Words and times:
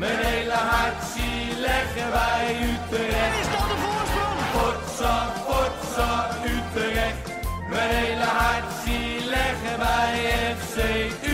Mijn 0.00 0.18
hele 0.18 0.52
hart 0.52 1.02
zie 1.04 1.60
leggen 1.60 2.10
wij 2.10 2.56
Utrecht. 2.70 3.40
Is 3.40 3.50
dat 3.54 3.66
de 3.70 3.76
voorsprong? 3.84 4.38
Potsa, 4.56 5.14
potsa, 5.46 6.28
Utrecht. 6.44 7.24
Mijn 7.68 7.90
hele 7.90 8.24
hart 8.24 8.72
zie 8.84 9.28
leggen 9.28 9.78
wij 9.78 10.14
FC 10.56 10.76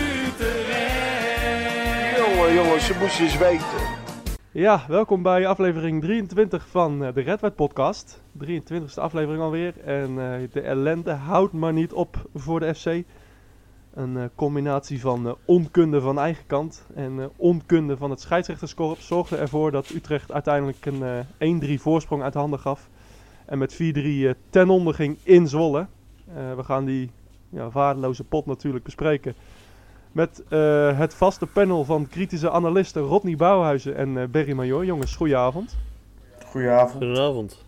Utrecht. 0.05 1.37
Jongen, 2.17 2.55
jongens, 2.55 2.87
ze 2.87 2.97
moesten 3.01 3.25
eens 3.25 3.39
weten. 3.39 3.81
Ja, 4.51 4.85
welkom 4.89 5.23
bij 5.23 5.47
aflevering 5.47 6.03
23 6.03 6.67
van 6.69 7.05
eh, 7.05 7.15
de 7.15 7.21
Red 7.21 7.41
White 7.41 7.57
podcast. 7.57 8.23
23e 8.45 8.95
aflevering 8.95 9.43
alweer. 9.43 9.75
En 9.85 10.09
eh, 10.09 10.49
de 10.53 10.61
ellende 10.61 11.13
houdt 11.13 11.53
maar 11.53 11.73
niet 11.73 11.93
op 11.93 12.29
voor 12.35 12.61
de 12.61 12.75
FC. 12.75 13.05
Een 13.97 14.17
eh, 14.17 14.25
combinatie 14.35 15.01
van 15.01 15.27
eh, 15.27 15.33
onkunde 15.45 16.01
van 16.01 16.19
eigen 16.19 16.47
kant 16.47 16.87
en 16.95 17.21
eh, 17.21 17.27
onkunde 17.37 17.97
van 17.97 18.11
het 18.11 18.21
scheidsrechterskorps 18.21 19.07
zorgde 19.07 19.37
ervoor 19.37 19.71
dat 19.71 19.89
Utrecht 19.89 20.33
uiteindelijk 20.33 20.87
een 20.87 21.03
eh 21.39 21.79
1-3 21.79 21.81
voorsprong 21.81 22.23
uit 22.23 22.35
handen 22.35 22.59
gaf. 22.59 22.89
En 23.47 23.59
met 23.59 23.75
4-3 23.75 23.77
eh, 23.77 24.31
ten 24.51 24.71
onder 24.71 24.95
ging 24.95 25.17
in 25.23 25.49
Zwolle. 25.49 25.87
Eh, 26.35 26.55
we 26.57 26.65
gaan 26.65 26.85
die 26.85 27.11
ja, 27.49 27.71
waardeloze 27.71 28.25
pot 28.25 28.47
natuurlijk 28.47 28.85
bespreken. 28.85 29.35
Met 30.13 30.43
eh, 30.49 30.99
het 30.99 31.15
vaste 31.15 31.47
panel 31.47 31.85
van 31.85 32.09
kritische 32.09 32.51
analisten 32.51 33.03
Rodney 33.03 33.37
Bouwhuizen 33.37 33.97
en 33.97 34.19
eh 34.19 34.29
Berry 34.29 34.53
Major. 34.53 34.85
Jongens, 34.85 35.17
goedenavond. 35.17 35.77
Goedenavond. 36.47 36.91
Goedenavond. 36.91 37.65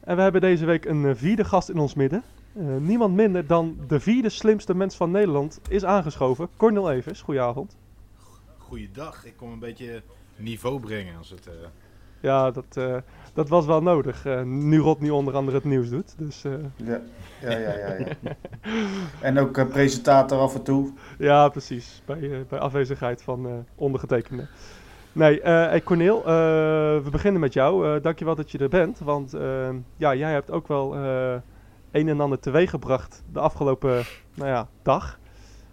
En 0.00 0.16
we 0.16 0.22
hebben 0.22 0.40
deze 0.40 0.64
week 0.64 0.84
een 0.84 1.16
vierde 1.16 1.44
gast 1.44 1.68
in 1.68 1.78
ons 1.78 1.94
midden. 1.94 2.22
Eh, 2.52 2.62
niemand 2.80 3.14
minder 3.14 3.46
dan 3.46 3.76
de 3.86 4.00
vierde 4.00 4.28
slimste 4.28 4.74
mens 4.74 4.96
van 4.96 5.10
Nederland 5.10 5.60
is 5.68 5.84
aangeschoven. 5.84 6.48
Cornel 6.56 6.90
Evers, 6.90 7.22
goedenavond. 7.22 7.76
Goeiedag, 8.58 9.24
ik 9.26 9.36
kom 9.36 9.52
een 9.52 9.58
beetje 9.58 10.02
niveau 10.36 10.80
brengen 10.80 11.16
als 11.18 11.30
het... 11.30 11.46
eh, 11.46 11.52
Ja, 12.20 12.50
dat, 12.50 12.64
eh, 12.76 12.96
dat 13.34 13.48
was 13.48 13.66
wel 13.66 13.82
nodig. 13.82 14.24
eh, 14.26 14.42
nu 14.42 14.78
Rodney 14.78 15.10
onder 15.10 15.34
andere 15.34 15.56
het 15.56 15.66
nieuws 15.66 15.88
doet. 15.90 16.14
Dus 16.18 16.44
eh, 16.44 16.52
Ja, 16.76 17.00
ja, 17.40 17.50
ja, 17.58 17.74
ja. 17.74 17.94
ja. 17.98 18.32
en 19.20 19.38
ook 19.38 19.68
presentator 19.68 20.38
af 20.38 20.54
en 20.54 20.62
toe. 20.62 20.92
ja, 21.18 21.48
precies. 21.48 22.02
Bij, 22.04 22.46
bij 22.48 22.58
afwezigheid 22.58 23.22
van 23.22 23.46
eh, 23.46 23.52
ondergetekende. 23.74 24.46
Nee, 25.12 25.40
eh 25.40 25.52
hey 25.52 25.82
Cornel, 25.82 26.18
eh, 26.18 26.24
we 27.04 27.08
beginnen 27.10 27.40
met 27.40 27.52
jou. 27.52 27.94
Eh 27.96 28.02
dankjewel 28.02 28.34
dat 28.34 28.50
je 28.50 28.58
er 28.58 28.68
bent. 28.68 28.98
Want 28.98 29.34
ja, 29.96 30.14
jij 30.14 30.32
hebt 30.32 30.50
ook 30.50 30.68
wel 30.68 30.94
eh, 30.94 31.34
een 31.90 32.08
en 32.08 32.20
ander 32.20 32.38
teweeggebracht 32.38 33.22
de 33.32 33.40
afgelopen 33.40 34.04
nou 34.34 34.48
ja, 34.48 34.68
dag. 34.82 35.18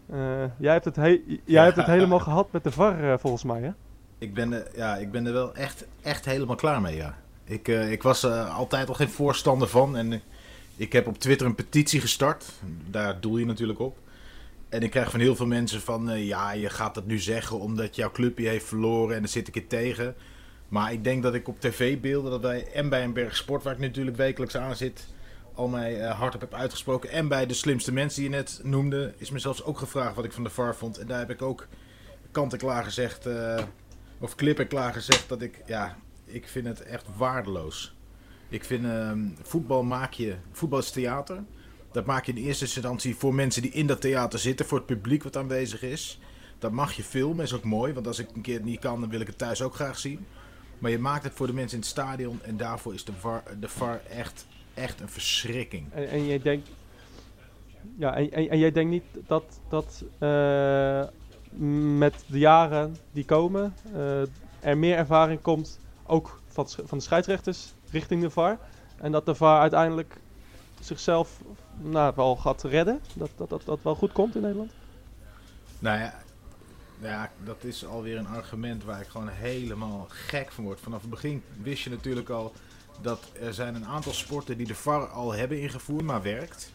Eh, 0.10 0.44
jij 0.60 0.74
hebt 0.74 0.86
het, 0.86 0.96
he- 0.96 1.22
jij 1.46 1.64
hebt 1.64 1.76
het 1.76 1.86
helemaal 1.86 2.20
gehad 2.20 2.52
met 2.52 2.64
de 2.64 2.72
VAR 2.72 3.12
eh, 3.12 3.18
volgens 3.18 3.44
mij, 3.44 3.62
hè? 3.62 3.70
ik, 4.18 4.34
ben 4.34 4.54
er, 4.54 4.68
ja, 4.76 4.96
ik 4.96 5.12
ben 5.12 5.26
er 5.26 5.34
wel 5.34 5.56
echt, 5.56 5.86
echt 6.02 6.26
helemaal 6.26 6.56
klaar 6.56 6.82
mee, 6.82 6.96
ja. 6.96 7.18
Ik, 7.44 7.68
eh, 7.68 7.92
ik 7.92 8.04
was 8.04 8.24
eh, 8.24 8.56
altijd 8.58 8.88
al 8.88 8.94
geen 8.94 9.10
voorstander 9.10 9.68
van 9.68 9.98
en 9.98 10.22
ik 10.76 10.94
heb 10.94 11.08
op 11.08 11.20
Twitter 11.20 11.48
een 11.48 11.56
petitie 11.56 12.02
gestart. 12.02 12.46
Daar 12.90 13.20
doel 13.20 13.38
je 13.38 13.46
natuurlijk 13.46 13.80
op. 13.80 13.98
En 14.70 14.82
ik 14.82 14.90
krijg 14.92 15.12
van 15.12 15.20
heel 15.20 15.36
veel 15.36 15.46
mensen 15.46 15.82
van, 15.82 16.26
ja, 16.26 16.52
je 16.52 16.70
gaat 16.70 16.96
dat 16.96 17.06
nu 17.06 17.20
zeggen 17.20 17.60
omdat 17.60 17.96
jouw 17.96 18.12
clubje 18.12 18.48
heeft 18.48 18.66
verloren 18.66 19.16
en 19.16 19.22
daar 19.22 19.30
zit 19.32 19.48
ik 19.48 19.56
het 19.56 19.70
tegen. 19.70 20.16
Maar 20.68 20.92
ik 20.94 21.04
denk 21.04 21.24
dat 21.24 21.34
ik 21.34 21.48
op 21.48 21.60
tv-beelden, 21.60 22.32
dat 22.32 22.42
wij 22.42 22.72
en 22.74 22.90
bij 22.90 23.04
een 23.04 23.14
berg 23.14 23.36
sport, 23.36 23.64
waar 23.64 23.74
ik 23.74 23.80
natuurlijk 23.80 24.18
wekelijks 24.18 24.58
aan 24.58 24.76
zit, 24.76 25.08
al 25.58 25.68
mij 25.68 26.02
eh, 26.02 26.20
hardop 26.20 26.42
heb 26.42 26.54
uitgesproken. 26.54 27.10
En 27.10 27.28
bij 27.28 27.46
de 27.46 27.54
slimste 27.54 27.94
mensen 27.94 28.22
die 28.22 28.30
je 28.30 28.36
net 28.36 28.60
noemde, 28.64 29.14
is 29.18 29.30
me 29.30 29.40
zelfs 29.40 29.64
ook 29.64 29.78
gevraagd 29.78 30.16
wat 30.16 30.26
ik 30.26 30.32
van 30.32 30.44
de 30.44 30.50
VAR 30.50 30.76
vond. 30.76 30.98
En 30.98 31.08
daar 31.08 31.20
heb 31.20 31.30
ik 31.30 31.42
ook 31.42 31.68
kant 32.32 32.54
en 32.54 32.60
klaar 32.60 32.84
gezegd, 32.84 33.26
eh, 33.26 33.64
of 34.20 34.36
klip 34.36 34.60
en 34.60 34.68
klaar 34.68 34.94
gezegd, 34.94 35.30
dat 35.30 35.42
ik, 35.42 35.62
ja, 35.66 35.98
ik 36.26 36.48
vind 36.48 36.68
het 36.68 36.82
echt 36.82 37.06
waardeloos. 37.18 37.96
Ik 38.50 38.64
vind, 38.64 38.86
ehm, 38.86 39.20
voetbal 39.42 39.84
maak 39.84 40.14
je, 40.14 40.36
voetbal 40.52 40.80
is 40.80 40.92
theater. 40.92 41.44
Dat 41.92 42.06
maak 42.06 42.26
je 42.26 42.34
in 42.34 42.44
eerste 42.44 42.66
instantie 42.66 43.16
voor 43.16 43.34
mensen 43.34 43.62
die 43.62 43.72
in 43.72 43.88
dat 43.88 44.02
theater 44.02 44.40
zitten, 44.40 44.66
voor 44.66 44.78
het 44.78 44.88
publiek 44.88 45.24
wat 45.24 45.38
aanwezig 45.38 45.82
is. 45.82 46.20
Dat 46.60 46.72
mag 46.72 46.94
je 46.94 47.04
filmen, 47.04 47.46
is 47.46 47.54
ook 47.54 47.64
mooi, 47.64 47.94
want 47.94 48.08
als 48.08 48.20
ik 48.20 48.30
een 48.34 48.42
keer 48.42 48.56
het 48.56 48.66
niet 48.66 48.80
kan, 48.80 49.00
dan 49.00 49.10
wil 49.10 49.20
ik 49.20 49.28
het 49.28 49.38
thuis 49.38 49.62
ook 49.62 49.76
graag 49.76 50.00
zien. 50.00 50.26
Maar 50.80 50.92
je 50.92 51.00
maakt 51.00 51.24
het 51.24 51.34
voor 51.34 51.48
de 51.48 51.54
mensen 51.54 51.78
in 51.78 51.84
het 51.84 51.92
stadion 51.92 52.40
en 52.44 52.58
daarvoor 52.58 52.94
is 52.94 53.06
de 53.06 53.14
VAR, 53.14 53.44
de 53.60 53.70
VAR 53.70 54.02
echt, 54.10 54.46
echt 54.78 55.02
een 55.02 55.10
verschrikking. 55.10 55.94
En, 55.94 56.10
en 56.10 56.26
jij 56.26 56.42
denkt. 56.42 56.70
Ja, 57.98 58.16
en, 58.16 58.32
en, 58.32 58.50
en 58.50 58.60
jij 58.60 58.72
denkt 58.72 58.92
niet 58.92 59.28
dat, 59.28 59.60
dat 59.70 60.04
eh, 60.18 61.04
met 61.98 62.24
de 62.28 62.40
jaren 62.40 62.98
die 63.12 63.26
komen 63.26 63.74
eh, 63.94 64.22
er 64.60 64.78
meer 64.78 64.98
ervaring 64.98 65.42
komt, 65.42 65.80
ook 66.06 66.42
van, 66.48 66.70
van 66.70 66.98
de 66.98 67.04
scheidsrechters 67.04 67.74
richting 67.92 68.22
de 68.22 68.30
VAR. 68.30 68.60
En 68.98 69.12
dat 69.12 69.26
de 69.26 69.36
VAR 69.36 69.60
uiteindelijk 69.60 70.18
zichzelf 70.80 71.42
nou, 71.78 72.14
wel 72.16 72.36
gaat 72.36 72.64
redden. 72.64 73.02
Dat, 73.14 73.30
dat, 73.36 73.50
dat 73.50 73.62
dat 73.66 73.80
wel 73.82 73.96
goed 73.96 74.12
komt 74.12 74.36
in 74.36 74.42
Nederland. 74.42 74.72
Nou 75.80 76.00
ja, 76.00 76.14
ja, 77.02 77.32
dat 77.44 77.64
is 77.64 77.86
alweer 77.86 78.18
een 78.18 78.28
argument 78.28 78.84
waar 78.84 79.02
ik 79.02 79.08
gewoon 79.08 79.28
helemaal 79.28 80.06
gek 80.10 80.52
van 80.52 80.64
word. 80.64 80.80
Vanaf 80.80 81.02
het 81.02 81.10
begin 81.10 81.44
wist 81.62 81.84
je 81.84 81.90
natuurlijk 81.90 82.30
al 82.30 82.54
dat 83.02 83.32
er 83.42 83.54
zijn 83.54 83.76
een 83.76 83.86
aantal 83.86 84.14
sporten 84.14 84.58
die 84.58 84.68
de 84.68 84.76
VAR 84.76 85.08
al 85.08 85.34
hebben 85.34 85.62
ingevoerd, 85.62 86.04
maar 86.04 86.22
werkt. 86.22 86.72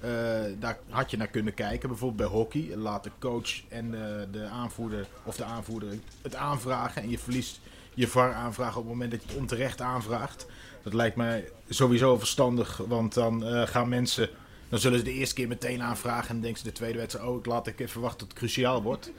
Eh, 0.00 0.10
daar 0.58 0.78
had 0.88 1.10
je 1.10 1.16
naar 1.16 1.28
kunnen 1.28 1.54
kijken. 1.54 1.88
Bijvoorbeeld 1.88 2.30
bij 2.30 2.38
hockey. 2.38 2.76
Laat 2.76 3.04
de 3.04 3.10
coach 3.18 3.68
en 3.68 3.90
de, 3.90 4.28
de 4.30 4.44
aanvoerder 4.44 5.06
of 5.22 5.36
de 5.36 5.44
aanvoerder 5.44 5.98
het 6.22 6.34
aanvragen. 6.34 7.02
En 7.02 7.10
je 7.10 7.18
verliest 7.18 7.60
je 7.94 8.08
VAR 8.08 8.32
aanvragen 8.32 8.76
op 8.76 8.82
het 8.82 8.92
moment 8.92 9.10
dat 9.10 9.22
je 9.22 9.28
het 9.28 9.38
onterecht 9.38 9.80
aanvraagt. 9.80 10.46
Dat 10.82 10.94
lijkt 10.94 11.16
mij 11.16 11.48
sowieso 11.68 12.18
verstandig, 12.18 12.76
want 12.76 13.14
dan 13.14 13.44
eh, 13.44 13.66
gaan 13.66 13.88
mensen 13.88 14.30
dan 14.68 14.78
zullen 14.78 14.98
ze 14.98 15.04
de 15.04 15.12
eerste 15.12 15.34
keer 15.34 15.48
meteen 15.48 15.82
aanvragen 15.82 16.28
en 16.28 16.34
dan 16.34 16.42
denken 16.42 16.60
ze 16.60 16.66
de 16.66 16.72
tweede 16.72 16.98
wedstrijd, 16.98 17.28
oh, 17.28 17.38
ik 17.38 17.46
laat 17.46 17.66
ik 17.66 17.80
even 17.80 18.00
wachten 18.00 18.18
tot 18.18 18.28
het 18.28 18.38
cruciaal 18.38 18.82
wordt. 18.82 19.12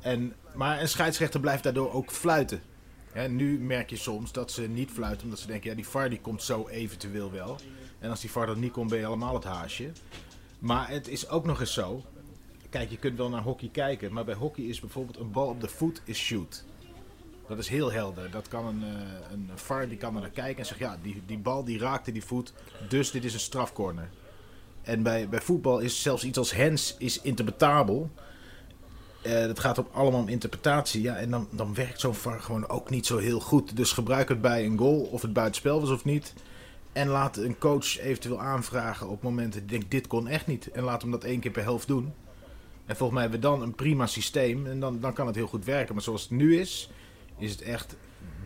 En, 0.00 0.34
maar 0.54 0.80
een 0.80 0.88
scheidsrechter 0.88 1.40
blijft 1.40 1.62
daardoor 1.62 1.92
ook 1.92 2.10
fluiten. 2.10 2.62
Nu 3.24 3.58
merk 3.58 3.90
je 3.90 3.96
soms 3.96 4.32
dat 4.32 4.50
ze 4.50 4.62
niet 4.62 4.90
fluiten, 4.90 5.24
omdat 5.24 5.38
ze 5.38 5.46
denken, 5.46 5.70
ja, 5.70 5.76
die 5.76 5.88
VAR 5.88 6.08
die 6.08 6.20
komt 6.20 6.42
zo 6.42 6.68
eventueel 6.68 7.30
wel. 7.30 7.56
En 7.98 8.10
als 8.10 8.20
die 8.20 8.30
VAR 8.30 8.46
dan 8.46 8.60
niet 8.60 8.72
komt, 8.72 8.90
ben 8.90 8.98
je 8.98 9.06
allemaal 9.06 9.34
het 9.34 9.44
haasje. 9.44 9.90
Maar 10.58 10.88
het 10.88 11.08
is 11.08 11.28
ook 11.28 11.44
nog 11.44 11.60
eens 11.60 11.72
zo, 11.72 12.04
kijk, 12.70 12.90
je 12.90 12.98
kunt 12.98 13.16
wel 13.16 13.28
naar 13.28 13.42
hockey 13.42 13.68
kijken, 13.72 14.12
maar 14.12 14.24
bij 14.24 14.34
hockey 14.34 14.64
is 14.64 14.80
bijvoorbeeld 14.80 15.18
een 15.18 15.30
bal 15.30 15.48
op 15.48 15.60
de 15.60 15.68
voet 15.68 16.02
is 16.04 16.18
shoot. 16.18 16.64
Dat 17.48 17.58
is 17.58 17.68
heel 17.68 17.92
helder. 17.92 18.30
Dat 18.30 18.48
kan 18.48 18.66
een, 18.66 18.82
eh, 18.82 19.32
een 19.32 19.50
VAR 19.54 19.88
die 19.88 19.98
kan 19.98 20.14
naar 20.14 20.30
kijken 20.30 20.58
en 20.58 20.66
zegt, 20.66 20.80
ja, 20.80 20.98
die, 21.02 21.22
die 21.26 21.38
bal 21.38 21.64
die 21.64 21.78
raakte 21.78 22.12
die 22.12 22.24
voet, 22.24 22.52
dus 22.88 23.10
dit 23.10 23.24
is 23.24 23.34
een 23.34 23.40
strafcorner. 23.40 24.08
En 24.82 25.02
bij, 25.02 25.28
bij 25.28 25.40
voetbal 25.40 25.78
is 25.78 26.02
zelfs 26.02 26.24
iets 26.24 26.38
als 26.38 26.54
hands 26.54 26.94
is 26.98 27.20
interpretabel. 27.20 28.10
Eh 29.26 29.46
het 29.46 29.58
gaat 29.58 29.78
op 29.78 29.88
allemaal 29.92 30.20
om 30.20 30.28
interpretatie. 30.28 31.02
Ja, 31.02 31.16
en 31.16 31.30
dan, 31.30 31.48
dan 31.50 31.74
werkt 31.74 32.00
zo'n 32.00 32.14
VAR 32.14 32.40
gewoon 32.40 32.68
ook 32.68 32.90
niet 32.90 33.06
zo 33.06 33.18
heel 33.18 33.40
goed. 33.40 33.76
Dus 33.76 33.92
gebruik 33.92 34.28
het 34.28 34.40
bij 34.40 34.64
een 34.64 34.78
goal, 34.78 35.00
of 35.00 35.22
het 35.22 35.32
buitenspel 35.32 35.80
was 35.80 35.90
of 35.90 36.04
niet. 36.04 36.34
En 36.92 37.08
laat 37.08 37.36
een 37.36 37.58
coach 37.58 37.98
eventueel 37.98 38.40
aanvragen 38.40 39.08
op 39.08 39.22
momenten 39.22 39.60
dat 39.60 39.70
je 39.70 39.76
denkt, 39.76 39.90
dit 39.90 40.06
kon 40.06 40.28
echt 40.28 40.46
niet. 40.46 40.70
En 40.70 40.82
laat 40.82 41.02
hem 41.02 41.10
dat 41.10 41.24
één 41.24 41.40
keer 41.40 41.50
per 41.50 41.62
helft 41.62 41.86
doen. 41.86 42.12
En 42.86 42.96
volgens 42.96 43.12
mij 43.12 43.22
hebben 43.22 43.40
we 43.40 43.46
dan 43.46 43.62
een 43.62 43.74
prima 43.74 44.06
systeem. 44.06 44.66
En 44.66 44.80
dan, 44.80 45.00
dan 45.00 45.12
kan 45.12 45.26
het 45.26 45.36
heel 45.36 45.46
goed 45.46 45.64
werken. 45.64 45.94
Maar 45.94 46.02
zoals 46.02 46.22
het 46.22 46.30
nu 46.30 46.58
is, 46.58 46.90
is 47.38 47.50
het 47.50 47.62
echt 47.62 47.96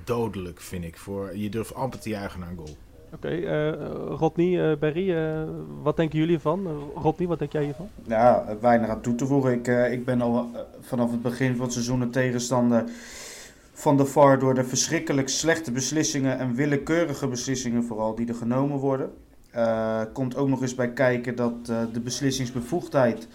dodelijk, 0.04 0.60
vind 0.60 0.84
ik. 0.84 0.96
Voor, 0.96 1.36
je 1.36 1.48
durft 1.48 1.74
amper 1.74 2.00
te 2.00 2.08
juichen 2.08 2.40
naar 2.40 2.48
een 2.48 2.56
goal. 2.56 2.76
Oké, 3.15 3.28
eh, 3.28 3.72
Rodney, 4.19 4.71
eh, 4.71 4.78
Berry, 4.78 5.16
eh, 5.16 5.43
wat 5.82 5.97
denken 5.97 6.19
jullie 6.19 6.34
ervan? 6.34 6.66
Uh, 6.66 7.03
Rodney, 7.03 7.28
wat 7.28 7.38
denk 7.38 7.53
jij 7.53 7.65
hiervan? 7.65 7.88
Ja, 8.06 8.44
weinig 8.60 8.88
aan 8.88 9.00
toe 9.00 9.15
te 9.15 9.26
voegen. 9.26 9.53
Ik, 9.53 9.66
ik 9.66 10.04
ben 10.04 10.21
al 10.21 10.50
vanaf 10.81 11.10
het 11.10 11.22
begin 11.22 11.56
van 11.56 11.65
het 11.65 11.72
seizoen 11.72 12.00
een 12.00 12.10
tegenstander 12.10 12.84
van 13.72 13.97
de 13.97 14.04
VAR 14.04 14.38
door 14.38 14.55
de 14.55 14.64
verschrikkelijk 14.64 15.29
slechte 15.29 15.73
beslissingen 15.73 16.38
en 16.38 16.55
willekeurige 16.55 17.29
beslissingen 17.29 17.84
vooral 17.84 18.14
die 18.14 18.29
er 18.29 18.34
genomen 18.34 18.79
worden. 18.79 19.11
Komt 20.12 20.37
ook 20.37 20.49
nog 20.49 20.62
eens 20.62 20.75
bij 20.75 20.93
kijken 20.93 21.37
dat 21.37 21.67
de 21.67 22.00
beslissingsbevoegdheid, 22.05 23.29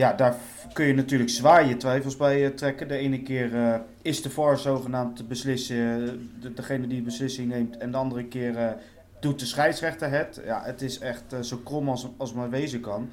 ja, 0.00 0.12
daar 0.12 0.36
kun 0.72 0.86
je 0.86 0.94
natuurlijk 0.94 1.30
zwaar 1.30 1.68
je 1.68 1.76
twijfels 1.76 2.16
bij 2.16 2.44
eh, 2.46 2.50
trekken. 2.50 2.88
De 2.88 2.96
ene 2.96 3.22
keer 3.22 3.54
eh, 3.54 3.80
is 4.02 4.22
de 4.22 4.30
VAR 4.30 4.58
zogenaamd 4.58 5.16
te 5.16 5.24
beslissen, 5.24 5.76
eh, 5.76 6.12
de, 6.40 6.52
degene 6.52 6.86
die 6.86 6.98
de 6.98 7.04
beslissing 7.04 7.48
neemt, 7.48 7.76
en 7.76 7.90
de 7.90 7.96
andere 7.96 8.24
keer 8.24 8.76
doet 9.20 9.38
de 9.38 9.46
scheidsrechter 9.46 10.10
het. 10.10 10.40
Ja, 10.44 10.62
het 10.64 10.82
is 10.82 10.98
echt 10.98 11.34
zo 11.40 11.56
krom 11.64 11.88
als, 11.88 12.08
als 12.16 12.32
maar 12.32 12.50
wezen 12.50 12.80
kan. 12.80 13.10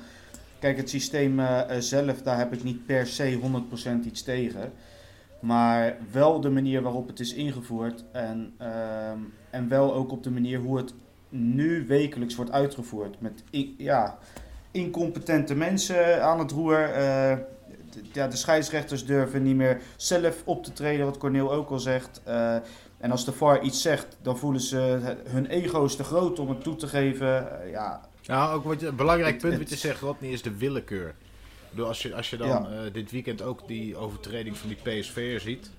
Kijk, 0.60 0.78
het 0.78 0.89
systeem 0.89 1.42
zelf, 1.80 2.22
daar 2.22 2.38
heb 2.38 2.54
ik 2.54 2.63
niet 2.63 2.86
per 2.86 3.07
se 3.07 3.39
100% 4.04 4.06
iets 4.06 4.24
tegen. 4.24 4.72
Maar 5.39 5.98
wel 6.12 6.42
de 6.42 6.50
manier 6.50 6.81
waarop 6.81 7.07
het 7.07 7.19
is 7.19 7.34
ingevoerd 7.34 8.04
en, 8.12 8.54
ehm, 8.57 9.19
en 9.50 9.69
wel 9.69 9.94
ook 9.94 10.12
op 10.12 10.24
de 10.24 10.31
manier 10.31 10.60
hoe 10.60 10.78
het 10.78 10.94
nu 11.30 11.88
wekelijks 11.88 12.36
wordt 12.36 12.51
uitgevoerd. 12.51 13.22
Met 13.22 13.44
ja, 13.78 14.18
incompetente 14.81 15.56
mensen 15.56 16.24
aan 16.24 16.39
het 16.39 16.51
roer. 16.51 16.83
eh, 16.83 17.38
ja, 18.13 18.27
de 18.27 18.35
scheidsrechters 18.35 19.06
durven 19.06 19.44
niet 19.44 19.56
meer 19.56 19.81
zelf 19.95 20.41
op 20.45 20.63
te 20.63 20.74
treden, 20.74 21.06
wat 21.06 21.18
Corneel 21.18 21.53
ook 21.53 21.69
al 21.69 21.79
zegt. 21.79 22.21
Eh, 22.24 22.56
en 22.97 23.12
als 23.12 23.25
de 23.25 23.31
VAR 23.31 23.62
iets 23.62 23.81
zegt, 23.81 24.18
dan 24.21 24.38
voelen 24.38 24.62
ze 24.62 25.00
hun 25.27 25.45
ego 25.45 25.85
is 25.85 25.95
te 25.95 26.03
groot 26.03 26.39
om 26.39 26.50
het 26.50 26.63
toe 26.63 26.75
te 26.75 26.88
geven. 26.88 27.62
Eh, 27.63 27.71
ja, 27.71 28.01
Nou, 28.25 28.56
ook 28.56 28.63
wat 28.63 28.79
je, 28.79 28.88
een 28.88 28.95
belangrijk 28.95 29.33
Het- 29.33 29.41
punt 29.41 29.57
wat 29.57 29.69
je 29.69 29.75
zegt, 29.75 30.01
Rodney, 30.01 30.29
is 30.31 30.41
de 30.41 30.57
willekeur. 30.57 31.15
Bedoel, 31.69 31.88
als 31.88 32.01
je, 32.01 32.15
als 32.15 32.29
je 32.29 32.38
dan 32.38 32.47
Ja. 32.47 32.89
dit 32.94 33.12
weekend 33.12 33.41
ook 33.41 33.68
die 33.68 33.95
overtreding 33.97 34.57
van 34.57 34.69
die 34.69 34.77
PSV'er 34.83 35.39
ziet, 35.39 35.69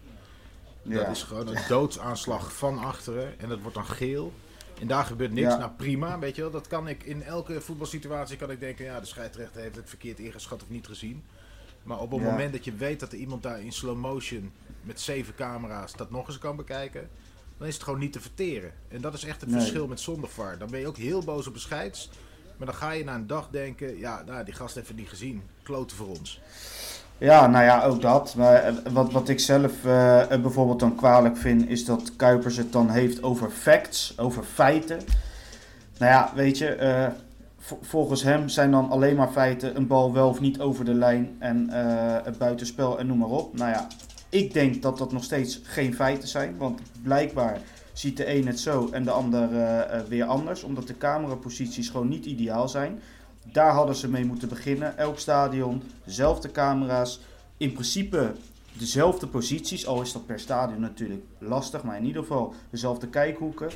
ja. 0.82 0.94
dat 1.04 1.08
is 1.16 1.22
gewoon 1.22 1.48
een 1.48 1.62
doodsaanslag 1.68 2.52
van 2.52 2.78
achteren 2.78 3.34
en 3.40 3.48
dat 3.48 3.60
wordt 3.60 3.74
dan 3.76 3.86
geel. 3.86 4.32
En 4.80 4.86
daar 4.86 5.04
gebeurt 5.04 5.32
niks. 5.32 5.46
Ja. 5.52 5.58
Nou 5.58 5.70
prima, 5.76 6.18
weet 6.18 6.36
je 6.36 6.42
wel. 6.42 6.50
Dat 6.50 6.66
kan 6.66 6.88
ik 6.88 7.02
in 7.02 7.22
elke 7.22 7.60
voetbalsituatie 7.60 8.36
kan 8.36 8.50
ik 8.50 8.60
denken, 8.60 8.84
ja, 8.84 9.00
de 9.00 9.06
scheidsrechter 9.06 9.60
heeft 9.60 9.76
het 9.76 9.88
verkeerd 9.88 10.18
ingeschat 10.18 10.62
of 10.62 10.68
niet 10.70 10.86
gezien. 10.86 11.22
Maar 11.82 11.98
op 12.00 12.10
het 12.10 12.20
Ja. 12.20 12.30
moment 12.30 12.52
dat 12.52 12.64
je 12.64 12.72
weet 12.74 13.00
dat 13.00 13.12
er 13.12 13.18
iemand 13.18 13.42
daar 13.42 13.60
in 13.60 13.72
slow 13.72 13.96
motion 13.96 14.52
met 14.82 15.00
zeven 15.00 15.34
camera's 15.34 15.92
dat 15.92 16.10
nog 16.10 16.26
eens 16.28 16.38
kan 16.38 16.56
bekijken, 16.56 17.08
dan 17.58 17.66
is 17.68 17.74
het 17.74 17.82
gewoon 17.82 17.98
niet 17.98 18.12
te 18.12 18.20
verteren. 18.20 18.72
En 18.88 19.00
dat 19.00 19.14
is 19.14 19.24
echt 19.24 19.40
het 19.40 19.50
Nee. 19.50 19.58
verschil 19.60 19.86
met 19.86 20.00
zonder 20.00 20.28
VAR. 20.30 20.58
Dan 20.58 20.70
ben 20.70 20.80
je 20.80 20.86
ook 20.86 20.96
heel 20.96 21.24
boos 21.24 21.46
op 21.46 21.54
de 21.54 21.60
scheids. 21.60 22.10
Maar 22.56 22.66
dan 22.66 22.76
ga 22.76 22.90
je 22.90 23.04
na 23.04 23.14
een 23.14 23.26
dag 23.26 23.48
denken, 23.50 23.98
ja, 23.98 24.22
nou, 24.26 24.44
die 24.44 24.54
gast 24.54 24.74
heeft 24.74 24.88
het 24.88 24.96
niet 24.96 25.08
gezien. 25.08 25.42
Kloten 25.62 25.96
voor 25.96 26.08
ons. 26.08 26.40
Ja, 27.18 27.46
nou 27.46 27.64
ja, 27.64 27.84
ook 27.84 28.00
dat. 28.00 28.34
Maar 28.36 28.54
eh, 28.54 28.74
wat, 28.92 29.12
wat 29.12 29.28
ik 29.28 29.40
zelf 29.40 29.84
eh, 29.84 30.26
bijvoorbeeld 30.28 30.80
dan 30.80 30.94
kwalijk 30.94 31.36
vind, 31.36 31.68
is 31.68 31.84
dat 31.84 32.16
Kuipers 32.16 32.56
het 32.56 32.72
dan 32.72 32.90
heeft 32.90 33.22
over 33.22 33.50
facts, 33.50 34.18
over 34.18 34.42
feiten. 34.42 34.98
Nou 35.98 36.12
ja, 36.12 36.32
weet 36.34 36.58
je, 36.58 36.66
eh, 36.68 37.06
vo- 37.58 37.78
volgens 37.82 38.22
hem 38.22 38.48
zijn 38.48 38.70
dan 38.70 38.90
alleen 38.90 39.16
maar 39.16 39.30
feiten 39.30 39.76
een 39.76 39.86
bal 39.86 40.12
wel 40.12 40.28
of 40.28 40.40
niet 40.40 40.60
over 40.60 40.84
de 40.84 40.94
lijn 40.94 41.36
en 41.38 41.68
het 42.24 42.38
buitenspel 42.38 42.98
en 42.98 43.06
noem 43.06 43.18
maar 43.18 43.28
op. 43.28 43.56
Nou 43.56 43.70
ja, 43.70 43.86
ik 44.28 44.52
denk 44.52 44.82
dat 44.82 44.98
dat 44.98 45.12
nog 45.12 45.24
steeds 45.24 45.60
geen 45.62 45.94
feiten 45.94 46.28
zijn, 46.28 46.54
want 46.58 46.80
blijkbaar 47.02 47.58
ziet 47.92 48.16
de 48.16 48.34
een 48.34 48.46
het 48.46 48.60
zo 48.60 48.88
en 48.92 49.04
de 49.04 49.10
ander 49.10 49.48
weer 50.08 50.24
anders, 50.24 50.62
omdat 50.62 50.86
de 50.86 50.98
cameraposities 50.98 51.88
gewoon 51.88 52.08
niet 52.08 52.24
ideaal 52.26 52.68
zijn. 52.68 53.00
Daar 53.52 53.72
hadden 53.72 53.94
ze 53.94 54.08
mee 54.08 54.24
moeten 54.24 54.48
beginnen. 54.48 54.98
Elk 54.98 55.18
stadion, 55.18 55.82
dezelfde 56.04 56.50
camera's. 56.50 57.20
In 57.56 57.72
principe 57.72 58.32
dezelfde 58.72 59.26
posities. 59.26 59.86
Al 59.86 60.00
is 60.00 60.12
dat 60.12 60.26
per 60.26 60.40
stadion 60.40 60.80
natuurlijk 60.80 61.24
lastig. 61.38 61.82
Maar 61.82 61.96
in 61.96 62.04
ieder 62.04 62.22
geval 62.22 62.54
dezelfde 62.70 63.08
kijkhoeken. 63.08 63.70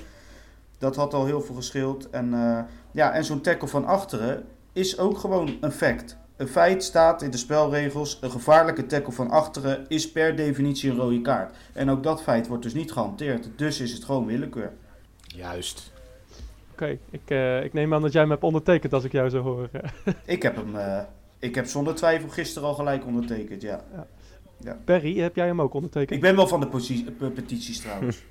Dat 0.79 0.97
had 0.97 1.15
al 1.15 1.27
heel 1.27 1.41
veel 1.41 1.55
geschild. 1.55 2.11
En, 2.11 2.35
eh, 2.35 2.59
ja, 2.91 3.13
en 3.13 3.25
zo'n 3.25 3.41
tackle 3.41 3.69
van 3.69 3.85
achteren 3.85 4.45
is 4.73 4.99
ook 4.99 5.19
gewoon 5.19 5.57
een 5.61 5.73
fact. 5.73 6.17
Een 6.37 6.49
feit 6.49 6.85
staat 6.85 7.23
in 7.23 7.31
de 7.31 7.37
spelregels. 7.37 8.19
Een 8.21 8.31
gevaarlijke 8.31 8.87
tackle 8.87 9.13
van 9.13 9.31
achteren 9.31 9.85
is 9.89 10.13
per 10.13 10.37
definitie 10.37 10.91
een 10.91 10.97
rode 10.97 11.21
kaart. 11.21 11.57
En 11.73 11.91
ook 11.91 12.03
dat 12.03 12.23
feit 12.23 12.47
wordt 12.47 12.63
dus 12.63 12.75
niet 12.75 12.93
gehanteerd. 12.93 13.49
Dus 13.57 13.81
is 13.81 13.93
het 13.93 14.05
gewoon 14.05 14.27
willekeur. 14.27 14.73
Juist. 15.27 15.93
Oké, 16.83 16.99
ik, 17.11 17.21
eh, 17.25 17.65
ik 17.65 17.73
neem 17.73 17.95
aan 17.95 18.03
dat 18.03 18.13
jij 18.13 18.21
hem 18.21 18.31
hebt 18.31 18.43
ondertekend 18.43 18.93
als 18.93 19.05
ik 19.05 19.13
jou 19.13 19.29
zo 19.29 19.43
hoor. 19.43 19.69
Ik 20.27 20.43
heb 20.43 20.57
hem... 20.57 20.77
eh, 20.77 21.03
ik 21.39 21.55
heb 21.55 21.67
zonder 21.67 21.95
twijfel 21.95 22.29
gisteren 22.29 22.69
al 22.69 22.75
gelijk 22.75 23.07
ondertekend, 23.07 23.63
ja. 23.63 23.85
Perry, 24.85 25.19
heb 25.19 25.37
jij 25.37 25.47
hem 25.47 25.61
ook 25.61 25.75
ondertekend? 25.75 26.11
Ik 26.11 26.21
ben 26.21 26.37
wel 26.37 26.47
van 26.49 26.61
de 26.61 26.67
pe- 27.19 27.31
petities 27.31 27.81
trouwens. 27.81 28.23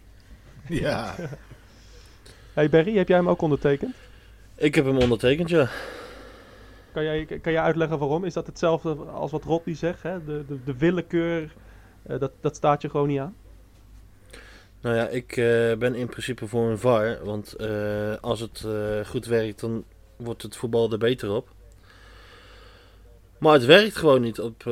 Ja. 0.67 1.15
Hey 2.53 2.69
Barry, 2.69 2.97
heb 2.97 3.07
jij 3.07 3.17
hem 3.17 3.29
ook 3.29 3.41
ondertekend? 3.41 3.95
Ik 4.55 4.75
heb 4.75 4.85
hem 4.85 4.97
ondertekend, 4.97 5.49
ja. 5.49 5.69
Kan 6.91 7.03
jij, 7.03 7.25
kan 7.25 7.51
jij 7.51 7.61
uitleggen 7.61 7.99
waarom? 7.99 8.23
Is 8.25 8.33
dat 8.33 8.47
hetzelfde 8.47 8.93
als 8.95 9.31
wat 9.31 9.43
Rodney 9.43 9.75
zegt? 9.75 10.03
Hè? 10.03 10.23
De, 10.25 10.43
de, 10.47 10.57
de 10.65 10.77
willekeur, 10.77 11.55
eh, 12.03 12.19
dat, 12.19 12.31
dat 12.41 12.55
staat 12.55 12.81
je 12.81 12.89
gewoon 12.89 13.07
niet 13.07 13.19
aan? 13.19 13.35
Nou 14.81 14.95
ja, 14.95 15.07
ik 15.07 15.37
eh, 15.37 15.73
ben 15.77 15.95
in 15.95 16.07
principe 16.07 16.47
voor 16.47 16.69
een 16.69 16.77
VAR. 16.77 17.17
Want 17.23 17.53
eh, 17.53 18.15
als 18.21 18.39
het 18.39 18.63
eh, 18.65 19.05
goed 19.05 19.25
werkt, 19.25 19.59
dan 19.59 19.83
wordt 20.15 20.41
het 20.41 20.55
voetbal 20.55 20.91
er 20.91 20.97
beter 20.97 21.31
op. 21.31 21.49
Maar 23.37 23.53
het 23.53 23.65
werkt 23.65 23.95
gewoon 23.95 24.21
niet 24.21 24.39
op 24.39 24.63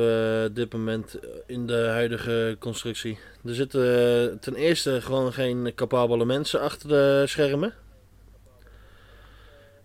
dit 0.52 0.72
moment 0.72 1.18
in 1.46 1.66
de 1.66 1.86
huidige 1.86 2.56
constructie. 2.58 3.18
Er 3.44 3.54
zitten 3.54 4.38
ten 4.40 4.54
eerste 4.54 5.00
gewoon 5.00 5.32
geen 5.32 5.72
capabele 5.74 6.24
mensen 6.24 6.60
achter 6.60 6.88
de 6.88 7.22
schermen. 7.26 7.74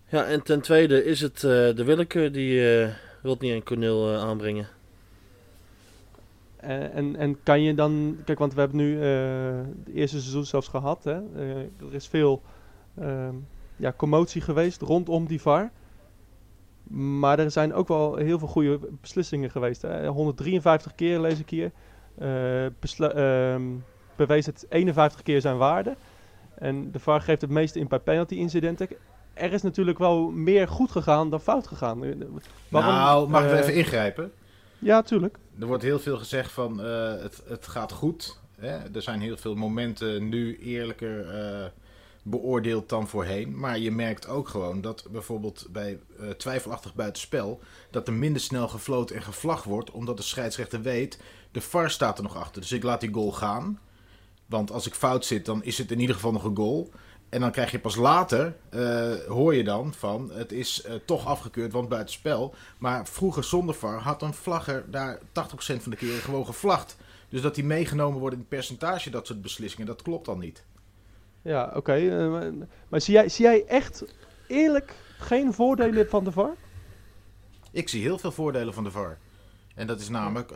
Ja, 0.08 0.26
en 0.26 0.42
ten 0.42 0.60
tweede 0.60 1.04
is 1.04 1.20
het 1.20 1.40
de 1.40 1.84
willekeur 1.84 2.32
die 2.32 2.86
Rodney 3.22 3.54
en 3.54 3.62
Cornel 3.62 4.16
aanbrengen. 4.16 4.68
En, 6.66 6.92
en, 6.92 7.16
en 7.16 7.42
kan 7.42 7.62
je 7.62 7.74
dan, 7.74 8.16
kijk, 8.24 8.38
want 8.38 8.54
we 8.54 8.60
hebben 8.60 8.78
nu 8.78 9.02
eh 9.02 9.58
het 9.84 9.94
eerste 9.94 10.20
seizoen 10.20 10.44
zelfs 10.44 10.68
gehad. 10.68 11.04
Hè? 11.04 11.12
Eh, 11.12 11.56
er 11.58 11.94
is 11.94 12.06
veel 12.06 12.42
ehm, 13.00 13.34
ja, 13.76 13.92
commotie 13.96 14.40
geweest 14.40 14.80
rondom 14.80 15.26
die 15.26 15.40
VAR. 15.40 15.70
Maar 16.88 17.38
er 17.38 17.50
zijn 17.50 17.74
ook 17.74 17.88
wel 17.88 18.16
heel 18.16 18.38
veel 18.38 18.48
goede 18.48 18.78
beslissingen 19.00 19.50
geweest. 19.50 19.82
Hè? 19.82 20.06
153 20.06 20.94
keer 20.94 21.20
lees 21.20 21.38
ik 21.38 21.50
hier. 21.50 21.70
eh, 22.18 22.66
ehm, 23.54 23.62
bewees 24.16 24.46
het 24.46 24.66
51 24.68 25.22
keer 25.22 25.40
zijn 25.40 25.56
waarde. 25.56 25.96
En 26.54 26.90
de 26.92 26.98
VAR 26.98 27.20
geeft 27.20 27.40
het 27.40 27.50
meeste 27.50 27.78
in 27.78 27.88
bij 27.88 27.98
penalty 27.98 28.34
incidenten. 28.34 28.88
Er 29.34 29.52
is 29.52 29.62
natuurlijk 29.62 29.98
wel 29.98 30.30
meer 30.30 30.68
goed 30.68 30.90
gegaan 30.90 31.30
dan 31.30 31.40
fout 31.40 31.66
gegaan. 31.66 32.04
Eh, 32.04 32.12
Waarom, 32.68 32.94
nou, 32.94 33.28
mag 33.28 33.44
ik 33.44 33.50
eh, 33.50 33.58
even 33.58 33.74
ingrijpen? 33.74 34.32
Ja, 34.86 35.02
tuurlijk. 35.02 35.38
Er 35.60 35.66
wordt 35.66 35.82
heel 35.82 35.98
veel 35.98 36.18
gezegd 36.18 36.52
van 36.52 36.82
eh, 36.82 37.10
het, 37.22 37.42
het 37.48 37.66
gaat 37.66 37.92
goed. 37.92 38.38
Hè? 38.58 38.94
Er 38.94 39.02
zijn 39.02 39.20
heel 39.20 39.36
veel 39.36 39.54
momenten 39.54 40.28
nu 40.28 40.58
eerlijker 40.58 41.28
eh, 41.28 41.66
beoordeeld 42.22 42.88
dan 42.88 43.08
voorheen. 43.08 43.58
Maar 43.58 43.78
je 43.78 43.90
merkt 43.90 44.28
ook 44.28 44.48
gewoon 44.48 44.80
dat 44.80 45.06
bijvoorbeeld 45.10 45.66
bij 45.70 45.98
eh, 46.18 46.28
twijfelachtig 46.28 46.94
buitenspel... 46.94 47.60
dat 47.90 48.08
er 48.08 48.14
minder 48.14 48.42
snel 48.42 48.68
gefloten 48.68 49.16
en 49.16 49.22
gevlagd 49.22 49.64
wordt... 49.64 49.90
omdat 49.90 50.16
de 50.16 50.22
scheidsrechter 50.22 50.82
weet, 50.82 51.20
de 51.50 51.60
VAR 51.60 51.90
staat 51.90 52.16
er 52.16 52.24
nog 52.24 52.36
achter. 52.36 52.60
Dus 52.60 52.72
ik 52.72 52.82
laat 52.82 53.00
die 53.00 53.12
goal 53.12 53.32
gaan. 53.32 53.78
Want 54.46 54.70
als 54.70 54.86
ik 54.86 54.94
fout 54.94 55.24
zit, 55.24 55.44
dan 55.44 55.64
is 55.64 55.78
het 55.78 55.90
in 55.90 56.00
ieder 56.00 56.14
geval 56.14 56.32
nog 56.32 56.44
een 56.44 56.56
goal. 56.56 56.90
En 57.36 57.42
dan 57.42 57.50
krijg 57.50 57.70
je 57.70 57.78
pas 57.78 57.96
later, 57.96 58.56
eh, 58.68 59.14
hoor 59.28 59.54
je 59.54 59.64
dan 59.64 59.94
van... 59.94 60.30
het 60.32 60.52
is 60.52 60.82
eh, 60.82 60.94
toch 61.04 61.26
afgekeurd, 61.26 61.72
want 61.72 61.88
buitenspel... 61.88 62.54
Maar 62.78 63.06
vroeger 63.06 63.44
zonder 63.44 63.74
VAR 63.74 63.98
had 63.98 64.22
een 64.22 64.34
vlagger 64.34 64.84
daar 64.90 65.18
80% 65.18 65.22
van 65.56 65.90
de 65.90 65.96
keren 65.96 66.20
gewoon 66.20 66.46
gevlagd. 66.46 66.96
Dus 67.28 67.40
dat 67.40 67.54
die 67.54 67.64
meegenomen 67.64 68.20
wordt 68.20 68.34
in 68.34 68.40
het 68.40 68.48
percentage, 68.48 69.10
dat 69.10 69.26
soort 69.26 69.42
beslissingen, 69.42 69.86
dat 69.86 70.02
klopt 70.02 70.26
dan 70.26 70.38
niet. 70.38 70.64
Ja, 71.42 71.72
oké. 71.74 71.92
eh, 71.92 72.30
maar 72.30 72.52
maar 72.88 73.00
zie, 73.00 73.14
jij, 73.14 73.28
zie 73.28 73.44
jij 73.44 73.64
echt 73.66 74.04
eerlijk 74.46 74.94
geen 75.18 75.52
voordelen 75.52 76.08
van 76.08 76.24
de 76.24 76.32
VAR? 76.32 76.54
Ik 77.72 77.88
zie 77.88 78.02
heel 78.02 78.18
veel 78.18 78.32
voordelen 78.32 78.74
van 78.74 78.84
de 78.84 78.90
VAR. 78.90 79.18
En 79.74 79.86
dat 79.86 80.00
is 80.00 80.08
namelijk, 80.08 80.52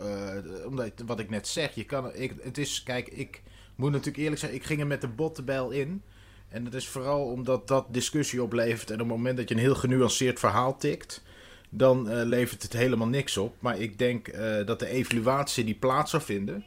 omdat, 0.66 0.92
wat 1.06 1.18
ik 1.18 1.30
net 1.30 1.48
zeg, 1.48 1.74
je 1.74 1.84
kan, 1.84 2.14
ik, 2.14 2.34
het 2.42 2.58
is, 2.58 2.82
kijk, 2.82 3.08
ik 3.08 3.42
moet 3.74 3.90
natuurlijk 3.90 4.18
eerlijk 4.18 4.40
zijn, 4.40 4.54
ik 4.54 4.64
ging 4.64 4.80
er 4.80 4.86
met 4.86 5.00
de 5.00 5.08
bottebel 5.08 5.70
in. 5.70 6.02
En 6.50 6.64
dat 6.64 6.74
is 6.74 6.88
vooral 6.88 7.24
omdat 7.24 7.68
dat 7.68 7.86
discussie 7.90 8.42
oplevert. 8.42 8.88
En 8.90 8.94
op 8.94 9.08
het 9.08 9.16
moment 9.16 9.36
dat 9.36 9.48
je 9.48 9.54
een 9.54 9.60
heel 9.60 9.74
genuanceerd 9.74 10.38
verhaal 10.38 10.76
tikt, 10.76 11.22
dan 11.68 12.10
eh, 12.10 12.24
levert 12.24 12.62
het 12.62 12.72
helemaal 12.72 13.08
niks 13.08 13.36
op. 13.36 13.56
Maar 13.58 13.78
ik 13.78 13.98
denk 13.98 14.28
eh, 14.28 14.66
dat 14.66 14.78
de 14.78 14.88
evaluatie 14.88 15.64
die 15.64 15.74
plaats 15.74 16.10
zou 16.10 16.22
vinden, 16.22 16.64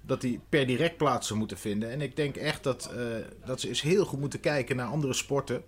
dat 0.00 0.20
die 0.20 0.40
per 0.48 0.66
direct 0.66 0.96
plaats 0.96 1.26
zou 1.26 1.38
moeten 1.38 1.58
vinden. 1.58 1.90
En 1.90 2.00
ik 2.00 2.16
denk 2.16 2.36
echt 2.36 2.62
dat, 2.62 2.90
eh, 2.96 3.04
dat 3.44 3.60
ze 3.60 3.68
eens 3.68 3.82
heel 3.82 4.04
goed 4.04 4.20
moeten 4.20 4.40
kijken 4.40 4.76
naar 4.76 4.86
andere 4.86 5.12
sporten. 5.12 5.62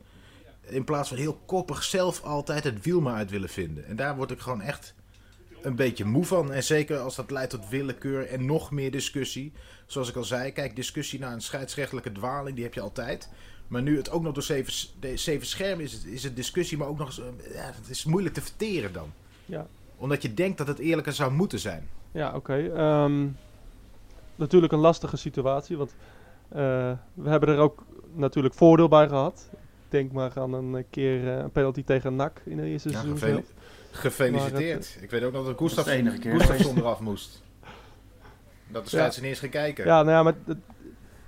In 0.69 0.85
plaats 0.85 1.09
van 1.09 1.19
heel 1.19 1.41
koppig 1.47 1.85
zelf 1.85 2.23
altijd 2.23 2.65
het 2.65 2.83
wiel 2.83 3.01
maar 3.01 3.15
uit 3.15 3.31
willen 3.31 3.49
vinden. 3.49 3.87
En 3.87 3.97
daar 3.97 4.17
word 4.17 4.31
ik 4.31 4.41
gewoon 4.41 4.61
echt 4.61 4.95
een 5.63 5.77
beetje 5.77 6.05
moe 6.05 6.25
van. 6.25 6.53
En 6.53 6.65
zeker 6.65 6.99
als 6.99 7.17
dat 7.17 7.31
leidt 7.31 7.51
tot 7.51 7.69
willekeur 7.69 8.27
en 8.27 8.47
nog 8.47 8.71
meer 8.71 8.91
discussie. 8.91 9.53
Zoals 9.87 10.09
ik 10.09 10.17
al 10.17 10.25
zei, 10.25 10.53
kijk, 10.53 10.77
discussie 10.77 11.19
naar 11.19 11.33
een 11.33 11.41
scheidsrechtelijke 11.41 12.13
dwaling, 12.13 12.55
die 12.55 12.65
heb 12.65 12.75
je 12.75 12.81
altijd. 12.81 13.29
Maar 13.69 13.83
nu 13.83 13.97
het 13.97 14.11
ook 14.11 14.23
nog 14.23 14.35
door 14.35 14.43
zeven, 14.43 14.73
de 15.01 15.17
zeven 15.17 15.47
schermen 15.47 15.85
is, 15.85 15.93
het, 15.93 16.05
is 16.05 16.23
het 16.23 16.37
discussie, 16.37 16.79
maar 16.79 16.89
ook 16.89 16.99
nog 16.99 17.07
eens, 17.07 17.21
eh, 17.21 17.55
ja, 17.55 17.73
het 17.75 17.89
is 17.89 18.05
moeilijk 18.05 18.35
te 18.35 18.41
verteren 18.41 18.93
dan. 18.93 19.13
Ja. 19.45 19.67
Omdat 19.97 20.23
je 20.23 20.35
denkt 20.35 20.59
dat 20.59 20.67
het 20.67 20.79
eerlijker 20.79 21.13
zou 21.13 21.33
moeten 21.33 21.59
zijn. 21.59 21.89
Ja, 22.13 22.35
oké. 22.35 22.73
Ehm, 22.75 23.27
natuurlijk 24.35 24.73
een 24.73 24.79
lastige 24.79 25.17
situatie, 25.17 25.77
want 25.77 25.95
eh, 26.49 26.93
we 27.15 27.29
hebben 27.29 27.49
er 27.49 27.59
ook 27.59 27.85
natuurlijk 28.15 28.55
voordeel 28.55 28.89
bij 28.89 29.09
gehad. 29.09 29.49
Denk 29.89 30.13
maar 30.13 30.33
aan 30.35 30.53
een 30.53 30.85
keer 30.91 31.29
eh, 31.29 31.39
een 31.39 31.51
penalty 31.51 31.85
tegen 31.85 32.17
NAC 32.17 32.41
in 32.45 32.57
de 32.57 32.65
eerste 32.65 32.91
Ja, 32.91 33.03
seizoen. 33.03 33.45
Gefeliciteerd. 33.91 34.99
Ik 35.01 35.11
weet 35.11 35.23
ook 35.23 35.33
nog 35.33 35.45
dat. 35.45 35.59
Gustafsson 35.59 36.77
eraf 36.77 37.01
moest. 37.01 37.43
Dat 38.69 38.85
de 38.85 38.91
scheids 38.91 39.17
er 39.17 39.23
niet 39.23 39.31
eens 39.31 39.41
ging 39.41 39.53
kijken. 39.53 39.85
Ja, 39.85 40.03
nou 40.03 40.11
ja, 40.11 40.23
maar 40.23 40.57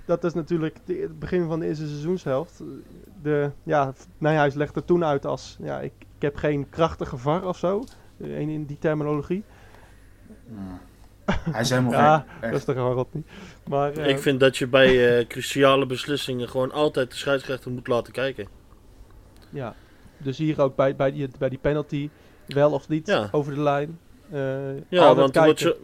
dat, 0.09 0.23
is 0.23 0.33
natuurlijk 0.33 0.77
de- 0.85 0.93
het 1.01 1.19
begin 1.19 1.47
van 1.47 1.59
de 1.59 1.65
eerste 1.65 1.87
seizoenshelft. 1.87 2.61
De, 3.21 3.51
ja, 3.63 3.93
Nijhuis 4.17 4.53
legde 4.53 4.85
toen 4.85 5.03
uit 5.05 5.25
als, 5.25 5.57
ja, 5.61 5.79
ik, 5.79 5.93
ik 6.15 6.21
heb 6.21 6.35
geen 6.35 6.69
krachtige 6.69 7.17
VAR 7.17 7.45
of 7.47 7.57
zo. 7.57 7.83
eh, 8.17 8.39
In, 8.39 8.49
in 8.49 8.65
die 8.65 8.77
terminologie. 8.79 9.43
Hij 11.51 11.61
is 11.61 11.69
helemaal 11.69 11.91
Ja, 12.01 12.25
gek. 12.39 12.49
Dat 12.49 12.59
is 12.59 12.65
toch 12.65 12.75
gewoon 12.75 12.93
rot 12.93 13.13
niet. 13.13 13.27
Maar 13.69 13.91
eh, 13.93 14.07
Ik 14.09 14.19
vind 14.19 14.39
dat 14.39 14.57
je 14.57 14.67
bij 14.67 15.17
eh, 15.19 15.27
cruciale 15.27 15.85
beslissingen 15.85 16.49
gewoon 16.49 16.71
altijd 16.71 17.09
de 17.11 17.17
scheidsrechter 17.17 17.71
moet 17.71 17.87
laten 17.87 18.13
kijken. 18.13 18.47
ja. 19.49 19.75
Dus 20.17 20.37
hier 20.37 20.61
ook 20.61 20.75
bij, 20.75 20.95
bij, 20.95 21.11
die, 21.11 21.29
bij 21.39 21.49
die 21.49 21.57
penalty, 21.59 22.09
wel 22.47 22.71
of 22.71 22.87
niet 22.89 23.07
Ja. 23.07 23.27
over 23.31 23.53
de 23.55 23.61
lijn. 23.61 23.99
Eh, 24.31 24.89
Ja, 24.89 25.15
want 25.15 25.35
er 25.35 25.43
wordt, 25.43 25.59
zo, 25.59 25.75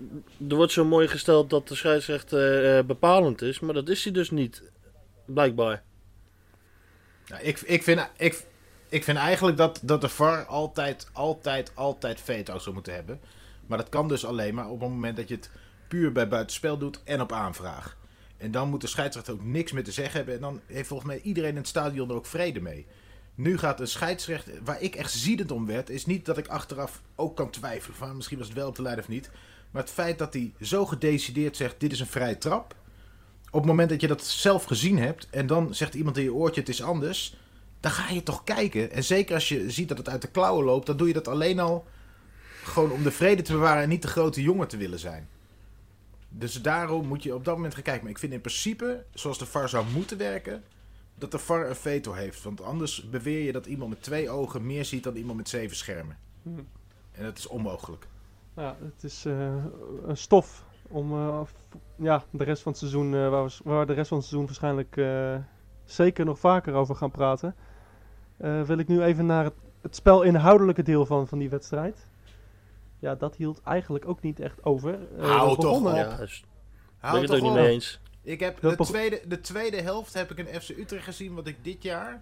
er 0.49 0.55
wordt 0.55 0.71
zo 0.71 0.85
mooi 0.85 1.07
gesteld 1.07 1.49
dat 1.49 1.67
de 1.67 1.75
scheidsrechter 1.75 2.77
eh, 2.77 2.83
bepalend 2.83 3.41
is, 3.41 3.59
maar 3.59 3.73
dat 3.73 3.89
is 3.89 4.03
hij 4.03 4.13
dus 4.13 4.31
niet. 4.31 4.63
Blijkbaar. 5.25 5.83
Nou, 7.27 7.43
ik, 7.43 7.59
ik, 7.59 7.83
vind, 7.83 8.09
ik, 8.17 8.45
ik 8.89 9.03
vind 9.03 9.17
eigenlijk 9.17 9.57
dat, 9.57 9.79
dat 9.83 10.01
de 10.01 10.09
VAR 10.09 10.45
altijd, 10.45 11.09
altijd, 11.13 11.71
altijd 11.75 12.21
veto 12.21 12.59
zou 12.59 12.73
moeten 12.73 12.93
hebben. 12.93 13.19
Maar 13.65 13.77
dat 13.77 13.89
kan 13.89 14.07
dus 14.07 14.25
alleen 14.25 14.55
maar 14.55 14.69
op 14.69 14.79
het 14.79 14.89
moment 14.89 15.17
dat 15.17 15.27
je 15.27 15.35
het 15.35 15.49
puur 15.87 16.11
bij 16.11 16.27
buitenspel 16.27 16.77
doet 16.77 16.99
en 17.03 17.21
op 17.21 17.31
aanvraag. 17.31 17.97
En 18.37 18.51
dan 18.51 18.69
moet 18.69 18.81
de 18.81 18.87
scheidsrechter 18.87 19.33
ook 19.33 19.43
niks 19.43 19.71
meer 19.71 19.83
te 19.83 19.91
zeggen 19.91 20.15
hebben. 20.15 20.35
En 20.35 20.41
dan 20.41 20.61
heeft 20.65 20.87
volgens 20.87 21.09
mij 21.09 21.19
iedereen 21.21 21.49
in 21.49 21.55
het 21.55 21.67
stadion 21.67 22.09
er 22.09 22.15
ook 22.15 22.25
vrede 22.25 22.61
mee. 22.61 22.85
Nu 23.35 23.57
gaat 23.57 23.79
een 23.79 23.87
scheidsrechter, 23.87 24.53
waar 24.63 24.81
ik 24.81 24.95
echt 24.95 25.11
ziedend 25.11 25.51
om 25.51 25.65
werd, 25.65 25.89
is 25.89 26.05
niet 26.05 26.25
dat 26.25 26.37
ik 26.37 26.47
achteraf 26.47 27.01
ook 27.15 27.35
kan 27.35 27.49
twijfelen. 27.49 27.97
Van 27.97 28.15
misschien 28.15 28.37
was 28.37 28.47
het 28.47 28.55
wel 28.57 28.67
op 28.67 28.75
de 28.75 28.81
lijn 28.81 28.99
of 28.99 29.07
niet. 29.07 29.29
Maar 29.71 29.81
het 29.81 29.91
feit 29.91 30.17
dat 30.17 30.33
hij 30.33 30.53
zo 30.61 30.85
gedecideerd 30.85 31.57
zegt: 31.57 31.79
dit 31.79 31.91
is 31.91 31.99
een 31.99 32.07
vrije 32.07 32.37
trap. 32.37 32.75
Op 33.45 33.61
het 33.61 33.65
moment 33.65 33.89
dat 33.89 34.01
je 34.01 34.07
dat 34.07 34.23
zelf 34.23 34.63
gezien 34.63 34.97
hebt 34.97 35.29
en 35.29 35.47
dan 35.47 35.75
zegt 35.75 35.93
iemand 35.93 36.17
in 36.17 36.23
je 36.23 36.33
oortje: 36.33 36.59
het 36.61 36.69
is 36.69 36.83
anders. 36.83 37.35
Dan 37.79 37.91
ga 37.91 38.13
je 38.13 38.23
toch 38.23 38.43
kijken. 38.43 38.91
En 38.91 39.03
zeker 39.03 39.33
als 39.33 39.49
je 39.49 39.71
ziet 39.71 39.87
dat 39.87 39.97
het 39.97 40.09
uit 40.09 40.21
de 40.21 40.27
klauwen 40.27 40.65
loopt, 40.65 40.85
dan 40.85 40.97
doe 40.97 41.07
je 41.07 41.13
dat 41.13 41.27
alleen 41.27 41.59
al 41.59 41.85
gewoon 42.63 42.91
om 42.91 43.03
de 43.03 43.11
vrede 43.11 43.41
te 43.41 43.51
bewaren 43.51 43.83
en 43.83 43.89
niet 43.89 44.01
de 44.01 44.07
grote 44.07 44.41
jongen 44.41 44.67
te 44.67 44.77
willen 44.77 44.99
zijn. 44.99 45.27
Dus 46.29 46.61
daarom 46.61 47.07
moet 47.07 47.23
je 47.23 47.35
op 47.35 47.45
dat 47.45 47.55
moment 47.55 47.73
gaan 47.73 47.83
kijken. 47.83 48.03
Maar 48.03 48.11
ik 48.11 48.19
vind 48.19 48.33
in 48.33 48.41
principe, 48.41 49.03
zoals 49.13 49.37
de 49.37 49.45
VAR 49.45 49.69
zou 49.69 49.85
moeten 49.93 50.17
werken, 50.17 50.63
dat 51.15 51.31
de 51.31 51.39
VAR 51.39 51.69
een 51.69 51.75
veto 51.75 52.13
heeft. 52.13 52.43
Want 52.43 52.61
anders 52.61 53.09
beweer 53.09 53.45
je 53.45 53.51
dat 53.51 53.65
iemand 53.65 53.89
met 53.89 54.01
twee 54.01 54.29
ogen 54.29 54.65
meer 54.65 54.85
ziet 54.85 55.03
dan 55.03 55.15
iemand 55.15 55.37
met 55.37 55.49
zeven 55.49 55.77
schermen. 55.77 56.17
Hm. 56.43 56.49
En 57.11 57.23
dat 57.23 57.37
is 57.37 57.47
onmogelijk. 57.47 58.07
Ja, 58.55 58.77
het 58.81 59.03
is 59.03 59.25
eh, 59.25 59.55
een 60.05 60.17
stof 60.17 60.65
om 60.87 61.11
eh, 61.11 61.41
ja, 61.95 62.23
de 62.29 62.43
rest 62.43 62.61
van 62.61 62.71
het 62.71 62.81
seizoen, 62.81 63.13
eh, 63.13 63.29
waar, 63.29 63.45
we, 63.45 63.53
waar 63.63 63.79
we 63.79 63.85
de 63.85 63.93
rest 63.93 64.07
van 64.07 64.17
het 64.17 64.27
seizoen 64.27 64.47
waarschijnlijk 64.47 64.97
eh, 64.97 65.35
zeker 65.85 66.25
nog 66.25 66.39
vaker 66.39 66.73
over 66.73 66.95
gaan 66.95 67.11
praten. 67.11 67.55
Eh, 68.37 68.61
wil 68.61 68.77
ik 68.77 68.87
nu 68.87 69.03
even 69.03 69.25
naar 69.25 69.43
het, 69.43 69.53
het 69.81 69.95
spelinhoudelijke 69.95 70.83
deel 70.83 71.05
van, 71.05 71.27
van 71.27 71.37
die 71.37 71.49
wedstrijd. 71.49 72.07
Ja, 72.99 73.15
dat 73.15 73.35
hield 73.35 73.61
eigenlijk 73.61 74.07
ook 74.07 74.21
niet 74.21 74.39
echt 74.39 74.65
over. 74.65 74.99
Hou 75.17 75.59
toch 75.59 75.79
op. 75.79 75.95
Ja, 75.95 76.15
dus, 76.17 76.45
ben 76.99 77.09
Hou 77.09 77.15
ik 77.15 77.21
het 77.21 77.31
toch 77.31 77.39
ook 77.39 77.53
niet 77.53 77.63
mee 77.63 77.73
eens. 77.73 77.99
Ik 78.25 78.39
heb 78.39 78.61
de 78.61 78.75
tweede, 78.75 79.21
de 79.27 79.41
tweede 79.41 79.81
helft 79.81 80.13
heb 80.13 80.31
ik 80.31 80.39
een 80.39 80.61
FC 80.61 80.69
Utrecht 80.69 81.03
gezien 81.03 81.33
wat 81.33 81.47
ik 81.47 81.63
dit 81.63 81.83
jaar, 81.83 82.21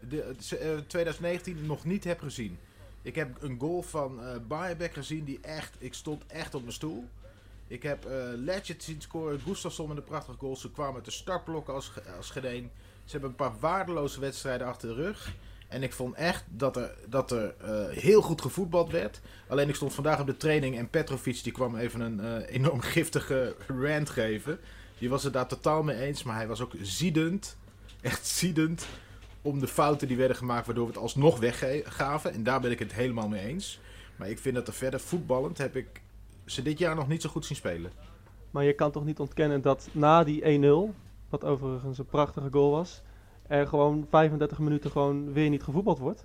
de, 0.00 0.34
eh, 0.60 0.78
2019, 0.86 1.66
nog 1.66 1.84
niet 1.84 2.04
heb 2.04 2.20
gezien. 2.20 2.58
Ik 3.02 3.14
heb 3.14 3.42
een 3.42 3.58
goal 3.58 3.82
van 3.82 4.24
eh 4.24 4.36
Bayerbeck 4.48 4.92
gezien 4.92 5.24
die 5.24 5.38
echt, 5.40 5.76
ik 5.78 5.94
stond 5.94 6.26
echt 6.26 6.54
op 6.54 6.60
mijn 6.60 6.72
stoel. 6.72 7.08
Ik 7.66 7.82
heb 7.82 8.04
eh 8.04 8.12
Legend 8.34 8.82
zien 8.82 9.00
scoren, 9.00 9.40
Gustafsson 9.40 9.88
met 9.88 9.96
een 9.96 10.04
prachtige 10.04 10.38
goal. 10.38 10.56
Ze 10.56 10.70
kwamen 10.70 10.94
uit 10.94 11.04
de 11.04 11.10
startblokken 11.10 11.74
als, 11.74 11.92
als 12.16 12.30
gedeen. 12.30 12.70
Ze 13.04 13.10
hebben 13.10 13.30
een 13.30 13.36
paar 13.36 13.58
waardeloze 13.60 14.20
wedstrijden 14.20 14.66
achter 14.66 14.88
de 14.88 14.94
rug. 14.94 15.34
En 15.68 15.82
ik 15.82 15.92
vond 15.92 16.14
echt 16.14 16.44
dat 16.48 16.76
er, 16.76 16.94
dat 17.08 17.30
er 17.30 17.54
eh, 17.60 17.88
heel 17.88 18.22
goed 18.22 18.40
gevoetbald 18.40 18.90
werd. 18.90 19.20
Alleen 19.48 19.68
ik 19.68 19.74
stond 19.74 19.94
vandaag 19.94 20.20
op 20.20 20.26
de 20.26 20.36
training 20.36 20.78
en 20.78 20.90
Petrovic 20.90 21.42
die 21.42 21.52
kwam 21.52 21.76
even 21.76 22.00
een 22.00 22.20
eh, 22.20 22.54
enorm 22.54 22.80
giftige 22.80 23.56
rant 23.66 24.10
geven. 24.10 24.58
Die 24.98 25.08
was 25.08 25.22
het 25.24 25.32
daar 25.32 25.46
totaal 25.48 25.82
mee 25.82 25.96
eens, 26.00 26.22
maar 26.22 26.36
hij 26.36 26.46
was 26.46 26.60
ook 26.60 26.72
ziedend, 26.80 27.56
echt 28.00 28.26
ziedend, 28.26 28.86
om 29.42 29.58
de 29.58 29.66
fouten 29.68 30.08
die 30.08 30.16
werden 30.16 30.36
gemaakt 30.36 30.66
waardoor 30.66 30.86
we 30.86 30.92
het 30.92 31.00
alsnog 31.00 31.38
weggaven. 31.38 32.32
En 32.32 32.42
daar 32.42 32.60
ben 32.60 32.70
ik 32.70 32.78
het 32.78 32.92
helemaal 32.92 33.28
mee 33.28 33.44
eens. 33.46 33.80
Maar 34.16 34.28
ik 34.30 34.38
vind 34.38 34.54
dat 34.54 34.68
er 34.68 34.74
verder 34.74 35.00
voetballend 35.00 35.58
heb 35.58 35.76
ik 35.76 35.86
ze 36.44 36.62
dit 36.62 36.78
jaar 36.78 36.94
nog 36.94 37.08
niet 37.08 37.22
zo 37.22 37.28
goed 37.28 37.46
zien 37.46 37.56
spelen. 37.56 37.92
Maar 38.50 38.64
je 38.64 38.72
kan 38.72 38.90
toch 38.90 39.04
niet 39.04 39.18
ontkennen 39.18 39.62
dat 39.62 39.88
na 39.92 40.24
die 40.24 40.42
1-0, 40.42 40.94
wat 41.28 41.44
overigens 41.44 41.98
een 41.98 42.06
prachtige 42.06 42.48
goal 42.50 42.70
was, 42.70 43.02
er 43.46 43.66
gewoon 43.66 44.06
35 44.10 44.58
minuten 44.58 44.90
gewoon 44.90 45.32
weer 45.32 45.48
niet 45.50 45.62
gevoetbald 45.62 45.98
wordt. 45.98 46.24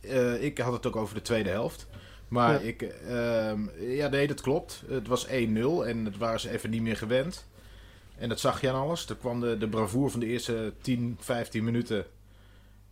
Eh, 0.00 0.42
ik 0.42 0.58
had 0.58 0.72
het 0.72 0.86
ook 0.86 0.96
over 0.96 1.14
de 1.14 1.22
tweede 1.22 1.48
helft. 1.50 1.86
Maar 2.28 2.52
Ja. 2.52 2.58
ik, 2.58 2.82
ehm, 2.82 3.60
ja, 3.78 4.08
nee, 4.08 4.26
dat 4.26 4.40
klopt. 4.40 4.82
Het 4.88 5.06
was 5.06 5.26
1-0 5.28 5.86
en 5.86 6.04
het 6.04 6.16
waren 6.16 6.40
ze 6.40 6.50
even 6.50 6.70
niet 6.70 6.82
meer 6.82 6.96
gewend. 6.96 7.46
En 8.16 8.28
dat 8.28 8.40
zag 8.40 8.60
je 8.60 8.68
aan 8.70 8.80
alles. 8.80 9.08
Er 9.08 9.16
kwam 9.16 9.40
de, 9.40 9.56
de 9.58 9.68
bravoer 9.68 10.10
van 10.10 10.20
de 10.20 10.26
eerste 10.26 10.72
10, 10.80 11.16
15 11.20 11.64
minuten. 11.64 12.04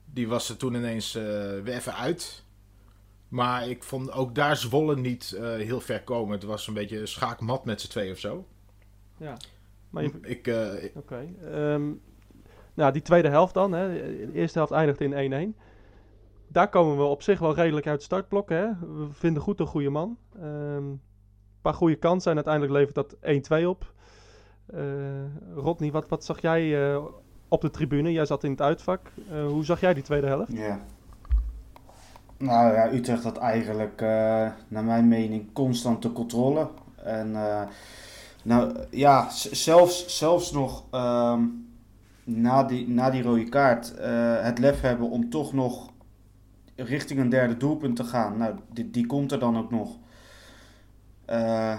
Die 0.04 0.28
was 0.28 0.48
er 0.48 0.56
toen 0.56 0.74
ineens 0.74 1.14
eh, 1.14 1.22
weer 1.62 1.74
even 1.74 1.94
uit. 1.94 2.42
Maar 3.28 3.68
ik 3.68 3.82
vond 3.82 4.12
ook 4.12 4.34
daar 4.34 4.56
Zwolle 4.56 4.96
niet 4.96 5.32
eh, 5.32 5.42
heel 5.42 5.80
ver 5.80 6.02
komen. 6.02 6.32
Het 6.34 6.44
was 6.44 6.66
een 6.66 6.74
beetje 6.74 7.06
schaakmat 7.06 7.64
met 7.64 7.80
z'n 7.80 7.88
twee 7.88 8.10
of 8.12 8.18
zo. 8.18 8.46
Ja. 9.16 9.36
Maar 9.90 10.02
je, 10.02 10.10
Ik, 10.22 10.46
eh, 10.46 10.84
ik- 10.84 10.92
Oké. 10.96 11.28
ehm, 11.52 11.90
nou, 12.74 12.92
die 12.92 13.02
tweede 13.02 13.28
helft 13.28 13.54
dan. 13.54 13.72
Hè. 13.72 13.88
De 14.26 14.32
eerste 14.32 14.58
helft 14.58 14.72
eindigt 14.72 15.00
in 15.00 15.12
1-1. 15.12 15.56
Daar 16.48 16.68
komen 16.68 16.96
we 16.96 17.02
op 17.02 17.22
zich 17.22 17.38
wel 17.38 17.54
redelijk 17.54 17.86
uit 17.86 17.94
het 17.96 18.04
startblok. 18.04 18.48
Hè. 18.48 18.66
We 18.80 19.06
vinden 19.10 19.42
goed 19.42 19.60
een 19.60 19.66
goede 19.66 19.90
man. 19.90 20.18
Ehm, 20.36 20.46
een 20.76 21.00
paar 21.62 21.74
goede 21.74 21.96
kansen 21.96 22.30
en 22.30 22.36
uiteindelijk 22.36 22.74
levert 22.74 22.94
dat 22.94 23.16
1-2 23.20 23.68
op. 23.68 23.92
Eh 24.66 24.80
Rodney, 25.54 25.90
wat, 25.90 26.08
wat 26.08 26.24
zag 26.24 26.40
jij 26.40 26.92
eh, 26.92 27.02
op 27.48 27.60
de 27.60 27.70
tribune? 27.70 28.12
Jij 28.12 28.26
zat 28.26 28.44
in 28.44 28.50
het 28.50 28.60
uitvak. 28.60 29.00
Eh, 29.30 29.46
hoe 29.46 29.64
zag 29.64 29.80
jij 29.80 29.94
die 29.94 30.02
tweede 30.02 30.26
helft? 30.26 30.52
Ja. 30.52 30.80
Nou 32.36 32.74
ja, 32.74 32.92
Utrecht 32.92 33.22
had 33.22 33.36
eigenlijk, 33.36 34.00
naar 34.68 34.84
mijn 34.84 35.08
mening, 35.08 35.52
constante 35.52 36.12
controle. 36.12 36.68
En 36.96 37.30
nou 38.42 38.76
ja, 38.90 39.30
zelfs, 39.30 40.18
zelfs 40.18 40.52
nog 40.52 40.84
ehm, 40.90 41.42
na, 42.24 42.64
die, 42.64 42.88
na 42.88 43.10
die 43.10 43.22
rode 43.22 43.48
kaart 43.48 43.94
het 44.42 44.58
lef 44.58 44.80
hebben 44.80 45.10
om 45.10 45.30
toch 45.30 45.52
nog 45.52 45.92
richting 46.76 47.20
een 47.20 47.28
derde 47.28 47.56
doelpunt 47.56 47.96
te 47.96 48.04
gaan. 48.04 48.36
Nou, 48.36 48.54
die, 48.72 48.90
die 48.90 49.06
komt 49.06 49.32
er 49.32 49.38
dan 49.38 49.58
ook 49.58 49.70
nog. 49.70 49.96
Eh, 51.24 51.78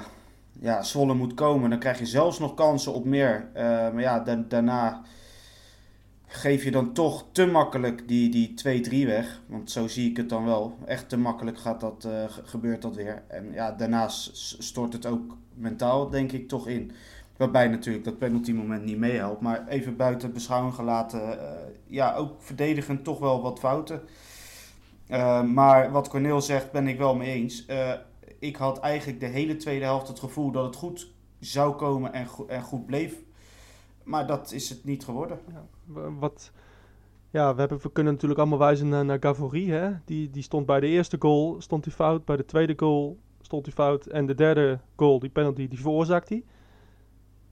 ja, 0.59 0.83
Zwolle 0.83 1.13
moet 1.13 1.33
komen. 1.33 1.69
Dan 1.69 1.79
krijg 1.79 1.99
je 1.99 2.05
zelfs 2.05 2.39
nog 2.39 2.53
kansen 2.53 2.93
op 2.93 3.05
meer. 3.05 3.49
Eh, 3.53 3.63
maar 3.65 3.99
ja, 4.01 4.19
da- 4.19 4.45
daarna 4.47 5.01
geef 6.27 6.63
je 6.63 6.71
dan 6.71 6.93
toch 6.93 7.25
te 7.31 7.45
makkelijk 7.45 8.07
die, 8.07 8.29
die 8.29 8.53
2-3 8.53 9.05
weg. 9.05 9.41
Want 9.45 9.71
zo 9.71 9.87
zie 9.87 10.09
ik 10.09 10.17
het 10.17 10.29
dan 10.29 10.45
wel. 10.45 10.77
Echt 10.85 11.09
te 11.09 11.17
makkelijk 11.17 11.57
gaat 11.57 11.79
dat, 11.79 12.05
eh, 12.05 12.11
ge- 12.29 12.41
gebeurt 12.45 12.81
dat 12.81 12.95
weer. 12.95 13.23
En 13.27 13.51
ja, 13.53 13.71
daarna 13.71 14.07
s- 14.07 14.29
s- 14.33 14.55
stort 14.59 14.93
het 14.93 15.05
ook 15.05 15.37
mentaal, 15.53 16.09
denk 16.09 16.31
ik, 16.31 16.47
toch 16.47 16.67
in. 16.67 16.91
Waarbij 17.37 17.67
natuurlijk 17.67 18.05
dat 18.05 18.17
penalty 18.17 18.51
moment 18.53 18.83
niet 18.83 18.97
meehelpt. 18.97 19.41
Maar 19.41 19.67
even 19.67 19.95
buiten 19.95 20.33
beschouwing 20.33 20.73
gelaten. 20.73 21.39
eh, 21.39 21.55
ja, 21.87 22.15
ook 22.15 22.31
verdedigend 22.41 23.03
toch 23.03 23.19
wel 23.19 23.41
wat 23.41 23.59
fouten. 23.59 24.01
Maar 25.53 25.91
wat 25.91 26.07
Corneel 26.09 26.41
zegt, 26.41 26.71
ben 26.71 26.87
ik 26.87 26.97
wel 26.97 27.15
mee 27.15 27.31
eens. 27.33 27.65
Ik 28.39 28.55
had 28.55 28.79
eigenlijk 28.79 29.19
de 29.19 29.25
hele 29.25 29.55
tweede 29.55 29.85
helft 29.85 30.07
het 30.07 30.19
gevoel 30.19 30.51
dat 30.51 30.65
het 30.65 30.75
goed 30.75 31.11
zou 31.39 31.75
komen 31.75 32.13
en, 32.13 32.25
go- 32.27 32.45
en 32.47 32.61
goed 32.61 32.85
bleef. 32.85 33.15
Maar 34.03 34.27
dat 34.27 34.51
is 34.51 34.69
het 34.69 34.83
niet 34.83 35.03
geworden. 35.05 35.39
Wa- 35.85 36.11
Wat, 36.11 36.51
ja, 37.29 37.53
we, 37.53 37.59
hebben, 37.59 37.79
we 37.81 37.91
kunnen 37.91 38.13
natuurlijk 38.13 38.39
allemaal 38.39 38.59
wijzen 38.59 38.89
naar, 38.89 39.05
naar 39.05 39.17
Gavory. 39.19 39.69
Hè? 39.69 39.91
Die, 40.05 40.29
die 40.29 40.43
stond 40.43 40.65
bij 40.65 40.79
de 40.79 40.87
eerste 40.87 41.15
goal 41.19 41.55
stond 41.61 41.85
hij 41.85 41.93
fout. 41.93 42.25
Bij 42.25 42.35
de 42.37 42.45
tweede 42.45 42.73
goal 42.77 43.17
stond 43.41 43.65
hij 43.65 43.73
fout. 43.75 44.05
En 44.05 44.25
de 44.25 44.35
derde 44.35 44.79
goal, 44.95 45.19
die 45.19 45.29
penalty, 45.29 45.67
die 45.67 45.79
veroorzaakt 45.79 46.29
hij. 46.29 46.43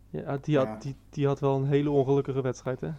Ja, 0.09 0.37
die 0.41 0.57
had, 0.57 0.67
Ja. 0.67 0.77
Die, 0.79 0.95
die 1.09 1.27
had 1.27 1.39
wel 1.39 1.55
een 1.55 1.65
hele 1.67 1.89
ongelukkige 1.89 2.41
wedstrijd. 2.41 2.81
Hè? 2.81 2.89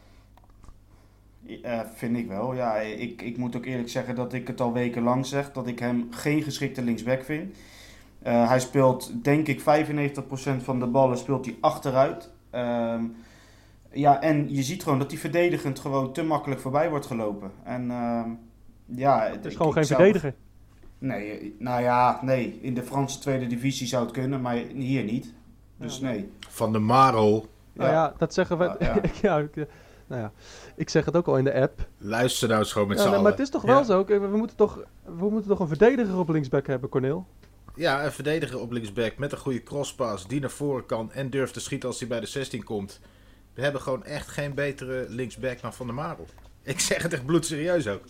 Ja, 1.46 1.86
vind 1.94 2.16
ik 2.16 2.28
wel. 2.28 2.54
Ja, 2.54 2.76
ik, 2.76 3.22
ik 3.22 3.36
moet 3.36 3.56
ook 3.56 3.64
eerlijk 3.66 3.88
zeggen 3.88 4.14
dat 4.14 4.32
ik 4.32 4.46
het 4.46 4.60
al 4.60 4.72
wekenlang 4.72 5.26
zeg. 5.26 5.52
Dat 5.52 5.66
ik 5.66 5.78
hem 5.78 6.06
geen 6.10 6.42
geschikte 6.42 6.82
linksback 6.82 7.22
vind. 7.22 7.56
Eh, 8.24 8.48
hij 8.48 8.60
speelt, 8.60 9.24
denk 9.24 9.46
ik, 9.48 9.60
95% 9.60 10.62
van 10.62 10.78
de 10.80 10.86
ballen 10.86 11.18
speelt 11.18 11.44
hij 11.44 11.56
achteruit. 11.60 12.30
Ehm, 12.50 13.02
ja, 13.92 14.20
en 14.20 14.54
je 14.54 14.62
ziet 14.62 14.82
gewoon 14.82 14.98
dat 14.98 15.10
hij 15.10 15.20
verdedigend 15.20 15.78
gewoon 15.78 16.12
te 16.12 16.22
makkelijk 16.22 16.60
voorbij 16.60 16.90
wordt 16.90 17.06
gelopen. 17.06 17.50
En 17.62 17.90
ehm, 17.90 18.28
ja, 18.86 19.20
Het 19.30 19.44
is 19.44 19.56
gewoon 19.56 19.72
geen 19.72 19.84
zou- 19.84 20.00
verdediger. 20.00 20.34
Nee, 20.98 21.30
eh, 21.38 21.50
nou 21.58 21.82
ja, 21.82 22.18
nee. 22.22 22.58
In 22.62 22.74
de 22.74 22.82
Franse 22.82 23.18
tweede 23.18 23.46
divisie 23.46 23.86
zou 23.86 24.04
het 24.04 24.12
kunnen, 24.12 24.40
maar 24.40 24.54
hier 24.74 25.04
niet. 25.04 25.32
Dus 25.76 25.98
Ja. 25.98 26.04
nee. 26.06 26.30
van 26.48 26.72
de 26.72 26.78
Maro, 26.78 27.46
Nou 27.72 27.90
ja, 27.90 28.14
dat 28.18 28.34
zeggen 28.34 28.58
we. 28.58 28.68
Ah, 28.78 29.02
ja. 29.22 29.46
nou 30.06 30.20
ja, 30.22 30.32
ik 30.76 30.88
zeg 30.90 31.04
het 31.04 31.16
ook 31.16 31.26
al 31.26 31.38
in 31.38 31.44
de 31.44 31.54
app. 31.60 31.88
luister 31.98 32.48
nou 32.48 32.60
eens 32.60 32.72
gewoon 32.72 32.88
met 32.88 32.96
Ja, 32.96 33.02
z'n 33.02 33.08
nee, 33.08 33.18
allen. 33.18 33.30
maar 33.30 33.38
het 33.38 33.46
is 33.46 33.52
toch 33.52 33.62
wel 33.62 33.78
Ja. 33.78 33.84
zo. 33.84 34.04
We 34.06 34.36
moeten 34.36 34.56
toch, 34.56 34.78
we 35.18 35.30
moeten 35.30 35.50
toch 35.50 35.60
een 35.60 35.68
verdediger 35.68 36.18
op 36.18 36.28
linksback 36.28 36.66
hebben, 36.66 36.88
Corneel? 36.88 37.26
Ja, 37.74 38.04
een 38.04 38.12
verdediger 38.12 38.60
op 38.60 38.72
linksback 38.72 39.16
met 39.16 39.32
een 39.32 39.38
goede 39.38 39.62
crosspass 39.62 40.26
die 40.26 40.40
naar 40.40 40.50
voren 40.50 40.86
kan 40.86 41.12
en 41.12 41.30
durft 41.30 41.52
te 41.52 41.60
schieten 41.60 41.88
als 41.88 41.98
hij 41.98 42.08
bij 42.08 42.20
de 42.20 42.26
16 42.26 42.64
komt. 42.64 43.00
We 43.54 43.62
hebben 43.62 43.80
gewoon 43.80 44.04
echt 44.04 44.28
geen 44.28 44.54
betere 44.54 45.06
linksback 45.08 45.60
dan 45.60 45.74
Van 45.74 45.86
der 45.86 45.94
Marel. 45.94 46.26
Ik 46.62 46.80
zeg 46.80 47.02
het 47.02 47.12
echt 47.12 47.26
bloedserieus 47.26 47.88
ook. 47.88 48.02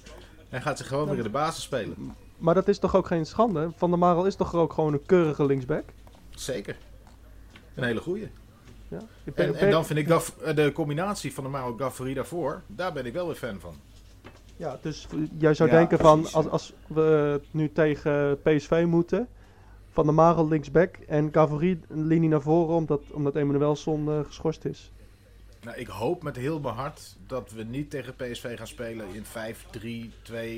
Hij 0.49 0.61
gaat 0.61 0.79
zich 0.79 0.87
gewoon 0.87 1.09
weer 1.09 1.17
in 1.17 1.23
de 1.23 1.29
basis 1.29 1.63
spelen. 1.63 2.15
Maar 2.39 2.55
dat 2.55 2.69
is 2.69 2.79
toch 2.79 2.97
ook 2.97 3.07
geen 3.07 3.27
schande? 3.27 3.71
Van 3.77 3.91
der 3.91 3.99
Marel 3.99 4.27
is 4.27 4.37
toch 4.37 4.55
ook 4.55 4.73
gewoon 4.73 4.93
een 4.93 5.07
keurige 5.07 5.47
linksback? 5.47 5.85
Zeker. 6.31 6.77
Een 7.75 7.85
hele 7.85 8.01
goeie. 8.01 8.31
Ja. 8.89 8.99
En, 9.35 9.71
dan 9.71 9.87
vind 9.87 9.99
ik 9.99 10.09
eh, 10.09 10.55
de 10.55 10.73
combinatie 10.73 11.35
van 11.35 11.45
de 11.45 11.51
Marel 11.51 11.75
Gaffari 11.77 12.15
daarvoor, 12.15 12.63
daar 12.67 12.93
ben 12.93 13.07
ik 13.07 13.13
wel 13.13 13.27
weer 13.27 13.37
fan 13.37 13.61
van. 13.61 13.75
Ja, 14.57 14.79
dus 14.83 15.07
jij 15.39 15.55
zou 15.55 15.71
Ja, 15.71 15.77
denken 15.77 15.99
van, 15.99 16.27
als, 16.33 16.49
als 16.49 16.73
we 16.87 17.41
nu 17.51 17.73
tegen 17.73 18.41
PSV 18.43 18.85
moeten, 18.87 19.29
Van 19.95 20.05
der 20.05 20.15
Marel 20.15 20.49
linksback 20.49 20.97
en 20.97 21.31
Cavalerie 21.31 21.81
een 21.89 22.07
linie 22.07 22.29
naar 22.29 22.43
voren, 22.43 22.75
omdat, 22.75 23.03
omdat 23.11 23.37
Emanuelson 23.37 24.09
eh 24.09 24.19
geschorst 24.27 24.65
is. 24.65 24.93
Nou, 25.63 25.77
ik 25.77 25.87
hoop 25.87 26.23
met 26.23 26.37
heel 26.37 26.61
mijn 26.61 26.75
hart 26.75 27.17
dat 27.27 27.53
we 27.53 27.63
niet 27.63 27.91
tegen 27.91 28.15
PSV 28.17 28.57
gaan 28.57 28.67
spelen 28.67 29.07
in 29.13 29.25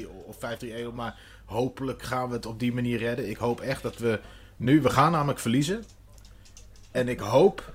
5-3-2 0.05 0.09
of 0.27 0.37
5-3-1. 0.37 0.95
Maar 0.95 1.19
hopelijk 1.45 2.03
gaan 2.03 2.29
we 2.29 2.35
het 2.35 2.47
op 2.47 2.59
die 2.59 2.73
manier 2.75 2.99
redden. 2.99 3.29
Ik 3.29 3.37
hoop 3.37 3.61
echt 3.61 3.83
dat 3.83 3.97
we 3.97 4.21
nu... 4.57 4.81
We 4.81 4.91
gaan 4.91 5.13
namelijk 5.13 5.39
verliezen. 5.39 5.85
En 6.91 7.09
ik 7.09 7.21
hoop... 7.21 7.75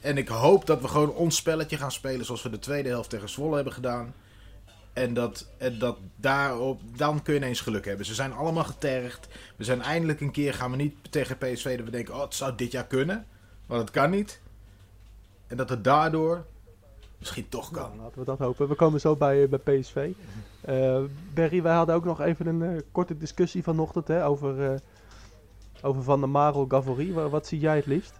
En 0.00 0.16
ik 0.16 0.28
hoop 0.28 0.66
dat 0.66 0.80
we 0.80 0.88
gewoon 0.88 1.14
ons 1.14 1.36
spelletje 1.36 1.76
gaan 1.76 1.92
spelen 1.92 2.24
zoals 2.24 2.42
we 2.42 2.50
de 2.50 2.58
tweede 2.58 2.88
helft 2.88 3.10
tegen 3.10 3.28
Zwolle 3.28 3.54
hebben 3.54 3.72
gedaan. 3.72 4.14
En 4.92 5.14
dat, 5.14 5.48
en 5.58 5.78
dat 5.78 5.96
daarop, 6.16 6.80
dan 6.96 7.22
kun 7.22 7.34
je 7.34 7.40
ineens 7.40 7.60
geluk 7.60 7.84
hebben. 7.84 8.06
Ze 8.06 8.14
zijn 8.14 8.32
allemaal 8.32 8.64
getergd. 8.64 9.28
We 9.56 9.64
zijn 9.64 9.82
eindelijk 9.82 10.20
een 10.20 10.30
keer, 10.30 10.54
gaan 10.54 10.70
we 10.70 10.76
niet 10.76 10.94
tegen 11.10 11.38
PSV 11.38 11.76
dat 11.76 11.84
we 11.84 11.90
denken, 11.90 12.14
oh 12.14 12.20
het 12.22 12.34
zou 12.34 12.54
dit 12.56 12.72
jaar 12.72 12.86
kunnen. 12.86 13.26
Want 13.66 13.80
het 13.80 13.90
kan 13.90 14.10
niet. 14.10 14.40
En 15.46 15.56
dat 15.56 15.68
het 15.68 15.84
daardoor 15.84 16.44
misschien 17.18 17.48
toch 17.48 17.70
kan. 17.70 17.88
Nou, 17.90 18.02
laten 18.02 18.18
we 18.18 18.24
dat 18.24 18.38
hopen. 18.38 18.68
We 18.68 18.74
komen 18.74 19.00
zo 19.00 19.16
bij, 19.16 19.48
bij 19.48 19.58
PSV. 19.80 20.10
Eh 20.60 21.00
Berry, 21.34 21.62
wij 21.62 21.74
hadden 21.74 21.94
ook 21.94 22.04
nog 22.04 22.20
even 22.20 22.46
een 22.46 22.62
eh, 22.62 22.82
korte 22.92 23.16
discussie 23.18 23.62
vanochtend 23.62 24.08
hè, 24.08 24.26
over, 24.26 24.72
eh, 24.72 24.78
over 25.82 26.02
Van 26.02 26.20
der 26.20 26.28
Marel, 26.28 26.66
Gavorie. 26.68 27.12
Wa- 27.12 27.28
wat 27.28 27.46
zie 27.46 27.58
jij 27.58 27.76
het 27.76 27.86
liefst? 27.86 28.12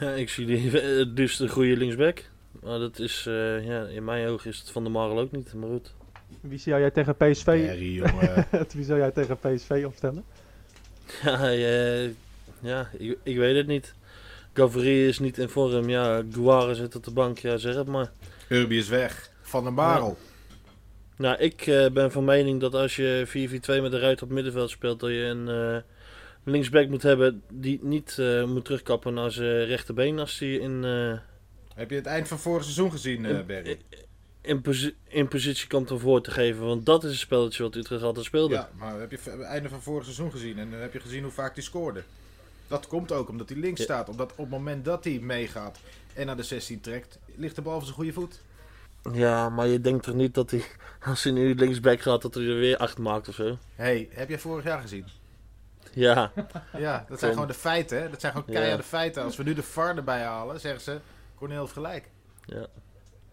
Ja, 0.00 0.10
ik 0.10 0.28
zie 0.30 0.46
die 0.46 0.70
het 0.70 1.18
liefst 1.18 1.40
een 1.40 1.48
goede 1.48 1.76
linksback. 1.76 2.22
Maar 2.62 2.78
dat 2.78 2.98
is, 2.98 3.26
eh, 3.26 3.66
ja, 3.66 3.84
in 3.84 4.04
mijn 4.04 4.28
ogen 4.28 4.50
is 4.50 4.58
het 4.58 4.70
Van 4.70 4.82
der 4.82 4.92
Marel 4.92 5.18
ook 5.18 5.32
niet. 5.32 5.54
Maar 5.54 5.68
goed. 5.68 5.94
Wie 6.40 6.58
zou 6.58 6.80
jij 6.80 6.90
tegen 6.90 7.16
PSV, 7.16 7.44
Harry, 7.44 7.94
jongen. 7.94 8.46
wie 8.76 8.84
zou 8.84 8.98
jij 8.98 9.10
tegen 9.10 9.38
PSV 9.38 9.82
opstellen? 9.86 10.24
Ja, 11.22 11.50
eh, 11.50 12.04
ja 12.60 12.88
ik, 12.98 13.18
ik 13.22 13.36
weet 13.36 13.56
het 13.56 13.66
niet. 13.66 13.94
Gavri 14.52 15.06
is 15.08 15.18
niet 15.18 15.38
in 15.38 15.48
vorm. 15.48 15.88
Ja, 15.88 16.22
Guare 16.32 16.74
zit 16.74 16.96
op 16.96 17.04
de 17.04 17.10
bank. 17.10 17.38
Ja, 17.38 17.56
zeg 17.56 17.74
het 17.74 17.86
maar. 17.86 18.12
Urbi 18.48 18.78
is 18.78 18.88
weg. 18.88 19.30
Van 19.42 19.64
der 19.64 19.72
Marel. 19.72 20.18
Nou, 21.16 21.36
ik 21.38 21.66
eh, 21.66 21.90
ben 21.90 22.12
van 22.12 22.24
mening 22.24 22.60
dat 22.60 22.74
als 22.74 22.96
je 22.96 23.26
4-4-2 23.28 23.82
met 23.82 23.90
de 23.90 23.98
ruit 23.98 24.22
op 24.22 24.30
middenveld 24.30 24.70
speelt, 24.70 25.00
dat 25.00 25.10
je 25.10 25.16
een 25.16 25.48
eh, 25.48 25.82
linksback 26.44 26.88
moet 26.88 27.02
hebben 27.02 27.42
die 27.52 27.78
niet 27.82 28.18
eh, 28.18 28.44
moet 28.44 28.64
terugkappen 28.64 29.14
naar 29.14 29.30
zijn 29.30 29.66
rechterbeen 29.66 30.18
als 30.18 30.38
hij 30.38 30.52
in, 30.52 30.84
eh, 30.84 31.18
Heb 31.74 31.90
je 31.90 31.96
het 31.96 32.06
eind 32.06 32.28
van 32.28 32.38
vorig 32.38 32.62
seizoen 32.62 32.90
gezien, 32.90 33.24
eh 33.24 33.38
in, 33.38 33.46
Berry? 33.46 33.78
In, 34.44 34.60
posi- 34.60 34.96
in 35.08 35.28
positie 35.28 35.68
komt 35.68 35.90
om 35.90 35.98
voor 35.98 36.22
te 36.22 36.30
geven. 36.30 36.66
Want 36.66 36.86
dat 36.86 37.04
is 37.04 37.10
een 37.10 37.16
spelletje 37.16 37.62
wat 37.62 37.74
Utrecht 37.74 38.02
altijd 38.02 38.24
speelde. 38.26 38.54
Ja, 38.54 38.68
maar 38.76 39.00
heb 39.00 39.10
je 39.10 39.18
het 39.30 39.40
einde 39.40 39.68
van 39.68 39.82
vorig 39.82 40.04
seizoen 40.04 40.30
gezien 40.30 40.58
en 40.58 40.70
dan 40.70 40.80
heb 40.80 40.92
je 40.92 41.00
gezien 41.00 41.22
hoe 41.22 41.32
vaak 41.32 41.54
hij 41.54 41.62
scoorde. 41.62 42.02
Dat 42.68 42.86
komt 42.86 43.12
ook 43.12 43.28
omdat 43.28 43.48
hij 43.48 43.58
links 43.58 43.82
staat. 43.82 44.08
Omdat 44.08 44.30
op 44.32 44.38
het 44.38 44.48
moment 44.48 44.84
dat 44.84 45.04
hij 45.04 45.18
meegaat 45.18 45.78
en 46.14 46.26
naar 46.26 46.36
de 46.36 46.42
16 46.42 46.80
trekt, 46.80 47.18
ligt 47.34 47.54
de 47.56 47.62
bal 47.62 47.74
van 47.74 47.82
zijn 47.82 47.94
goede 47.94 48.12
voet. 48.12 48.40
Ja, 49.12 49.48
maar 49.48 49.66
je 49.66 49.80
denkt 49.80 50.04
toch 50.04 50.14
niet 50.14 50.34
dat 50.34 50.50
hij, 50.50 50.64
als 51.06 51.22
hij 51.24 51.32
nu 51.32 51.54
linksback 51.54 52.00
gaat, 52.00 52.22
dat 52.22 52.34
hij 52.34 52.44
er 52.46 52.58
weer 52.58 52.76
acht 52.76 52.98
maakt 52.98 53.28
of 53.28 53.34
zo? 53.34 53.58
hey, 53.74 54.08
heb 54.12 54.28
jij 54.28 54.38
vorig 54.38 54.64
jaar 54.64 54.80
gezien? 54.80 55.04
Ja, 55.92 56.32
Ja, 56.76 57.04
dat 57.08 57.18
zijn 57.18 57.32
gewoon 57.32 57.46
de 57.48 57.54
feiten. 57.54 58.02
Hè? 58.02 58.10
Dat 58.10 58.20
zijn 58.20 58.32
gewoon 58.32 58.52
Ja. 58.52 58.58
keiharde 58.58 58.82
feiten. 58.82 59.22
Als 59.22 59.36
we 59.36 59.42
nu 59.42 59.54
de 59.54 59.62
VAR 59.62 59.96
erbij 59.96 60.22
halen, 60.22 60.60
zeggen 60.60 60.80
ze, 60.82 60.98
Cornel 61.34 61.60
heeft 61.60 61.72
gelijk. 61.72 62.08
ja. 62.44 62.66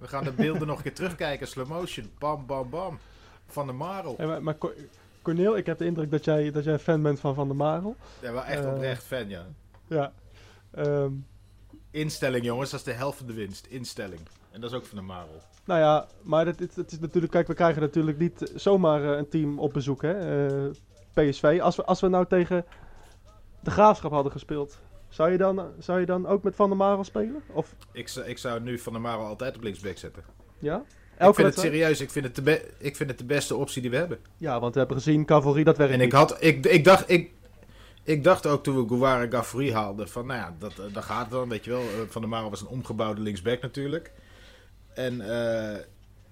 We 0.02 0.08
gaan 0.08 0.24
de 0.24 0.32
beelden 0.32 0.68
nog 0.68 0.78
een 0.78 0.84
keer 0.84 0.94
terugkijken, 0.94 1.48
slow 1.48 1.68
motion. 1.68 2.12
Bam, 2.18 2.46
bam, 2.46 2.70
bam. 2.70 3.00
Van 3.48 3.68
de 3.68 3.74
Marel. 3.74 4.14
Hey, 4.18 4.26
maar, 4.28 4.44
maar 4.44 4.58
Cor- 4.58 4.76
Corneel, 5.22 5.58
ik 5.58 5.66
heb 5.66 5.78
de 5.78 5.86
indruk 5.86 6.12
dat 6.12 6.26
jij, 6.26 6.52
dat 6.52 6.64
jij 6.64 6.80
fan 6.80 7.02
bent 7.02 7.20
van 7.20 7.36
Van 7.36 7.48
der 7.48 7.56
Marel. 7.56 7.96
Ja, 8.22 8.32
wel 8.32 8.44
echt 8.44 8.64
Eh. 8.66 8.74
oprecht 8.74 9.04
fan, 9.04 9.30
ja. 9.30 9.46
Ja. 9.88 10.14
Ehm, 10.72 11.12
Instelling, 11.92 12.46
jongens, 12.46 12.70
dat 12.72 12.80
is 12.80 12.86
de 12.86 12.92
helft 12.92 13.18
van 13.18 13.28
de 13.28 13.34
winst. 13.34 13.66
Instelling. 13.66 14.22
En 14.52 14.62
dat 14.62 14.70
is 14.72 14.76
ook 14.78 14.86
van 14.86 14.98
de 14.98 15.04
Marel. 15.04 15.42
nou 15.66 15.80
ja, 15.80 16.08
maar 16.22 16.46
het, 16.46 16.60
het, 16.60 16.76
het 16.76 16.92
is 16.92 17.00
natuurlijk, 17.00 17.32
kijk, 17.32 17.48
we 17.48 17.54
krijgen 17.54 17.82
natuurlijk 17.82 18.18
niet 18.18 18.52
zomaar 18.56 19.04
eh, 19.12 19.18
een 19.18 19.30
team 19.30 19.60
op 19.60 19.74
bezoek, 19.74 20.02
hè. 20.02 20.46
eh, 20.48 20.72
PSV. 21.14 21.60
Als 21.62 21.76
we, 21.76 21.84
als 21.86 22.00
we 22.00 22.08
nou 22.08 22.26
tegen 22.26 22.66
de 23.60 23.72
Graafschap 23.72 24.12
hadden 24.12 24.32
gespeeld, 24.32 24.80
zou 25.12 25.32
je 25.32 25.38
dan, 25.38 25.62
zou 25.80 26.00
je 26.00 26.06
dan 26.06 26.28
ook 26.28 26.44
met 26.44 26.56
Van 26.56 26.68
der 26.70 26.78
Marel 26.78 27.04
spelen? 27.04 27.42
Of, 27.54 27.76
Ik, 27.92 28.08
zou- 28.08 28.26
ik 28.28 28.38
zou 28.38 28.60
nu 28.62 28.80
van 28.80 28.94
de 28.94 29.00
Marel 29.00 29.26
altijd 29.26 29.56
op 29.56 29.64
linksback 29.64 29.98
zetten. 29.98 30.24
ja? 30.60 30.84
ik 31.20 31.36
vind 31.36 31.48
het 31.48 31.60
serieus, 31.60 32.02
ik 32.02 32.10
vind 32.10 32.26
het, 32.26 32.46
de 32.46 32.70
ik 32.78 32.96
vind 32.96 33.10
het 33.10 33.18
de 33.18 33.26
beste 33.26 33.56
optie 33.56 33.82
die 33.82 33.92
we 33.92 33.98
hebben. 33.98 34.20
Ja, 34.38 34.60
want 34.60 34.74
we 34.74 34.80
hebben 34.80 34.98
gezien, 34.98 35.26
Cavalerie, 35.26 35.64
dat 35.64 35.78
werkt 35.78 35.94
En 35.94 36.00
ik 36.00 36.06
niet. 36.06 36.16
had, 36.16 36.38
ik, 36.44 36.66
ik 36.66 36.84
dacht, 36.84 37.10
ik, 37.10 37.32
ik 38.04 38.24
dacht 38.24 38.48
ook 38.48 38.64
toen 38.64 38.76
we 38.82 38.88
Gouwara 38.88 39.28
Gaffrey 39.30 39.72
haalden, 39.74 40.10
van 40.10 40.26
nou 40.26 40.40
ja, 40.40 40.56
dat, 40.60 40.72
eh, 40.80 40.94
dat 40.94 41.04
gaat 41.04 41.30
dan, 41.32 41.50
weet 41.50 41.66
je 41.66 41.72
wel. 41.72 41.82
Eh, 41.82 41.88
Van 42.10 42.22
der 42.22 42.30
Marel 42.30 42.50
was 42.50 42.62
een 42.62 42.68
omgebouwde 42.68 43.22
linksback 43.22 43.62
natuurlijk. 43.62 44.12
En 44.94 45.22
eh, 45.22 45.80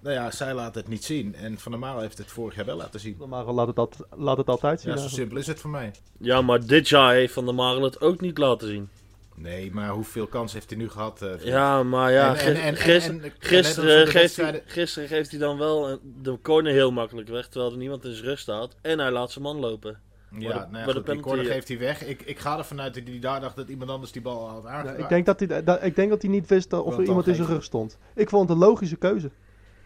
nou 0.00 0.14
ja, 0.14 0.30
zij 0.30 0.54
laten 0.54 0.80
het 0.80 0.90
niet 0.90 1.04
zien. 1.04 1.34
En 1.34 1.58
Van 1.58 1.72
der 1.72 1.80
Marel 1.80 2.00
heeft 2.00 2.18
het 2.18 2.26
vorig 2.32 2.54
jaar 2.54 2.64
wel 2.64 2.76
laten 2.76 3.00
zien. 3.00 3.16
Van 3.18 3.28
der 3.30 3.38
Marel 3.38 3.54
laat 3.54 3.66
het, 3.66 3.78
al- 3.78 3.90
laat 4.16 4.36
het 4.36 4.48
altijd 4.48 4.80
zien. 4.80 4.90
Ja, 4.90 4.96
zo 4.96 5.02
eigenlijk. 5.02 5.14
simpel 5.30 5.36
is 5.38 5.46
het 5.46 5.60
voor 5.60 5.70
mij. 5.70 5.90
ja, 6.18 6.42
maar 6.42 6.66
dit 6.66 6.88
jaar 6.88 7.12
heeft 7.14 7.32
Van 7.32 7.44
der 7.44 7.54
Marel 7.54 7.82
het 7.82 8.00
ook 8.00 8.20
niet 8.20 8.38
laten 8.38 8.68
zien. 8.68 8.88
Nee, 9.34 9.70
maar 9.72 9.88
hoeveel 9.88 10.26
kans 10.26 10.52
heeft 10.52 10.70
hij 10.70 10.78
nu 10.78 10.88
gehad? 10.88 11.22
eh? 11.22 11.44
Ja, 11.44 11.82
maar 11.82 12.12
ja, 12.12 12.36
En- 12.36 12.46
en- 12.46 12.54
en- 12.54 12.62
en- 12.62 12.76
gister- 12.76 13.14
en- 13.14 13.22
en- 13.24 13.32
gisteren, 13.38 13.98
geeft 14.00 14.12
hij, 14.12 14.20
wedstrijden- 14.22 14.62
gisteren 14.66 15.08
geeft 15.08 15.30
hij 15.30 15.40
dan 15.40 15.58
wel 15.58 15.98
de 16.22 16.38
corner 16.42 16.72
heel 16.72 16.90
makkelijk 16.92 17.28
weg, 17.28 17.48
terwijl 17.48 17.72
er 17.72 17.78
niemand 17.78 18.04
in 18.04 18.12
zijn 18.12 18.24
rug 18.26 18.38
staat. 18.38 18.76
En 18.82 18.98
hij 18.98 19.10
laat 19.10 19.30
zijn 19.30 19.44
man 19.44 19.56
lopen. 19.58 19.98
Ja, 20.30 20.38
de- 20.38 20.42
nou 20.44 20.54
ja, 20.54 20.68
maar 20.70 20.86
de 20.86 20.92
goed, 20.92 21.06
die 21.06 21.20
corner 21.20 21.44
geeft 21.44 21.68
hij 21.68 21.78
weg. 21.78 22.04
Ik, 22.06 22.22
ik 22.22 22.38
ga 22.38 22.58
ervan 22.58 22.80
uit 22.80 22.94
dat 22.94 23.02
hij 23.06 23.18
daar 23.18 23.40
dacht 23.40 23.56
dat 23.56 23.68
iemand 23.68 23.90
anders 23.90 24.12
die 24.12 24.22
bal 24.22 24.48
had 24.48 24.62
Ja, 24.62 24.68
aangeraakt. 24.70 24.98
ik, 24.98 25.08
denk 25.08 25.26
dat 25.26 25.40
hij, 25.40 25.64
dat, 25.64 25.82
ik 25.82 25.96
denk 25.96 26.10
dat 26.10 26.22
hij 26.22 26.30
niet 26.30 26.46
wist 26.48 26.72
of 26.72 26.84
Want 26.84 26.98
er 26.98 27.04
iemand 27.04 27.26
in 27.26 27.34
zijn 27.34 27.48
rug 27.48 27.64
stond. 27.64 27.98
Ik 28.14 28.28
vond 28.28 28.48
het 28.48 28.58
een 28.58 28.64
logische 28.66 28.96
keuze. 28.96 29.30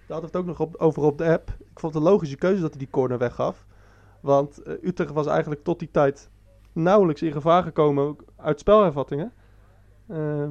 Daar 0.06 0.20
hadden 0.20 0.30
we 0.30 0.36
het 0.38 0.48
ook 0.48 0.58
nog 0.58 0.60
op, 0.68 0.76
over 0.76 1.02
op 1.02 1.18
de 1.18 1.24
app. 1.24 1.48
Ik 1.58 1.80
vond 1.80 1.94
het 1.94 2.02
een 2.04 2.10
logische 2.10 2.36
keuze 2.36 2.60
dat 2.60 2.70
hij 2.70 2.78
die 2.78 2.90
corner 2.90 3.18
weggaf. 3.18 3.66
Want 4.20 4.62
eh, 4.62 4.72
Utrecht 4.82 5.12
was 5.12 5.26
eigenlijk 5.26 5.64
tot 5.64 5.78
die 5.78 5.90
tijd 5.90 6.28
nauwelijks 6.72 7.22
in 7.22 7.32
gevaar 7.32 7.62
gekomen 7.62 8.16
uit 8.36 8.60
spelhervattingen. 8.60 9.32
Ehm, 10.08 10.50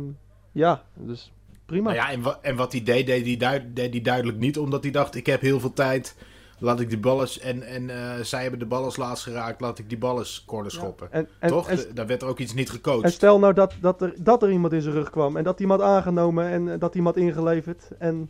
ja, 0.52 0.84
dus 0.94 1.32
prima. 1.66 1.92
Nou 1.94 1.96
ja, 2.04 2.12
en, 2.12 2.22
wa- 2.22 2.40
en 2.42 2.56
wat 2.56 2.72
hij 2.72 2.84
deed, 2.84 3.06
deed 3.06 3.26
hij, 3.26 3.38
duid- 3.38 3.76
deed 3.76 3.94
hij 3.94 4.02
duidelijk 4.02 4.38
niet. 4.38 4.58
Omdat 4.58 4.84
hij 4.84 4.92
dacht, 4.92 5.16
ik 5.16 5.26
heb 5.26 5.42
heel 5.42 5.60
veel 5.60 5.74
tijd. 5.74 6.16
Laat 6.60 6.80
ik 6.80 6.90
die 6.90 7.00
ballen... 7.00 7.28
En, 7.42 7.64
en 7.64 7.90
eh, 7.90 8.20
zij 8.24 8.42
hebben 8.42 8.60
de 8.60 8.66
ballen 8.66 8.92
laatst 8.96 9.24
geraakt. 9.24 9.62
Laat 9.62 9.80
ik 9.80 9.90
die 9.90 9.98
ballen 9.98 10.26
corner 10.46 10.72
Ja, 10.72 10.78
schoppen. 10.78 11.12
En, 11.12 11.28
en, 11.40 11.50
Toch? 11.50 11.70
En, 11.70 11.80
Daar 11.94 12.08
werd 12.08 12.22
er 12.22 12.28
ook 12.28 12.40
iets 12.40 12.54
niet 12.54 12.68
en 12.68 12.74
gecoacht. 12.76 13.12
stel 13.14 13.40
nou 13.40 13.54
dat, 13.54 13.74
dat, 13.82 14.02
er, 14.02 14.14
dat 14.20 14.44
er 14.44 14.52
iemand 14.52 14.74
in 14.74 14.82
zijn 14.82 14.94
rug 14.94 15.10
kwam. 15.10 15.38
En 15.38 15.44
dat 15.44 15.60
iemand 15.60 15.82
aangenomen 15.82 16.46
en 16.46 16.74
eh, 16.74 16.80
dat 16.80 16.96
iemand 16.96 17.18
ingeleverd. 17.18 17.88
En 18.00 18.30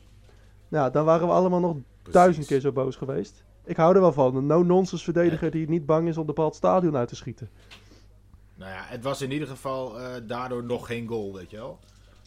nou, 0.73 0.91
dan 0.91 1.05
waren 1.05 1.27
we 1.27 1.33
allemaal 1.33 1.59
nog 1.59 1.77
duizend 2.11 2.45
keer 2.45 2.59
zo 2.59 2.71
boos 2.71 2.95
geweest. 2.95 3.43
Ik 3.65 3.75
hou 3.77 3.95
er 3.95 4.01
wel 4.01 4.13
van. 4.13 4.35
Een 4.35 4.45
no-nonsense 4.45 5.03
verdediger 5.03 5.51
die 5.51 5.69
niet 5.69 5.85
bang 5.85 6.07
is 6.07 6.17
om 6.17 6.25
de 6.25 6.33
bal 6.33 6.45
het 6.45 6.55
stadion 6.55 6.95
uit 6.95 7.07
te 7.07 7.15
schieten. 7.15 7.49
Nou 8.55 8.71
ja, 8.71 8.81
het 8.85 9.03
was 9.03 9.21
in 9.21 9.31
ieder 9.31 9.47
geval 9.47 9.99
eh, 9.99 10.07
daardoor 10.27 10.63
nog 10.63 10.85
geen 10.87 11.07
goal, 11.07 11.33
weet 11.33 11.49
je 11.51 11.57
wel. 11.57 11.79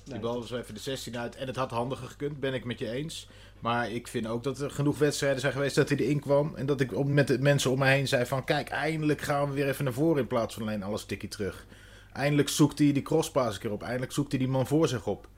Die 0.05 0.13
Nee. 0.13 0.23
bal 0.23 0.35
was 0.41 0.51
even 0.51 0.75
de 0.75 0.81
16 0.81 1.19
uit. 1.19 1.37
En 1.37 1.47
het 1.47 1.57
had 1.57 1.71
handiger 1.71 2.09
gekund, 2.09 2.41
ben 2.41 2.55
ik 2.55 2.65
met 2.65 2.79
je 2.79 2.91
eens. 2.91 3.29
Maar 3.61 3.91
ik 3.91 4.09
vind 4.09 4.27
ook 4.27 4.43
dat 4.43 4.59
er 4.59 4.71
genoeg 4.71 4.99
wedstrijden 4.99 5.41
zijn 5.41 5.53
geweest 5.53 5.75
dat 5.75 5.89
hij 5.89 5.99
erin 5.99 6.21
kwam. 6.21 6.53
En 6.55 6.67
dat 6.67 6.81
ik 6.81 6.95
op- 6.95 7.07
met 7.07 7.27
de 7.29 7.39
mensen 7.39 7.71
om 7.71 7.79
me 7.79 7.87
heen 7.87 8.09
zei 8.09 8.27
van... 8.27 8.45
Kijk, 8.45 8.69
eindelijk 8.69 9.21
gaan 9.21 9.49
we 9.49 9.55
weer 9.55 9.69
even 9.69 9.85
naar 9.85 9.93
voren 9.93 10.21
in 10.23 10.27
plaats 10.27 10.55
van 10.55 10.63
alleen 10.63 10.83
alles 10.83 11.05
tikkie 11.05 11.29
terug. 11.29 11.67
Eindelijk 12.13 12.49
zoekt 12.49 12.79
hij 12.79 12.93
die 12.93 13.03
crosspaas 13.03 13.55
een 13.55 13.61
keer 13.61 13.73
op. 13.73 13.83
Eindelijk 13.83 14.13
zoekt 14.13 14.31
hij 14.31 14.39
die 14.39 14.49
man 14.49 14.67
voor 14.67 14.89
zich 14.89 15.07
op. 15.07 15.29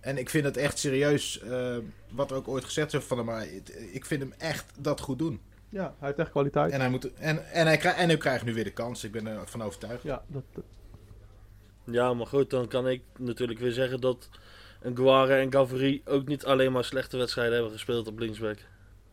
En 0.00 0.18
ik 0.18 0.30
vind 0.30 0.44
het 0.44 0.56
echt 0.56 0.78
serieus, 0.78 1.40
eh, 1.40 1.76
wat 2.10 2.32
ook 2.32 2.48
ooit 2.48 2.64
gezegd 2.64 2.94
is 2.94 3.04
van 3.04 3.16
hem. 3.16 3.26
Maar 3.26 3.46
ik 3.92 4.04
vind 4.04 4.22
hem 4.22 4.32
echt 4.38 4.72
dat 4.78 5.00
goed 5.00 5.18
doen. 5.18 5.40
Ja, 5.68 5.94
hij 5.98 6.06
heeft 6.06 6.18
echt 6.18 6.30
kwaliteit. 6.30 6.72
En 6.72 6.80
hij, 6.80 6.90
moet, 6.90 7.14
en, 7.14 7.50
en, 7.52 7.66
hij, 7.66 7.76
krijgt, 7.76 7.98
en 7.98 8.08
hij 8.08 8.16
krijgt 8.16 8.44
nu 8.44 8.54
weer 8.54 8.64
de 8.64 8.70
kans. 8.72 9.04
Ik 9.04 9.12
ben 9.12 9.26
ervan 9.26 9.62
overtuigd. 9.62 10.02
Ja, 10.02 10.22
dat, 10.26 10.42
dat- 10.52 10.64
Ja, 11.84 12.14
maar 12.14 12.26
goed, 12.26 12.50
dan 12.50 12.68
kan 12.68 12.88
ik 12.88 13.02
natuurlijk 13.18 13.58
weer 13.58 13.72
zeggen 13.72 14.00
dat 14.00 14.28
een 14.80 14.96
Guare 14.96 15.34
en 15.34 15.52
Gavri 15.52 16.02
ook 16.04 16.26
niet 16.26 16.44
alleen 16.44 16.72
maar 16.72 16.84
slechte 16.84 17.16
wedstrijden 17.16 17.54
hebben 17.54 17.72
gespeeld 17.72 18.06
op 18.06 18.18
linksback. 18.18 18.58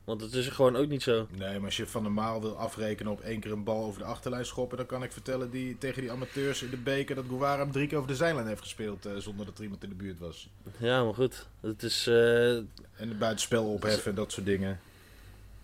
Want 0.05 0.21
het 0.21 0.33
is 0.33 0.45
er 0.45 0.51
gewoon 0.51 0.75
ook 0.75 0.87
niet 0.87 1.03
zo. 1.03 1.27
Nee, 1.37 1.53
maar 1.55 1.65
als 1.65 1.77
je 1.77 1.87
van 1.87 2.03
normaal 2.03 2.41
wil 2.41 2.57
afrekenen 2.57 3.11
op 3.11 3.21
één 3.21 3.39
keer 3.39 3.51
een 3.51 3.63
bal 3.63 3.83
over 3.85 3.99
de 3.99 4.05
achterlijn 4.07 4.45
schoppen, 4.45 4.77
dan 4.77 4.85
kan 4.85 5.03
ik 5.03 5.11
vertellen 5.11 5.51
die, 5.51 5.77
tegen 5.77 6.01
die 6.01 6.11
amateurs 6.11 6.63
in 6.63 6.69
de 6.69 6.77
beker 6.77 7.15
dat 7.15 7.23
Guevara 7.29 7.61
hem 7.61 7.71
drie 7.71 7.87
keer 7.87 7.97
over 7.97 8.09
de 8.09 8.15
zijlijn 8.15 8.47
heeft 8.47 8.61
gespeeld 8.61 9.05
eh, 9.05 9.11
zonder 9.17 9.45
dat 9.45 9.57
er 9.57 9.63
iemand 9.63 9.83
in 9.83 9.89
de 9.89 9.95
buurt 9.95 10.19
was. 10.19 10.49
Ja, 10.77 11.03
maar 11.03 11.13
goed. 11.13 11.47
Het 11.61 11.83
is... 11.83 12.07
eh, 12.07 12.55
En 12.55 12.65
de 12.97 13.15
buitenspel 13.19 13.65
opheffen 13.65 14.09
en 14.09 14.15
dat 14.15 14.31
soort 14.31 14.45
dingen. 14.45 14.79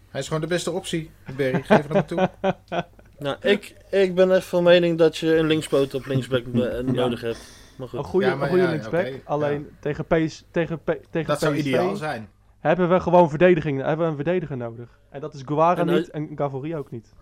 Hij 0.10 0.20
is 0.22 0.28
gewoon 0.28 0.42
de 0.42 0.48
beste 0.48 0.72
optie, 0.72 1.10
Berry. 1.36 1.62
Geef 1.64 1.88
hem 1.88 2.06
toe. 2.06 2.30
nou, 3.20 3.38
ik, 3.42 3.76
ik 3.92 4.16
ben 4.16 4.32
echt 4.36 4.46
van 4.46 4.64
mening 4.64 4.98
dat 4.98 5.18
je 5.18 5.36
een 5.36 5.48
linkspoot 5.48 5.94
op 5.94 6.06
linksback 6.06 6.46
eh, 6.46 6.80
nodig 7.02 7.22
hebt. 7.22 7.40
Maar 7.76 7.88
goed. 7.88 8.00
Een 8.00 8.06
goede, 8.06 8.26
Ja, 8.26 8.36
maar 8.36 8.44
een 8.44 8.50
goede 8.50 8.64
ja, 8.64 8.70
linksback. 8.72 9.14
Alleen 9.24 9.70
tegen, 9.80 10.06
PS, 10.06 10.44
tegen, 10.52 10.80
P- 10.84 10.98
tegen 11.10 11.28
Dat 11.28 11.40
zou 11.40 11.54
PSV 11.56 11.66
ideaal 11.66 11.96
zijn. 11.96 12.30
Hebben 12.62 12.90
we 12.90 13.00
gewoon 13.00 13.30
verdediging. 13.30 13.82
Hebben 13.82 14.06
we 14.06 14.12
een 14.12 14.24
verdediger 14.24 14.58
nodig. 14.58 15.00
En 15.10 15.22
dat 15.22 15.34
is 15.34 15.42
Guevara 15.46 15.82
En 15.82 15.88
niet 15.88 16.10
en 16.10 16.32
Gavory 16.36 16.76
ook 16.76 16.92
niet. 16.92 17.14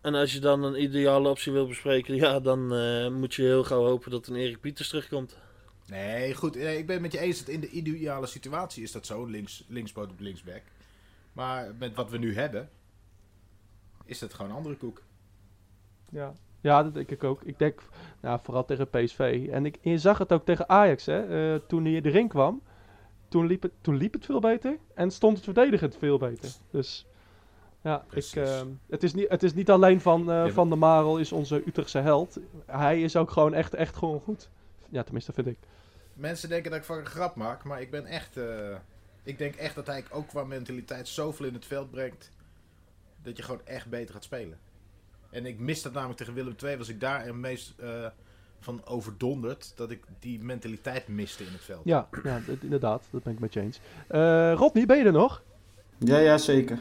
En 0.00 0.14
als 0.14 0.32
je 0.32 0.40
dan 0.40 0.62
een 0.62 0.82
ideale 0.82 1.28
optie 1.28 1.52
wil 1.52 1.66
bespreken, 1.66 2.14
ja, 2.14 2.40
dan 2.40 2.74
eh, 2.74 3.08
moet 3.08 3.34
je 3.34 3.42
heel 3.42 3.64
gauw 3.64 3.84
hopen 3.84 4.10
dat 4.10 4.26
een 4.26 4.36
Erik 4.36 4.60
Pieters 4.60 4.88
terugkomt. 4.88 5.38
Nee, 5.86 6.34
goed. 6.34 6.54
Nee, 6.54 6.78
ik 6.78 6.86
ben 6.86 6.94
het 6.94 7.02
met 7.02 7.12
je 7.12 7.18
eens 7.18 7.38
dat 7.38 7.48
in 7.48 7.60
de 7.60 7.68
ideale 7.68 8.26
situatie 8.26 8.82
is 8.82 8.92
dat 8.92 9.06
zo. 9.06 9.24
Links, 9.24 9.64
linkspoot 9.68 10.10
op 10.10 10.20
linksback. 10.20 10.62
Maar 11.32 11.74
met 11.78 11.94
wat 11.94 12.10
we 12.10 12.18
nu 12.18 12.34
hebben, 12.34 12.70
is 14.04 14.20
het 14.20 14.34
gewoon 14.34 14.50
een 14.50 14.56
andere 14.56 14.76
koek. 14.76 15.02
Ja. 16.10 16.32
ja, 16.60 16.82
dat 16.82 16.94
denk 16.94 17.10
ik 17.10 17.24
ook. 17.24 17.42
Ik 17.42 17.58
denk 17.58 17.82
nou, 18.20 18.40
vooral 18.42 18.64
tegen 18.64 18.90
PSV. 18.90 19.48
En 19.50 19.66
ik, 19.66 19.78
je 19.80 19.98
zag 19.98 20.18
het 20.18 20.32
ook 20.32 20.44
tegen 20.44 20.68
Ajax. 20.68 21.06
Hè? 21.06 21.54
Eh, 21.54 21.60
toen 21.68 21.84
hij 21.84 22.00
erin 22.02 22.28
kwam, 22.28 22.62
toen 23.32 23.46
liep, 23.46 23.62
het, 23.62 23.72
toen 23.80 23.96
liep 23.96 24.12
het 24.12 24.24
veel 24.24 24.40
beter. 24.40 24.76
En 24.94 25.10
stond 25.10 25.36
het 25.36 25.44
verdedigend 25.44 25.96
veel 25.96 26.18
beter. 26.18 26.50
Dus 26.70 27.06
ja, 27.80 28.04
ik, 28.10 28.24
ehm, 28.34 28.66
het, 28.88 29.02
is 29.02 29.14
niet, 29.14 29.28
het 29.28 29.42
is 29.42 29.54
niet 29.54 29.70
alleen 29.70 30.00
van, 30.00 30.20
eh, 30.20 30.26
maar- 30.26 30.50
van 30.50 30.68
de 30.70 30.76
Marel 30.76 31.18
is 31.18 31.32
onze 31.32 31.62
Utrechtse 31.66 31.98
held. 31.98 32.38
Hij 32.66 33.02
is 33.02 33.16
ook 33.16 33.30
gewoon 33.30 33.54
echt, 33.54 33.74
echt 33.74 33.96
gewoon 33.96 34.20
goed. 34.20 34.48
Ja, 34.88 35.02
tenminste 35.02 35.32
vind 35.32 35.46
ik. 35.46 35.56
Mensen 36.14 36.48
denken 36.48 36.70
dat 36.70 36.80
ik 36.80 36.86
van 36.86 36.98
een 36.98 37.06
grap 37.06 37.36
maak, 37.36 37.64
maar 37.64 37.80
ik 37.80 37.90
ben 37.90 38.06
echt... 38.06 38.36
eh, 38.36 38.76
ik 39.22 39.38
denk 39.38 39.54
echt 39.54 39.74
dat 39.74 39.86
hij 39.86 40.04
ook 40.10 40.28
qua 40.28 40.44
mentaliteit 40.44 41.08
zoveel 41.08 41.46
in 41.46 41.54
het 41.54 41.66
veld 41.66 41.90
brengt... 41.90 42.30
dat 43.22 43.36
je 43.36 43.42
gewoon 43.42 43.60
echt 43.64 43.88
beter 43.88 44.14
gaat 44.14 44.24
spelen. 44.24 44.58
En 45.30 45.46
ik 45.46 45.58
mis 45.58 45.82
dat 45.82 45.92
namelijk 45.92 46.18
tegen 46.18 46.34
Willem 46.34 46.54
II. 46.64 46.76
Was 46.76 46.88
ik 46.88 47.00
daar 47.00 47.24
het 47.24 47.34
meest 47.34 47.74
eh, 47.78 48.06
van 48.62 48.80
overdonderd... 48.84 49.72
dat 49.76 49.90
ik 49.90 50.04
die 50.18 50.40
mentaliteit 50.42 51.08
miste 51.08 51.44
in 51.44 51.52
het 51.52 51.60
veld. 51.64 51.80
Ja, 51.84 52.08
ja 52.22 52.40
dat- 52.46 52.56
inderdaad. 52.60 53.02
Dat 53.10 53.22
ben 53.22 53.32
ik 53.32 53.38
met 53.38 53.52
je 53.52 53.60
eens. 53.60 53.80
Eh, 54.08 54.52
Rodney, 54.56 54.86
ben 54.86 54.98
je 54.98 55.04
er 55.04 55.12
nog? 55.12 55.42
Ja, 55.98 56.18
ja, 56.18 56.38
zeker. 56.38 56.78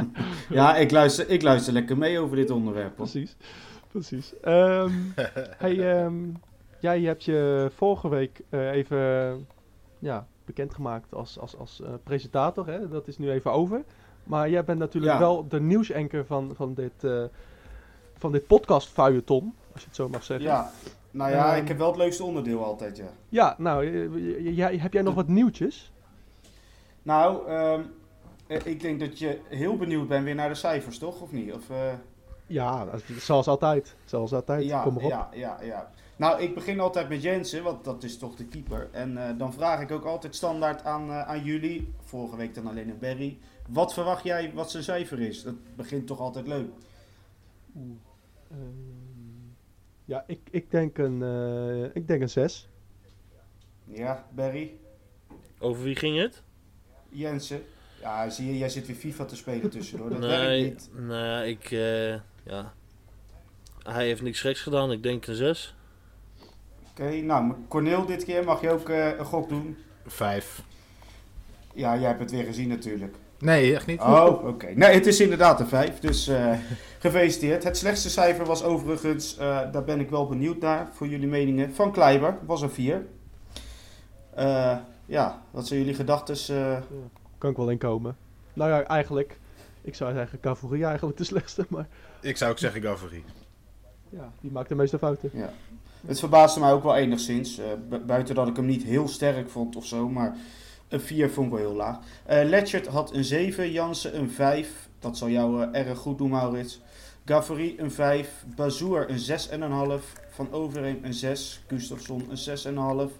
ja, 0.48 0.76
ik 0.76 0.90
luister, 0.90 1.28
ik 1.28 1.42
luister 1.42 1.72
lekker 1.72 1.98
mee 1.98 2.18
over 2.18 2.36
dit 2.36 2.50
onderwerp. 2.50 2.96
Hoor. 2.96 3.08
Precies. 3.08 3.36
Precies. 3.88 4.32
Ehm, 4.40 4.92
hey, 5.64 5.94
ehm, 5.96 6.14
jij 6.80 7.00
hebt 7.00 7.24
je 7.24 7.70
vorige 7.74 8.08
week 8.08 8.40
eh, 8.48 8.70
even 8.70 8.98
ja, 9.98 10.26
bekendgemaakt 10.44 11.14
als, 11.14 11.38
als, 11.38 11.56
als 11.56 11.80
eh, 11.82 11.88
presentator. 12.02 12.66
Hè? 12.66 12.88
Dat 12.88 13.08
is 13.08 13.18
nu 13.18 13.30
even 13.30 13.52
over. 13.52 13.82
Maar 14.24 14.50
jij 14.50 14.64
bent 14.64 14.78
natuurlijk 14.78 15.12
Ja. 15.12 15.18
wel 15.18 15.48
de 15.48 15.60
nieuwsanker 15.60 16.26
van, 16.26 16.52
van 16.54 16.74
dit, 16.74 17.04
eh 17.04 17.22
van 18.16 18.32
dit 18.32 18.46
podcast 18.46 18.88
feuilleton, 18.88 19.54
als 19.72 19.80
je 19.80 19.86
het 19.86 19.96
zo 19.96 20.08
mag 20.08 20.24
zeggen. 20.24 20.46
Ja, 20.46 20.70
nou 21.10 21.30
ja, 21.30 21.52
Ehm, 21.54 21.62
ik 21.62 21.68
heb 21.68 21.78
wel 21.78 21.88
het 21.88 21.96
leukste 21.96 22.24
onderdeel 22.24 22.64
altijd, 22.64 22.96
ja. 22.96 23.08
Ja, 23.28 23.54
nou, 23.58 23.86
eh, 24.56 24.80
heb 24.82 24.92
jij 24.92 25.02
nog 25.02 25.14
wat 25.14 25.28
nieuwtjes? 25.28 25.92
Nou, 27.02 27.48
ehm, 27.48 27.80
eh, 28.46 28.66
ik 28.66 28.80
denk 28.80 29.00
dat 29.00 29.18
je 29.18 29.40
heel 29.48 29.76
benieuwd 29.76 30.08
bent 30.08 30.24
weer 30.24 30.34
naar 30.34 30.48
de 30.48 30.54
cijfers, 30.54 30.98
toch? 30.98 31.20
Of 31.20 31.32
niet? 31.32 31.52
Of, 31.52 31.70
eh, 31.70 31.92
Ja, 32.46 32.86
zoals 33.18 33.46
altijd. 33.46 33.96
Zoals 34.04 34.32
altijd. 34.32 34.64
ja, 34.64 34.82
Kom 34.82 34.94
maar 34.94 35.04
op. 35.04 35.10
ja, 35.10 35.28
ja, 35.32 35.58
ja. 35.62 35.90
Nou, 36.16 36.40
ik 36.40 36.54
begin 36.54 36.80
altijd 36.80 37.08
met 37.08 37.22
Jensen, 37.22 37.62
want 37.62 37.84
dat 37.84 38.02
is 38.02 38.18
toch 38.18 38.34
de 38.36 38.44
keeper. 38.44 38.88
En 38.92 39.34
dan 39.38 39.52
vraag 39.52 39.80
ik 39.80 39.90
ook 39.90 40.04
altijd 40.04 40.34
standaard 40.36 40.84
aan, 40.84 41.10
aan 41.12 41.44
jullie, 41.44 41.92
vorige 42.04 42.36
week 42.36 42.54
dan 42.54 42.66
alleen 42.66 42.90
aan 42.90 42.98
Barry. 43.00 43.38
Wat 43.68 43.94
verwacht 43.94 44.24
jij 44.24 44.52
wat 44.54 44.70
zijn 44.70 44.82
cijfer 44.82 45.20
is? 45.20 45.42
Dat 45.42 45.54
begint 45.76 46.06
toch 46.06 46.20
altijd 46.20 46.46
leuk. 46.46 46.68
Ehm, 47.76 48.60
ja, 50.10 50.24
ik, 50.26 50.40
ik, 50.50 50.70
denk 50.70 50.98
een, 50.98 51.22
eh, 51.22 51.84
ik 51.94 52.08
denk 52.08 52.22
een 52.22 52.28
6. 52.28 52.68
Ja, 53.84 54.26
Barry? 54.30 54.72
Over 55.58 55.82
wie 55.82 55.96
ging 55.96 56.18
het? 56.18 56.42
Jensen? 57.08 57.62
Ja, 58.00 58.30
zie 58.30 58.46
je, 58.46 58.58
jij 58.58 58.68
zit 58.68 58.86
weer 58.86 58.96
FIFA 58.96 59.24
te 59.24 59.36
spelen 59.36 59.70
tussendoor. 59.70 60.10
Dat 60.10 60.18
werkt 60.18 60.46
nee, 60.46 60.62
niet. 60.62 60.90
nou, 60.94 61.46
ik, 61.46 61.70
eh, 61.70 62.10
ja. 62.44 62.72
Hij 63.82 64.06
heeft 64.06 64.22
niks 64.22 64.40
geks 64.40 64.60
gedaan, 64.60 64.92
ik 64.92 65.02
denk 65.02 65.26
een 65.26 65.34
6. 65.34 65.74
Oké, 66.90 67.10
nou, 67.10 67.44
maar 67.44 67.56
Cornel, 67.68 68.06
dit 68.06 68.24
keer 68.24 68.44
mag 68.44 68.60
je 68.60 68.70
ook 68.70 68.88
eh, 68.88 69.18
een 69.18 69.24
gok 69.24 69.48
doen. 69.48 69.76
Vijf. 70.06 70.62
Ja, 71.74 71.98
jij 71.98 72.08
hebt 72.08 72.20
het 72.20 72.30
weer 72.30 72.44
gezien 72.44 72.68
natuurlijk. 72.68 73.16
Nee, 73.38 73.74
echt 73.74 73.86
niet. 73.86 74.00
Oh, 74.00 74.46
oké. 74.46 74.66
Nee, 74.74 74.94
het 74.94 75.06
is 75.06 75.20
inderdaad 75.20 75.60
een 75.60 75.68
5, 75.68 75.98
dus 75.98 76.28
eh, 76.28 76.58
gefeliciteerd. 77.00 77.64
Het 77.64 77.76
slechtste 77.76 78.10
cijfer 78.10 78.44
was 78.44 78.62
overigens, 78.62 79.36
eh, 79.36 79.72
daar 79.72 79.84
ben 79.84 80.00
ik 80.00 80.10
wel 80.10 80.26
benieuwd 80.26 80.60
naar 80.60 80.88
voor 80.92 81.06
jullie 81.08 81.28
meningen, 81.28 81.74
van 81.74 81.92
Kleiber, 81.92 82.38
was 82.46 82.62
een 82.62 82.70
4. 82.70 83.06
Eh, 84.34 84.76
ja, 85.06 85.42
wat 85.50 85.66
zijn 85.66 85.78
jullie 85.80 85.94
gedachten? 85.94 86.36
eh 86.56 86.76
Kan 87.38 87.50
ik 87.50 87.56
wel 87.56 87.70
inkomen. 87.70 88.16
Nou 88.52 88.70
ja, 88.70 88.82
eigenlijk. 88.82 89.38
Ik 89.82 89.94
zou 89.94 90.14
zeggen 90.14 90.40
Cavourie 90.40 90.84
eigenlijk 90.84 91.16
de 91.18 91.24
slechtste, 91.24 91.66
maar 91.68 91.86
Ik 92.20 92.36
zou 92.36 92.50
ook 92.50 92.58
zeggen 92.58 92.82
Gavri. 92.82 93.24
ja, 94.08 94.32
die 94.40 94.50
maakt 94.50 94.68
de 94.68 94.74
meeste 94.74 94.98
fouten. 94.98 95.30
ja. 95.32 95.52
Het 96.06 96.18
verbaasde 96.18 96.60
mij 96.60 96.72
ook 96.72 96.82
wel 96.82 96.96
enigszins, 96.96 97.58
eh, 97.58 97.64
bu- 97.88 97.98
buiten 97.98 98.34
dat 98.34 98.48
ik 98.48 98.56
hem 98.56 98.66
niet 98.66 98.82
heel 98.82 99.08
sterk 99.08 99.50
vond 99.50 99.76
of 99.76 99.86
zo, 99.86 100.08
maar 100.08 100.36
een 100.88 101.00
4 101.00 101.30
vond 101.30 101.46
ik 101.46 101.52
wel 101.52 101.66
heel 101.68 101.76
laag. 101.76 101.98
Eh 102.24 102.44
Letchert 102.48 102.86
had 102.86 103.14
een 103.14 103.24
7, 103.24 103.70
Jansen 103.70 104.18
een 104.18 104.30
5, 104.30 104.88
dat 105.00 105.16
zal 105.16 105.28
jou 105.28 105.62
eh, 105.62 105.86
erg 105.86 105.98
goed 105.98 106.18
doen 106.18 106.30
Maurits. 106.30 106.80
Gavri 107.24 107.74
een 107.78 107.90
5, 107.90 108.44
Bazoer 108.56 109.10
een 109.10 109.98
6,5, 109.98 110.04
Van 110.30 110.52
Overheem 110.52 110.98
een 111.02 111.14
6, 111.14 111.62
Gustafsson 111.66 112.30
een 112.30 113.08
6,5, 113.08 113.12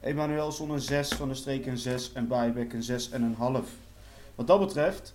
Emanuelson 0.00 0.70
een 0.70 0.80
6, 0.80 1.08
Van 1.08 1.28
der 1.28 1.36
Streek 1.36 1.66
een 1.66 1.78
6 1.78 2.12
en 2.12 2.28
Baaibeck 2.28 2.72
een 2.72 3.00
6,5. 3.62 3.68
Wat 4.34 4.46
dat 4.46 4.60
betreft, 4.60 5.14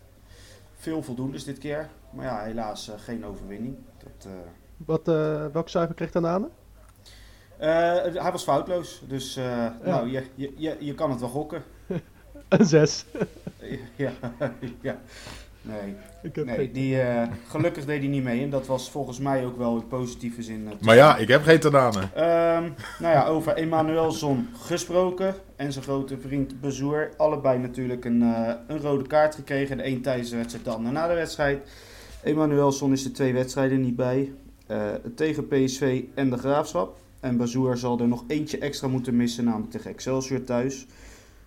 veel 0.78 1.04
voldoendes 1.04 1.44
dit 1.44 1.58
keer, 1.58 1.90
maar 2.10 2.26
ja, 2.26 2.44
helaas 2.44 2.90
eh, 2.90 2.96
geen 3.00 3.26
overwinning. 3.26 3.76
Dat, 3.98 4.26
eh, 4.26 4.32
Wat, 4.78 5.08
eh, 5.08 5.46
welk 5.54 5.70
cijfer 5.70 5.96
kreeg 5.96 6.12
Tanane? 6.12 6.50
hij 7.60 8.32
was 8.32 8.44
foutloos, 8.44 9.02
dus 9.08 9.36
eh, 9.36 9.68
nou, 9.84 10.10
je, 10.10 10.24
je, 10.36 10.54
je, 10.58 10.76
je 10.80 10.94
kan 10.94 11.10
het 11.10 11.20
wel 11.20 11.30
gokken. 11.30 11.64
Een 12.50 12.66
6. 12.66 13.06
ja, 13.96 14.12
ja. 14.82 15.00
Nee, 15.62 15.96
Ik 16.24 16.36
heb 16.36 16.46
nee 16.46 16.56
geen- 16.56 16.72
die, 16.72 17.02
eh, 17.02 17.28
gelukkig 17.48 17.86
deed 17.86 18.00
hij 18.00 18.08
niet 18.08 18.24
mee 18.24 18.44
en 18.44 18.50
dat 18.50 18.68
was 18.68 18.92
volgens 18.92 19.20
mij 19.20 19.46
ook 19.46 19.58
wel 19.58 19.76
in 19.76 19.88
positieve 19.88 20.42
zin. 20.44 20.68
eh, 20.68 20.74
Maar 20.86 20.96
ja, 20.96 21.18
ik 21.18 21.28
heb 21.28 21.44
geen 21.44 21.60
tananen. 21.60 22.10
Ehm, 22.16 22.64
nou 23.00 23.14
ja, 23.14 23.26
over 23.26 23.54
Emanuelson 23.56 24.48
gesproken 24.62 25.36
en 25.56 25.72
zijn 25.72 25.84
grote 25.84 26.18
vriend 26.20 26.62
Bezoer. 26.62 27.10
Allebei 27.18 27.60
natuurlijk 27.60 28.06
een, 28.06 28.22
eh, 28.22 28.54
een 28.68 28.80
rode 28.80 29.08
kaart 29.08 29.36
gekregen. 29.36 29.78
De 29.78 29.86
een 29.86 30.02
tijdens 30.02 30.30
de 30.30 30.36
wedstrijd, 30.36 30.66
de 30.66 30.72
ander 30.72 30.92
na 30.92 31.08
de 31.08 31.14
wedstrijd. 31.14 31.70
Emanuelson 32.24 32.92
is 32.92 33.04
de 33.04 33.12
twee 33.12 33.34
wedstrijden 33.34 33.82
niet 33.82 33.96
bij. 33.96 34.32
eh, 34.68 34.78
tegen 35.16 35.48
PSV 35.48 36.04
en 36.16 36.30
de 36.30 36.38
Graafschap. 36.38 36.98
En 37.20 37.38
Bazoer 37.38 37.78
zal 37.78 38.00
er 38.00 38.08
nog 38.08 38.24
eentje 38.28 38.58
extra 38.58 38.88
moeten 38.88 39.16
missen, 39.16 39.44
namelijk 39.46 39.72
tegen 39.72 39.92
Excelsior 39.92 40.44
thuis. 40.44 40.86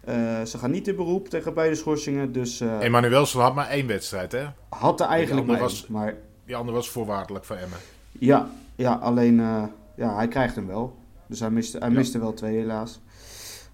Eh, 0.04 0.42
ze 0.42 0.58
gaan 0.58 0.70
niet 0.70 0.88
in 0.88 0.96
beroep 0.96 1.28
tegen 1.28 1.54
beide 1.54 1.74
schorsingen, 1.74 2.32
dus 2.32 2.60
eh, 2.60 2.80
Emanuelson 2.80 3.40
had 3.42 3.54
maar 3.54 3.68
één 3.68 3.86
wedstrijd, 3.86 4.32
hè? 4.32 4.44
had 4.68 5.00
er 5.00 5.06
eigenlijk 5.06 5.46
maar 5.46 5.56
één. 5.56 5.64
was- 5.64 5.86
Maar 5.86 6.14
Die 6.46 6.56
andere 6.56 6.76
was 6.76 6.90
voorwaardelijk 6.90 7.44
voor 7.44 7.56
Emmen. 7.56 7.78
Ja, 8.12 8.50
ja 8.76 8.92
alleen 8.94 9.38
uh, 9.38 9.62
ja, 9.96 10.14
hij 10.16 10.28
krijgt 10.28 10.54
hem 10.54 10.66
wel. 10.66 10.96
Dus 11.26 11.40
hij 11.40 11.50
miste, 11.50 11.78
hij 11.78 11.88
Ja. 11.88 11.94
miste 11.94 12.18
wel 12.18 12.34
twee 12.34 12.56
helaas. 12.56 13.00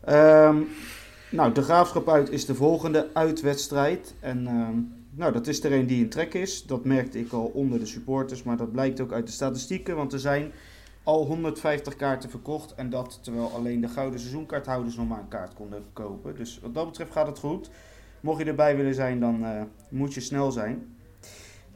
Ehm, 0.05 0.57
nou, 1.31 1.53
de 1.53 1.63
graafschap 1.63 2.09
uit 2.09 2.31
is 2.31 2.47
de 2.47 2.55
volgende 2.55 3.09
uitwedstrijd. 3.13 4.15
En 4.21 4.47
ehm, 4.47 4.75
nou, 5.11 5.33
dat 5.33 5.47
is 5.47 5.65
er 5.65 5.73
een 5.73 5.87
die 5.87 6.03
in 6.03 6.09
trek 6.09 6.35
is. 6.35 6.63
Dat 6.67 6.85
merkte 6.85 7.19
ik 7.19 7.33
al 7.33 7.51
onder 7.55 7.79
de 7.79 7.87
supporters. 7.87 8.43
Maar 8.43 8.57
dat 8.57 8.73
blijkt 8.73 9.01
ook 9.01 9.13
uit 9.13 9.27
de 9.27 9.33
statistieken. 9.33 9.97
Want 9.97 10.13
er 10.13 10.19
zijn 10.19 10.53
al 11.09 11.27
150 11.27 11.97
kaarten 11.97 12.31
verkocht. 12.31 12.75
En 12.75 12.91
dat 12.91 13.19
terwijl 13.23 13.53
alleen 13.53 13.81
de 13.81 13.89
gouden 13.89 14.21
seizoenkaarthouders 14.21 14.97
nog 14.97 15.09
maar 15.09 15.19
een 15.19 15.29
kaart 15.29 15.55
konden 15.55 15.85
kopen. 15.93 16.37
Dus 16.37 16.61
wat 16.63 16.75
dat 16.75 16.87
betreft 16.87 17.13
gaat 17.13 17.27
het 17.27 17.39
goed. 17.39 17.71
Mocht 18.21 18.39
je 18.39 18.45
erbij 18.45 18.77
willen 18.77 18.95
zijn, 18.95 19.21
dan 19.21 19.43
uh, 19.43 19.63
moet 19.89 20.15
je 20.15 20.21
snel 20.21 20.51
zijn. 20.51 20.97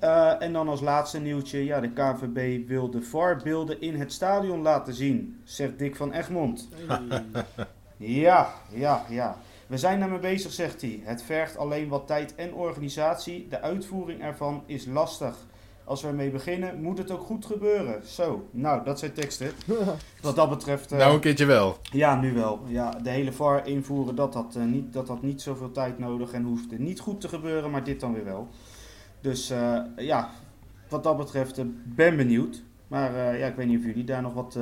Uh, 0.00 0.42
en 0.42 0.52
dan 0.52 0.68
als 0.68 0.80
laatste 0.80 1.20
nieuwtje, 1.20 1.64
ja, 1.64 1.80
de 1.80 1.92
KVB 1.92 2.68
wil 2.68 2.90
de 2.90 3.02
VAR-beelden 3.02 3.80
in 3.80 3.94
het 3.94 4.12
stadion 4.12 4.62
laten 4.62 4.94
zien, 4.94 5.40
zegt 5.44 5.78
Dick 5.78 5.96
van 5.96 6.12
Egmond. 6.12 6.68
ja, 7.96 8.54
ja, 8.68 9.04
ja. 9.08 9.36
We 9.66 9.78
zijn 9.78 10.02
ermee 10.02 10.18
bezig, 10.18 10.52
zegt 10.52 10.80
hij. 10.80 11.00
Het 11.04 11.22
vergt 11.22 11.56
alleen 11.56 11.88
wat 11.88 12.06
tijd 12.06 12.34
en 12.34 12.54
organisatie. 12.54 13.48
De 13.48 13.60
uitvoering 13.60 14.22
ervan 14.22 14.62
is 14.66 14.86
lastig. 14.86 15.36
Als 15.84 16.02
we 16.02 16.08
ermee 16.08 16.30
beginnen, 16.30 16.82
moet 16.82 16.98
het 16.98 17.10
ook 17.10 17.22
goed 17.22 17.46
gebeuren. 17.46 18.06
Zo, 18.06 18.48
nou, 18.50 18.84
dat 18.84 18.98
zijn 18.98 19.12
teksten. 19.12 19.50
Wat 20.22 20.36
dat 20.36 20.48
betreft, 20.50 20.92
eh, 20.92 20.98
Nou, 20.98 21.14
een 21.14 21.20
keertje 21.20 21.44
wel. 21.44 21.76
ja, 21.92 22.20
nu 22.20 22.32
wel. 22.34 22.60
Ja, 22.66 22.90
de 22.90 23.10
hele 23.10 23.32
VAR 23.32 23.66
invoeren, 23.68 24.14
dat 24.14 24.34
had, 24.34 24.54
eh, 24.56 24.62
niet, 24.64 24.92
dat 24.92 25.08
had 25.08 25.22
niet 25.22 25.42
zoveel 25.42 25.70
tijd 25.72 25.98
nodig 25.98 26.32
en 26.32 26.42
hoefde 26.44 26.78
niet 26.78 27.00
goed 27.00 27.20
te 27.20 27.28
gebeuren, 27.28 27.70
maar 27.70 27.84
dit 27.84 28.00
dan 28.00 28.12
weer 28.14 28.24
wel. 28.24 28.48
Dus 29.20 29.50
eh, 29.50 29.78
ja, 29.96 30.30
wat 30.88 31.02
dat 31.04 31.16
betreft 31.16 31.60
ben 31.84 32.16
benieuwd. 32.16 32.62
Maar 32.88 33.14
eh, 33.14 33.38
ja, 33.38 33.46
ik 33.46 33.54
weet 33.56 33.66
niet 33.66 33.78
of 33.78 33.84
jullie 33.84 34.04
daar 34.04 34.22
nog 34.22 34.34
wat 34.34 34.58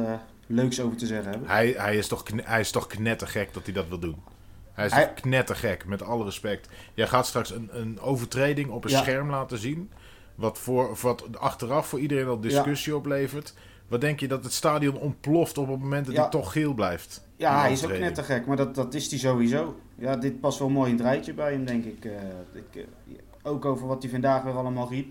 leuks 0.47 0.81
over 0.81 0.97
te 0.97 1.07
zeggen 1.07 1.31
hebben. 1.31 1.49
Hij, 1.49 1.75
hij, 1.77 1.97
is 1.97 2.09
toch, 2.09 2.23
hij 2.35 2.61
is 2.61 2.71
toch 2.71 2.87
knettergek 2.87 3.53
dat 3.55 3.65
hij 3.65 3.73
dat 3.75 3.89
wil 3.89 3.99
doen. 3.99 4.17
Hij 4.73 4.87
is 4.87 4.93
Hij- 4.93 5.05
toch 5.07 5.15
knettergek, 5.15 5.87
met 5.87 6.03
alle 6.03 6.25
respect. 6.25 6.69
Jij 6.95 7.07
gaat 7.07 7.27
straks 7.27 7.51
een, 7.51 7.69
een 7.73 8.01
overtreding 8.01 8.71
op 8.71 8.85
een 8.85 8.91
Ja. 8.91 8.99
scherm 9.01 9.31
laten 9.31 9.59
zien. 9.59 9.91
Wat, 10.41 10.59
voor, 10.59 10.97
wat 11.03 11.39
achteraf 11.39 11.87
voor 11.87 12.01
iedereen 12.01 12.27
al 12.27 12.41
discussie 12.41 12.97
oplevert. 12.97 13.55
Wat 13.89 14.01
denk 14.01 14.21
je 14.21 14.29
dat 14.29 14.45
het 14.45 14.53
stadion 14.53 14.97
ontploft 14.99 15.59
op 15.59 15.69
het 15.69 15.81
moment 15.81 16.07
dat 16.07 16.15
Ja. 16.15 16.21
hij 16.21 16.31
toch 16.31 16.53
geel 16.53 16.75
blijft? 16.75 17.25
Ja, 17.37 17.61
hij 17.61 17.73
is 17.73 17.79
ook 17.79 17.85
overtreding. 17.85 18.13
knettergek, 18.15 18.47
maar 18.47 18.57
dat, 18.57 18.75
dat 18.75 18.95
is 18.95 19.11
hij 19.11 19.19
sowieso. 19.19 19.77
Ja, 19.95 20.17
dit 20.17 20.41
past 20.41 20.59
wel 20.59 20.69
mooi 20.69 20.91
in 20.91 20.97
het 20.97 21.05
rijtje 21.05 21.35
bij 21.35 21.53
hem, 21.53 21.65
denk 21.65 21.85
ik. 21.85 22.05
Eh, 22.05 22.13
ik 22.53 22.77
eh, 22.77 22.83
ook 23.43 23.65
over 23.65 23.87
wat 23.87 24.03
hij 24.03 24.11
vandaag 24.11 24.43
weer 24.43 24.57
allemaal 24.57 24.89
riep. 24.89 25.09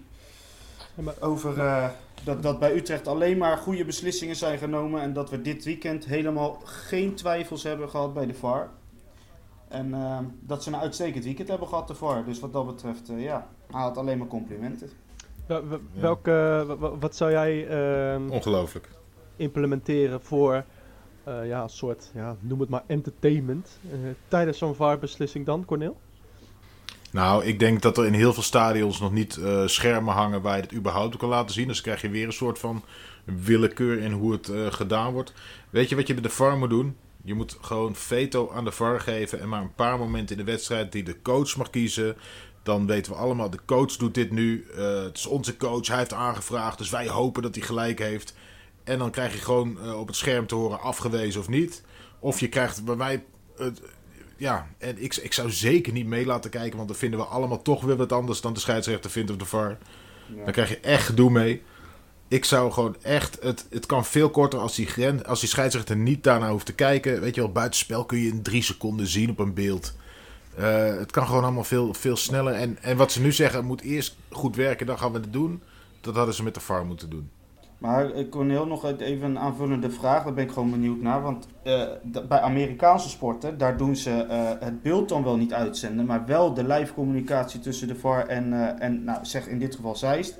Over 1.19 1.59
eh, 1.59 1.89
dat, 2.23 2.43
dat 2.43 2.59
bij 2.59 2.75
Utrecht 2.75 3.07
alleen 3.07 3.37
maar 3.37 3.57
goede 3.57 3.85
beslissingen 3.85 4.35
zijn 4.35 4.57
genomen. 4.57 5.01
En 5.01 5.13
dat 5.13 5.29
we 5.29 5.41
dit 5.41 5.63
weekend 5.63 6.05
helemaal 6.05 6.61
geen 6.63 7.15
twijfels 7.15 7.63
hebben 7.63 7.89
gehad 7.89 8.13
bij 8.13 8.25
de 8.25 8.33
VAR. 8.33 8.69
En 9.67 9.95
dat 10.39 10.63
ze 10.63 10.69
een 10.69 10.79
uitstekend 10.79 11.23
weekend 11.23 11.47
hebben 11.47 11.67
gehad, 11.67 11.87
de 11.87 11.95
VAR. 11.95 12.25
Dus 12.25 12.39
wat 12.39 12.53
dat 12.53 12.65
betreft, 12.65 13.11
ja, 13.17 13.47
hij 13.71 13.81
had 13.81 13.97
alleen 13.97 14.17
maar 14.17 14.27
complimenten. 14.27 14.89
Welke, 15.93 16.63
wa- 16.67 16.77
wa- 16.77 16.97
wat 16.97 17.15
zou 17.15 17.31
jij 17.31 17.67
ehm, 17.67 18.29
Ongelooflijk. 18.29 18.89
implementeren 19.35 20.21
voor 20.21 20.63
eh, 21.23 21.47
ja, 21.47 21.63
een 21.63 21.69
soort, 21.69 22.11
ja, 22.13 22.35
noem 22.39 22.59
het 22.59 22.69
maar 22.69 22.83
entertainment 22.87 23.79
eh, 23.91 23.97
tijdens 24.27 24.57
zo'n 24.57 24.75
VAR-beslissing 24.75 25.45
dan, 25.45 25.65
Cornel? 25.65 25.97
Nou, 27.11 27.45
ik 27.45 27.59
denk 27.59 27.81
dat 27.81 27.97
er 27.97 28.05
in 28.05 28.13
heel 28.13 28.33
veel 28.33 28.43
stadions 28.43 28.99
nog 28.99 29.11
niet 29.11 29.37
eh, 29.37 29.67
schermen 29.67 30.13
hangen 30.13 30.41
waar 30.41 30.55
je 30.55 30.61
het 30.61 30.73
überhaupt 30.73 31.17
kan 31.17 31.29
laten 31.29 31.53
zien. 31.53 31.67
Dus 31.67 31.75
dan 31.75 31.83
krijg 31.83 32.01
je 32.01 32.09
weer 32.09 32.25
een 32.25 32.33
soort 32.33 32.59
van 32.59 32.83
willekeur 33.23 33.99
in 33.99 34.11
hoe 34.11 34.31
het 34.31 34.51
gedaan 34.73 35.13
wordt. 35.13 35.33
Weet 35.69 35.89
je 35.89 35.95
wat 35.95 36.07
je 36.07 36.13
met 36.13 36.23
de 36.23 36.29
VAR 36.29 36.57
moet 36.57 36.69
doen? 36.69 36.95
Je 37.23 37.33
moet 37.33 37.57
gewoon 37.61 37.95
veto 37.95 38.51
aan 38.51 38.63
de 38.63 38.71
VAR 38.71 38.99
geven 38.99 39.39
en 39.39 39.49
maar 39.49 39.61
een 39.61 39.73
paar 39.75 39.97
momenten 39.97 40.37
in 40.37 40.45
de 40.45 40.51
wedstrijd 40.51 40.91
die 40.91 41.03
de 41.03 41.21
coach 41.21 41.57
mag 41.57 41.69
kiezen. 41.69 42.15
Dan 42.63 42.85
weten 42.87 43.11
we 43.11 43.17
allemaal, 43.17 43.49
de 43.49 43.59
coach 43.65 43.95
doet 43.95 44.13
dit 44.13 44.31
nu. 44.31 44.67
eh, 44.75 45.03
het 45.03 45.17
is 45.17 45.25
onze 45.25 45.57
coach, 45.57 45.87
hij 45.87 45.97
heeft 45.97 46.13
aangevraagd, 46.13 46.77
dus 46.77 46.89
wij 46.89 47.07
hopen 47.07 47.41
dat 47.41 47.55
hij 47.55 47.63
gelijk 47.63 47.99
heeft. 47.99 48.33
En 48.83 48.97
dan 48.97 49.11
krijg 49.11 49.33
je 49.33 49.39
gewoon 49.39 49.79
eh, 49.81 49.99
op 49.99 50.07
het 50.07 50.15
scherm 50.15 50.47
te 50.47 50.55
horen 50.55 50.81
afgewezen 50.81 51.41
of 51.41 51.47
niet. 51.47 51.83
Of 52.19 52.39
je 52.39 52.47
krijgt 52.49 52.85
bij 52.85 52.95
mij... 52.95 53.23
ja, 54.37 54.67
en 54.77 55.03
ik, 55.03 55.15
ik 55.15 55.33
zou 55.33 55.51
zeker 55.51 55.93
niet 55.93 56.05
mee 56.05 56.25
laten 56.25 56.49
kijken, 56.49 56.75
want 56.77 56.89
dan 56.89 56.97
vinden 56.97 57.19
we 57.19 57.25
allemaal 57.25 57.61
toch 57.61 57.83
weer 57.83 57.95
wat 57.95 58.11
anders 58.11 58.41
dan 58.41 58.53
de 58.53 58.59
scheidsrechter 58.59 59.11
vindt 59.11 59.31
of 59.31 59.37
de 59.37 59.45
VAR. 59.45 59.77
Dan 60.43 60.51
krijg 60.51 60.69
je 60.69 60.79
echt 60.79 61.05
gedoe 61.05 61.29
mee. 61.29 61.61
Ik 62.27 62.45
zou 62.45 62.71
gewoon 62.71 62.95
echt, 63.01 63.37
het, 63.41 63.65
het 63.69 63.85
kan 63.85 64.05
veel 64.05 64.29
korter 64.29 64.59
als 64.59 64.75
die, 64.75 64.85
gren, 64.85 65.25
als 65.25 65.39
die 65.39 65.49
scheidsrechter 65.49 65.95
niet 65.95 66.23
daarna 66.23 66.51
hoeft 66.51 66.65
te 66.65 66.73
kijken. 66.73 67.21
Weet 67.21 67.35
je 67.35 67.41
wel, 67.41 67.51
buitenspel 67.51 68.05
kun 68.05 68.19
je 68.19 68.27
in 68.27 68.41
drie 68.41 68.63
seconden 68.63 69.07
zien 69.07 69.29
op 69.29 69.39
een 69.39 69.53
beeld. 69.53 69.93
Eh, 70.55 70.95
het 70.97 71.11
kan 71.11 71.25
gewoon 71.25 71.43
allemaal 71.43 71.63
veel, 71.63 71.93
veel 71.93 72.15
sneller. 72.15 72.53
En, 72.53 72.77
en 72.81 72.97
wat 72.97 73.11
ze 73.11 73.21
nu 73.21 73.31
zeggen, 73.31 73.57
het 73.57 73.67
moet 73.67 73.81
eerst 73.81 74.17
goed 74.29 74.55
werken, 74.55 74.85
dan 74.85 74.97
gaan 74.97 75.11
we 75.11 75.19
het 75.19 75.33
doen. 75.33 75.61
Dat 76.01 76.15
hadden 76.15 76.35
ze 76.35 76.43
met 76.43 76.53
de 76.53 76.59
VAR 76.59 76.85
moeten 76.85 77.09
doen. 77.09 77.29
Maar 77.77 78.11
heel 78.33 78.67
nog 78.67 78.85
even 78.85 79.29
een 79.29 79.39
aanvullende 79.39 79.91
vraag, 79.91 80.23
daar 80.23 80.33
ben 80.33 80.43
ik 80.43 80.51
gewoon 80.51 80.71
benieuwd 80.71 81.01
naar. 81.01 81.21
Want 81.21 81.47
eh, 81.63 81.83
bij 82.27 82.39
Amerikaanse 82.39 83.09
sporten, 83.09 83.57
daar 83.57 83.77
doen 83.77 83.95
ze 83.95 84.11
eh, 84.11 84.51
het 84.59 84.81
beeld 84.81 85.09
dan 85.09 85.23
wel 85.23 85.37
niet 85.37 85.53
uitzenden, 85.53 86.05
maar 86.05 86.25
wel 86.25 86.53
de 86.53 86.63
live 86.63 86.93
communicatie 86.93 87.59
tussen 87.59 87.87
de 87.87 87.95
VAR 87.95 88.27
en, 88.27 88.79
en 88.79 89.03
nou, 89.03 89.25
zeg 89.25 89.47
in 89.47 89.59
dit 89.59 89.75
geval 89.75 89.95
Zeist. 89.95 90.37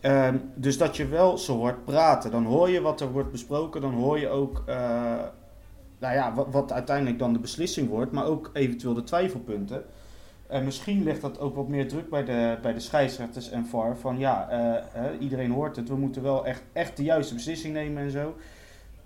Ehm, 0.00 0.36
dus 0.54 0.78
dat 0.78 0.96
je 0.96 1.06
wel 1.06 1.38
zo 1.38 1.56
hoort 1.56 1.84
praten, 1.84 2.30
dan 2.30 2.44
hoor 2.44 2.70
je 2.70 2.80
wat 2.80 3.00
er 3.00 3.12
wordt 3.12 3.30
besproken, 3.30 3.80
dan 3.80 3.94
hoor 3.94 4.18
je 4.18 4.28
ook 4.28 4.62
nou 6.04 6.16
ja, 6.16 6.34
wat, 6.34 6.46
wat 6.50 6.72
uiteindelijk 6.72 7.18
dan 7.18 7.32
de 7.32 7.38
beslissing 7.38 7.88
wordt, 7.88 8.12
maar 8.12 8.26
ook 8.26 8.50
eventueel 8.52 8.94
de 8.94 9.02
twijfelpunten. 9.02 9.84
En 10.46 10.64
misschien 10.64 11.02
ligt 11.02 11.20
dat 11.20 11.38
ook 11.38 11.56
wat 11.56 11.68
meer 11.68 11.88
druk 11.88 12.10
bij 12.10 12.24
de, 12.24 12.58
bij 12.62 12.72
de 12.72 12.80
scheidsrechters 12.80 13.50
en 13.50 13.66
VAR. 13.66 13.96
Van 13.96 14.18
ja, 14.18 14.48
eh, 14.50 14.84
hè, 14.92 15.18
iedereen 15.18 15.50
hoort 15.50 15.76
het. 15.76 15.88
We 15.88 15.96
moeten 15.96 16.22
wel 16.22 16.46
echt, 16.46 16.62
echt 16.72 16.96
de 16.96 17.02
juiste 17.02 17.34
beslissing 17.34 17.74
nemen 17.74 18.02
en 18.02 18.10
zo. 18.10 18.36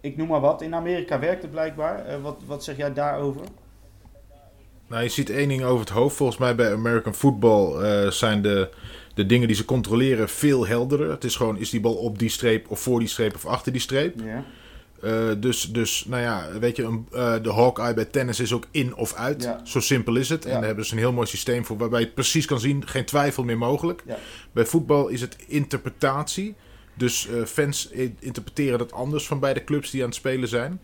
Ik 0.01 0.17
noem 0.17 0.29
maar 0.29 0.41
wat. 0.41 0.63
In 0.63 0.75
Amerika 0.75 1.19
werkt 1.19 1.43
het 1.43 1.51
blijkbaar. 1.51 2.05
Eh, 2.05 2.23
wat, 2.23 2.37
wat 2.47 2.65
zeg 2.65 2.77
jij 2.77 2.93
daarover? 2.93 3.43
Nou, 4.87 5.03
je 5.03 5.09
ziet 5.09 5.31
één 5.31 5.49
ding 5.49 5.63
over 5.63 5.81
het 5.81 5.95
hoofd. 5.95 6.17
Volgens 6.17 6.39
mij 6.39 6.55
bij 6.55 6.73
American 6.73 7.15
Football 7.15 7.83
eh, 7.83 8.11
zijn 8.11 8.43
de, 8.43 8.69
de 9.15 9.27
dingen 9.27 9.47
die 9.47 9.57
ze 9.57 9.65
controleren 9.65 10.29
veel 10.29 10.67
helderder. 10.67 11.11
Het 11.11 11.25
is 11.25 11.37
gewoon, 11.37 11.59
is 11.59 11.71
die 11.71 11.81
bal 11.81 11.95
op 11.95 12.19
die 12.19 12.29
streep 12.29 12.71
of 12.71 12.81
voor 12.81 12.99
die 12.99 13.09
streep 13.09 13.35
of 13.35 13.47
achter 13.47 13.73
die 13.73 13.81
streep. 13.81 14.21
Ja. 14.21 14.45
Eh, 15.03 15.29
dus, 15.39 15.63
dus, 15.63 16.05
nou 16.05 16.23
ja, 16.23 16.59
weet 16.59 16.77
je, 16.77 16.83
een, 16.83 17.07
eh, 17.13 17.35
de 17.43 17.53
Hawkeye 17.53 17.95
bij 17.95 18.05
tennis 18.05 18.41
is 18.41 18.53
ook 18.53 18.67
in 18.71 18.95
of 18.95 19.15
uit. 19.15 19.43
Ja. 19.43 19.61
Zo 19.65 19.81
simpel 19.81 20.17
is 20.17 20.29
het. 20.29 20.45
En 20.45 20.53
daar 20.53 20.65
hebben 20.65 20.87
ze 20.87 20.93
een 20.93 20.99
heel 20.99 21.13
mooi 21.13 21.27
systeem 21.27 21.65
voor 21.65 21.77
waarbij 21.77 21.99
je 21.99 22.05
het 22.05 22.15
precies 22.15 22.47
kan 22.47 22.61
zien. 22.61 22.89
Geen 22.89 23.05
twijfel 23.05 23.45
meer 23.45 23.59
mogelijk. 23.59 24.03
Ja. 24.07 24.19
Bij 24.53 24.67
voetbal 24.67 25.09
is 25.09 25.21
het 25.21 25.37
interpretatie. 25.47 26.55
Dus 26.95 27.29
eh, 27.29 27.45
fans 27.45 27.89
interpreteren 28.19 28.79
dat 28.79 28.93
anders 28.93 29.27
van 29.27 29.41
beide 29.41 29.65
clubs 29.65 29.91
die 29.91 30.01
aan 30.01 30.09
het 30.09 30.17
spelen 30.17 30.49
zijn. 30.49 30.81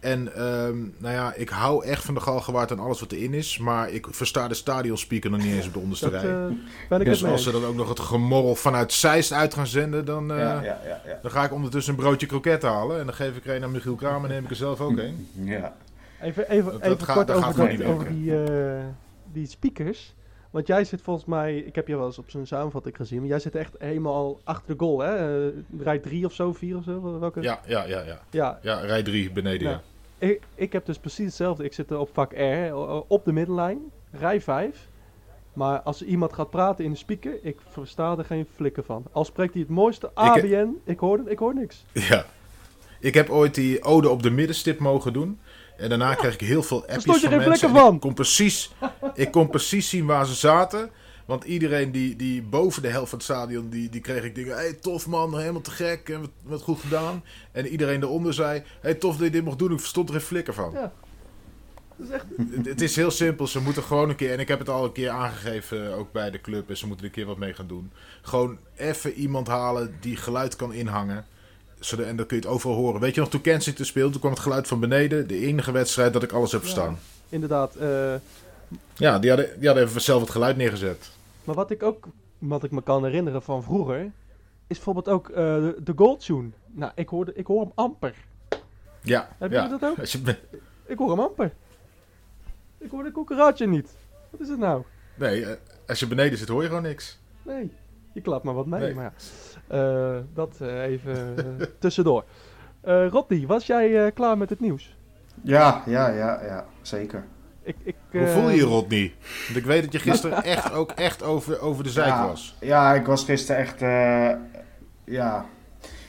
En 0.00 0.34
ehm, 0.34 0.76
nou 0.98 1.14
ja, 1.14 1.34
ik 1.34 1.48
hou 1.48 1.84
echt 1.84 2.04
van 2.04 2.14
de 2.14 2.20
Galgenwaard 2.20 2.70
en 2.70 2.78
alles 2.78 3.00
wat 3.00 3.12
erin 3.12 3.34
is. 3.34 3.58
Maar 3.58 3.90
ik 3.90 4.06
versta 4.10 4.48
de 4.48 4.54
stadionspeaker 4.54 5.30
nog 5.30 5.42
niet 5.42 5.52
eens 5.54 5.66
op 5.66 5.72
de 5.72 5.78
onderste 5.78 6.10
Dat 6.10 6.22
rij. 6.22 6.30
eh, 6.30 6.98
Dus 6.98 7.08
het 7.08 7.22
mee 7.22 7.32
als 7.32 7.42
ze 7.42 7.50
dan 7.50 7.64
ook 7.64 7.74
nog 7.74 7.88
het 7.88 8.00
gemorrel 8.00 8.54
vanuit 8.54 8.92
Zeist 8.92 9.32
uit 9.32 9.54
gaan 9.54 9.66
zenden, 9.66 10.04
dan, 10.04 10.30
eh, 10.32 10.38
ja, 10.38 10.52
ja, 10.62 10.80
ja, 10.86 11.00
ja. 11.06 11.18
dan 11.22 11.30
ga 11.30 11.44
ik 11.44 11.52
ondertussen 11.52 11.94
een 11.94 12.00
broodje 12.00 12.26
kroket 12.26 12.62
halen. 12.62 12.98
En 12.98 13.04
dan 13.06 13.14
geef 13.14 13.36
ik 13.36 13.46
er 13.46 13.56
een 13.56 13.62
aan 13.64 13.70
Michiel 13.70 13.94
Kramer 13.94 14.28
en 14.30 14.34
neem 14.34 14.44
ik 14.44 14.50
er 14.50 14.56
zelf 14.56 14.80
ook 14.80 14.98
een. 14.98 15.28
ja. 15.32 15.76
Even, 16.22 16.50
even, 16.50 16.72
Dat- 16.72 16.80
even 16.82 16.98
dat 16.98 17.06
kort 17.14 17.30
over, 17.30 17.42
gaat 17.42 17.54
gewoon 17.54 17.68
dat- 17.68 17.78
niet 17.78 17.86
over 17.86 18.08
die, 18.08 18.44
eh, 18.44 18.84
die 19.32 19.46
speakers. 19.46 20.14
Want 20.50 20.66
jij 20.66 20.84
zit 20.84 21.02
volgens 21.02 21.26
mij, 21.26 21.56
ik 21.56 21.74
heb 21.74 21.88
je 21.88 21.96
wel 21.96 22.06
eens 22.06 22.18
op 22.18 22.30
zo'n 22.30 22.46
samenvatting 22.46 22.96
gezien, 22.96 23.18
maar 23.18 23.28
jij 23.28 23.38
zit 23.38 23.54
echt 23.54 23.74
helemaal 23.78 24.40
achter 24.44 24.76
de 24.76 24.84
goal, 24.84 24.98
hè? 24.98 25.46
Eh, 25.46 25.52
rij 25.78 25.98
3 25.98 26.24
of 26.24 26.32
zo, 26.32 26.52
4 26.52 26.76
of 26.76 26.84
zo? 26.84 27.18
Welke? 27.18 27.42
Ja, 27.42 27.60
ja, 27.66 27.84
ja, 27.84 28.02
ja. 28.02 28.20
ja 28.30 28.58
Ja, 28.62 28.80
rij 28.80 29.02
3 29.02 29.30
beneden. 29.30 29.68
Ja. 29.68 29.82
Ja. 30.18 30.28
ik, 30.28 30.42
ik 30.54 30.72
heb 30.72 30.86
dus 30.86 30.98
precies 30.98 31.24
hetzelfde. 31.26 31.64
Ik 31.64 31.72
zit 31.72 31.92
op 31.92 32.10
vak 32.12 32.32
R, 32.32 32.74
op 33.06 33.24
de 33.24 33.32
middenlijn, 33.32 33.78
rij 34.10 34.40
5. 34.40 34.88
Maar 35.52 35.80
als 35.80 36.02
iemand 36.02 36.32
gaat 36.32 36.50
praten 36.50 36.84
in 36.84 36.90
de 36.90 36.96
speaker, 36.96 37.38
ik 37.42 37.56
versta 37.68 38.18
er 38.18 38.24
geen 38.24 38.46
flikker 38.54 38.84
van. 38.84 39.04
Al 39.12 39.24
spreekt 39.24 39.52
hij 39.52 39.62
het 39.62 39.70
mooiste 39.70 40.10
ABN, 40.14 40.76
ik, 40.84 40.98
hoor, 40.98 41.20
ik 41.26 41.38
hoor 41.38 41.54
niks. 41.54 41.84
Ja. 41.92 42.26
Ik 43.00 43.14
heb 43.14 43.30
ooit 43.30 43.54
die 43.54 43.82
ode 43.82 44.08
op 44.08 44.22
de 44.22 44.30
middenstip 44.30 44.78
mogen 44.78 45.12
doen. 45.12 45.38
En 45.78 45.88
daarna 45.88 46.14
kreeg 46.14 46.34
ik 46.34 46.40
heel 46.40 46.62
veel 46.62 46.80
appjes 46.80 47.20
van 47.20 47.36
mensen. 47.36 47.70
van. 47.70 47.94
Ik 47.94 48.00
kon, 48.00 48.14
precies, 48.14 48.70
ik 49.14 49.30
kon 49.30 49.48
precies 49.48 49.88
zien 49.88 50.06
waar 50.06 50.26
ze 50.26 50.34
zaten. 50.34 50.90
Want 51.26 51.44
iedereen 51.44 51.92
die, 51.92 52.16
die 52.16 52.42
boven 52.42 52.82
de 52.82 52.88
helft 52.88 53.08
van 53.08 53.18
het 53.18 53.26
stadion, 53.26 53.68
die, 53.68 53.88
die 53.88 54.00
kreeg 54.00 54.24
ik 54.24 54.34
dingen. 54.34 54.54
hey, 54.54 54.72
tof 54.72 55.06
man, 55.06 55.38
helemaal 55.38 55.60
te 55.60 55.70
gek, 55.70 56.08
en 56.08 56.20
wat, 56.20 56.30
wat 56.42 56.62
goed 56.62 56.80
gedaan. 56.80 57.24
En 57.52 57.66
iedereen 57.66 58.02
eronder 58.02 58.34
zei, 58.34 58.62
hey, 58.80 58.94
tof 58.94 59.16
dat 59.16 59.24
je 59.24 59.32
dit 59.32 59.44
mocht 59.44 59.58
doen, 59.58 59.72
ik 59.72 59.78
verstond 59.78 60.08
er 60.08 60.14
geen 60.14 60.24
flikker 60.24 60.54
van. 60.54 60.72
Ja. 60.72 60.92
Dat 61.96 62.06
is 62.06 62.12
echt... 62.12 62.24
Het, 62.50 62.66
het 62.66 62.80
is 62.80 62.96
heel 62.96 63.10
simpel, 63.10 63.46
ze 63.46 63.60
moeten 63.60 63.82
gewoon 63.82 64.08
een 64.08 64.16
keer, 64.16 64.32
en 64.32 64.40
ik 64.40 64.48
heb 64.48 64.58
het 64.58 64.68
al 64.68 64.84
een 64.84 64.92
keer 64.92 65.10
aangegeven, 65.10 65.94
ook 65.94 66.12
bij 66.12 66.30
de 66.30 66.40
club, 66.40 66.68
en 66.68 66.76
ze 66.76 66.86
moeten 66.86 67.04
er 67.04 67.10
een 67.10 67.16
keer 67.16 67.26
wat 67.26 67.38
mee 67.38 67.54
gaan 67.54 67.66
doen. 67.66 67.92
Gewoon 68.22 68.58
even 68.76 69.12
iemand 69.12 69.46
halen 69.48 69.96
die 70.00 70.16
geluid 70.16 70.56
kan 70.56 70.72
inhangen. 70.72 71.26
En 71.80 72.16
dan 72.16 72.26
kun 72.26 72.36
je 72.36 72.42
het 72.42 72.46
overal 72.52 72.76
horen. 72.76 73.00
Weet 73.00 73.14
je 73.14 73.20
nog, 73.20 73.30
toen 73.30 73.40
Kensington 73.40 73.84
speelde, 73.84 74.10
toen 74.10 74.20
kwam 74.20 74.32
het 74.32 74.40
geluid 74.42 74.68
van 74.68 74.80
beneden. 74.80 75.28
De 75.28 75.38
enige 75.38 75.72
wedstrijd 75.72 76.12
dat 76.12 76.22
ik 76.22 76.32
alles 76.32 76.52
heb 76.52 76.60
verstaan. 76.60 76.98
Inderdaad. 77.28 77.74
eh, 77.74 78.14
Ja, 78.96 79.18
die, 79.18 79.30
hadden, 79.30 79.48
die 79.58 79.66
hadden 79.68 79.86
even 79.86 80.00
zelf 80.00 80.20
het 80.20 80.30
geluid 80.30 80.56
neergezet. 80.56 81.10
maar 81.44 81.54
wat 81.54 81.70
ik 81.70 81.82
ook, 81.82 82.06
wat 82.38 82.64
ik 82.64 82.70
me 82.70 82.82
kan 82.82 83.04
herinneren 83.04 83.42
van 83.42 83.62
vroeger, 83.62 84.00
is 84.66 84.76
bijvoorbeeld 84.76 85.08
ook 85.08 85.28
eh, 85.28 85.34
de, 85.36 85.76
de 85.82 85.92
Gold 85.96 86.24
Tune. 86.24 86.48
Nou, 86.66 86.92
ik, 86.94 87.08
hoorde, 87.08 87.32
ik 87.34 87.46
hoor 87.46 87.60
hem 87.60 87.72
amper. 87.74 88.14
Ja, 89.02 89.28
Heb 89.38 89.52
ja. 89.52 89.62
je 89.62 89.68
dat 89.68 89.84
ook? 89.84 90.04
Je, 90.06 90.36
Ik 90.86 90.98
hoor 90.98 91.10
hem 91.10 91.20
amper. 91.20 91.52
Ik 92.78 92.90
hoor 92.90 93.02
de 93.02 93.12
koekeraatje 93.12 93.66
niet. 93.66 93.88
Wat 94.30 94.40
is 94.40 94.48
het 94.48 94.58
nou? 94.58 94.82
nee, 95.14 95.44
eh, 95.44 95.56
als 95.86 95.98
je 96.00 96.06
beneden 96.06 96.38
zit 96.38 96.48
hoor 96.48 96.62
je 96.62 96.68
gewoon 96.68 96.82
niks. 96.82 97.18
Nee, 97.42 97.70
je 98.18 98.24
klapt 98.24 98.44
maar 98.44 98.54
wat 98.54 98.66
mee. 98.66 98.80
Nee. 98.80 98.94
Maar 98.94 99.04
ja, 99.04 99.12
Eh, 99.68 100.16
dat 100.34 100.56
eh, 100.60 100.82
even 100.82 101.34
eh, 101.36 101.66
tussendoor. 101.80 102.24
Eh 102.80 103.08
Rodney, 103.08 103.46
was 103.46 103.66
jij 103.66 104.04
eh, 104.06 104.12
klaar 104.14 104.38
met 104.38 104.50
het 104.50 104.60
nieuws? 104.60 104.96
Ja, 105.42 105.82
ja, 105.86 106.08
ja, 106.08 106.42
ja, 106.44 106.64
zeker. 106.82 107.24
ik, 107.62 107.76
ik, 107.82 107.94
Hoe 108.10 108.26
voel 108.26 108.50
je 108.50 108.56
je, 108.56 108.62
Rodney? 108.62 109.14
Want 109.46 109.58
ik 109.58 109.64
weet 109.64 109.82
dat 109.82 109.92
je 109.92 109.98
gisteren 109.98 110.42
echt 110.56 110.72
ook 110.72 110.90
echt 110.90 111.22
over, 111.22 111.60
over 111.60 111.84
de 111.84 111.90
zijk 111.90 112.06
ja, 112.06 112.26
was. 112.26 112.56
Ja, 112.60 112.94
ik 112.94 113.06
was 113.06 113.24
gisteren 113.24 113.60
echt. 113.60 113.82
eh, 113.82 114.30
ja. 115.04 115.46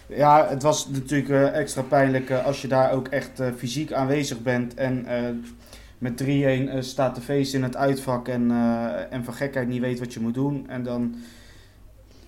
ja, 0.07 0.47
het 0.49 0.63
was 0.63 0.87
natuurlijk 0.89 1.53
extra 1.53 1.81
pijnlijk 1.81 2.31
als 2.31 2.61
je 2.61 2.67
daar 2.67 2.91
ook 2.91 3.07
echt 3.07 3.39
eh, 3.39 3.47
fysiek 3.57 3.91
aanwezig 3.93 4.41
bent. 4.41 4.73
En 4.73 5.05
eh, 5.05 5.23
met 5.97 6.23
3-1 6.23 6.25
eh, 6.25 6.67
staat 6.79 7.15
de 7.15 7.21
feest 7.21 7.53
in 7.53 7.63
het 7.63 7.75
uitvak. 7.75 8.27
En, 8.27 8.51
eh, 8.51 9.13
en 9.13 9.23
van 9.23 9.33
gekheid 9.33 9.67
niet 9.67 9.81
weet 9.81 9.99
wat 9.99 10.13
je 10.13 10.19
moet 10.19 10.33
doen. 10.33 10.65
En 10.69 10.83
dan 10.83 11.15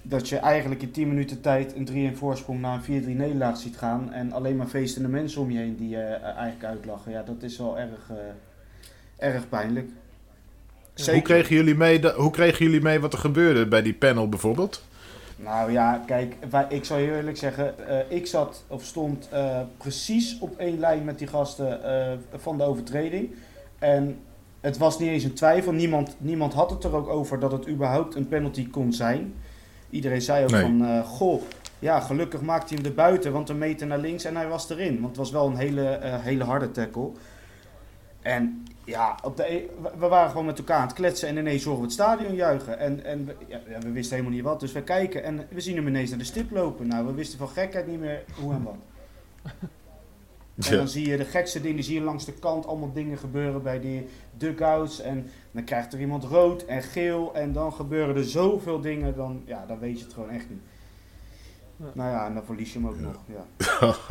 dat 0.02 0.30
je 0.30 0.38
eigenlijk 0.38 0.82
in 0.82 0.92
10 0.92 1.08
minuten 1.08 1.42
tijd 1.42 1.76
een 1.76 2.14
3-1 2.14 2.18
voorsprong 2.18 2.60
naar 2.62 2.82
een 2.88 3.04
4-3 3.04 3.06
nederlaag 3.08 3.58
ziet 3.58 3.78
gaan. 3.78 4.14
En 4.14 4.32
alleen 4.32 4.56
maar 4.56 4.68
feestende 4.68 5.08
mensen 5.08 5.42
om 5.42 5.52
je 5.52 5.58
heen 5.58 5.76
die 5.76 5.90
je 5.90 5.98
eh, 5.98 6.24
eigenlijk 6.24 6.64
uitlachen. 6.64 7.12
Ja, 7.12 7.24
dat 7.24 7.44
is 7.44 7.58
wel 7.58 7.80
erg, 7.80 8.10
eh, 8.10 9.28
erg 9.28 9.50
pijnlijk. 9.50 9.90
Hoe 11.12 11.22
kregen, 11.22 11.56
jullie 11.56 11.76
mee, 11.76 12.12
hoe 12.12 12.32
kregen 12.32 12.66
jullie 12.66 12.82
mee 12.82 13.00
wat 13.00 13.14
er 13.14 13.20
gebeurde 13.20 13.68
bij 13.68 13.82
die 13.82 13.94
panel 13.94 14.30
bijvoorbeeld? 14.30 14.84
Nou 15.36 15.72
ja, 15.72 16.04
kijk, 16.06 16.36
wij- 16.50 16.66
ik 16.70 16.86
zal 16.86 16.98
je 16.98 17.16
eerlijk 17.16 17.38
zeggen, 17.38 17.88
eh, 17.88 18.18
ik 18.18 18.28
zat 18.28 18.64
of 18.68 18.84
stond 18.86 19.30
eh, 19.32 19.60
precies 19.78 20.38
op 20.40 20.58
één 20.58 20.80
lijn 20.80 21.04
met 21.04 21.18
die 21.18 21.28
gasten 21.28 21.84
eh, 21.84 22.18
van 22.36 22.58
de 22.58 22.64
overtreding. 22.64 23.30
En 23.80 24.20
het 24.60 24.78
was 24.78 25.00
niet 25.00 25.10
eens 25.10 25.24
een 25.24 25.34
twijfel, 25.34 25.72
niemand, 25.72 26.16
niemand 26.18 26.54
had 26.54 26.70
het 26.70 26.84
er 26.84 26.96
ook 26.96 27.10
over 27.10 27.40
dat 27.40 27.52
het 27.52 27.68
überhaupt 27.68 28.16
een 28.16 28.28
penalty 28.28 28.70
kon 28.70 28.94
zijn. 28.94 29.34
Iedereen 29.92 30.22
zei 30.22 30.44
ook 30.44 30.52
Nee. 30.52 30.62
van, 30.62 30.86
eh, 30.86 31.00
goh, 31.06 31.42
ja, 31.80 32.00
gelukkig 32.00 32.42
maakte 32.42 32.68
hij 32.74 32.78
hem 32.84 32.92
er 32.92 32.96
buiten, 32.98 33.32
want 33.32 33.50
een 33.50 33.58
meter 33.58 33.88
naar 33.88 33.98
links 34.00 34.24
en 34.24 34.36
hij 34.36 34.48
was 34.48 34.70
erin. 34.70 34.94
Want 34.94 35.08
het 35.08 35.18
was 35.18 35.32
wel 35.32 35.46
een 35.48 35.56
hele, 35.56 35.88
eh, 35.88 36.22
hele 36.24 36.44
harde 36.44 36.72
tackle. 36.72 37.12
En 38.22 38.64
ja, 38.86 39.16
op 39.24 39.38
de, 39.38 39.54
e- 39.54 39.66
we- 39.98 40.08
waren 40.08 40.30
gewoon 40.30 40.46
met 40.46 40.58
elkaar 40.58 40.78
aan 40.78 40.88
het 40.88 40.94
kletsen 40.96 41.28
en 41.28 41.38
ineens 41.38 41.64
horen 41.64 41.80
we 41.80 41.86
het 41.86 41.94
stadion 41.94 42.36
juichen. 42.36 42.80
En, 42.80 43.06
en 43.06 43.26
we, 43.26 43.36
ja, 43.48 43.60
we 43.80 43.92
wisten 43.92 44.16
helemaal 44.16 44.36
niet 44.36 44.46
wat, 44.46 44.60
dus 44.60 44.72
we 44.72 44.82
kijken 44.84 45.24
en 45.24 45.46
we 45.50 45.62
zien 45.62 45.76
hem 45.76 45.88
ineens 45.88 46.10
naar 46.10 46.20
de 46.20 46.26
stip 46.26 46.52
lopen. 46.52 46.88
Nou, 46.88 47.06
we 47.06 47.14
wisten 47.14 47.38
van 47.38 47.48
gekheid 47.50 47.88
niet 47.88 48.00
meer 48.00 48.24
hoe 48.42 48.54
en 48.54 48.64
wat. 48.64 48.76
En 50.70 50.78
dan 50.78 50.88
zie 50.88 51.08
je 51.10 51.18
de 51.18 51.26
gekste 51.26 51.62
dingen, 51.62 51.84
zie 51.84 51.94
je 51.96 52.02
langs 52.02 52.26
de 52.26 52.34
kant 52.34 52.66
allemaal 52.68 52.92
dingen 52.94 53.18
gebeuren 53.18 53.64
bij 53.64 53.80
die 53.80 54.08
dugouts. 54.38 55.00
En 55.02 55.30
dan 55.52 55.64
krijgt 55.64 55.94
er 55.94 56.00
iemand 56.00 56.24
rood 56.24 56.66
en 56.66 56.82
geel 56.82 57.34
en 57.36 57.54
dan 57.54 57.74
gebeuren 57.74 58.16
er 58.16 58.24
zoveel 58.24 58.82
dingen, 58.82 59.16
dan, 59.16 59.42
ja, 59.46 59.66
dan 59.66 59.80
weet 59.80 59.98
je 60.00 60.04
het 60.06 60.14
gewoon 60.14 60.30
echt 60.30 60.50
niet. 60.50 60.62
Ja. 61.78 61.86
Nou 61.94 62.10
ja, 62.10 62.26
en 62.26 62.34
dan 62.34 62.44
verlies 62.44 62.74
je 62.74 62.80
hem 62.80 62.88
ook 62.88 63.00
nog. 63.00 63.16
Ja. 63.26 63.46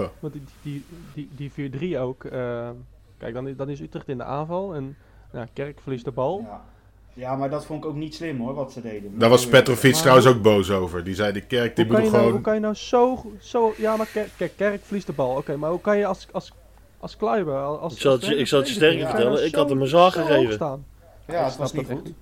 Want 0.20 0.32
die, 0.32 0.42
die, 0.62 0.84
die, 1.14 1.50
die 1.54 1.94
4-3 1.96 1.98
ook. 1.98 2.24
eh, 2.24 2.70
kijk, 3.18 3.34
dan, 3.34 3.48
is- 3.48 3.56
dan 3.56 3.68
is 3.68 3.80
Utrecht 3.80 4.08
in 4.08 4.16
de 4.18 4.24
aanval 4.24 4.74
en 4.74 4.96
ja, 5.32 5.46
Kerk 5.52 5.80
verliest 5.80 6.04
de 6.04 6.10
bal. 6.10 6.40
Ja. 6.40 6.64
Ja, 7.12 7.36
maar 7.36 7.50
dat 7.50 7.66
vond 7.66 7.84
ik 7.84 7.90
ook 7.90 7.96
niet 7.96 8.14
slim 8.14 8.38
hoor, 8.38 8.54
wat 8.54 8.72
ze 8.72 8.80
deden. 8.80 9.18
Daar 9.18 9.28
was 9.30 9.46
Petrovic 9.46 9.92
Maar 9.92 10.00
trouwens 10.00 10.26
hoe- 10.26 10.34
ook 10.36 10.42
boos 10.42 10.70
over. 10.70 11.04
Die 11.04 11.14
zei, 11.14 11.32
de 11.32 11.40
kerk 11.40 11.76
die 11.76 11.84
Hoe 11.84 11.94
kan, 11.94 12.02
moet 12.02 12.10
je 12.10 12.16
nou, 12.16 12.22
hoe 12.22 12.26
gewoon... 12.26 12.42
kan 12.42 12.54
je 12.54 12.60
nou 12.60 12.74
zo, 12.74 13.32
zo 13.40 13.74
ja, 13.76 13.96
maar 13.96 14.06
Kerk, 14.06 14.30
kijk, 14.36 14.52
Kerk 14.56 14.80
verliest 14.84 15.06
de 15.06 15.12
bal. 15.12 15.36
Oké, 15.36 15.56
maar 15.56 15.70
hoe 15.70 15.80
kan 15.80 15.98
je 15.98 16.06
als, 16.06 16.26
als, 16.32 16.52
als 17.00 17.16
Kluiber, 17.16 17.54
als... 17.56 17.92
Ik 17.94 18.00
zal 18.00 18.12
het 18.12 18.22
als 18.22 18.32
ik 18.32 18.46
zal 18.46 18.58
het 18.58 18.68
je 18.68 18.74
sterker 18.74 19.06
vertellen, 19.06 19.32
nou 19.32 19.44
ik 19.44 19.54
had 19.54 19.68
hem 19.68 19.82
een 19.82 19.90
hoog 19.90 20.12
gegeven. 20.12 20.52
staan? 20.54 20.84
Ja, 21.26 21.48
snap 21.48 21.58
was 21.58 21.72
niet 21.72 21.88
dat 21.88 21.96
goed. 21.96 22.06
echt 22.06 22.14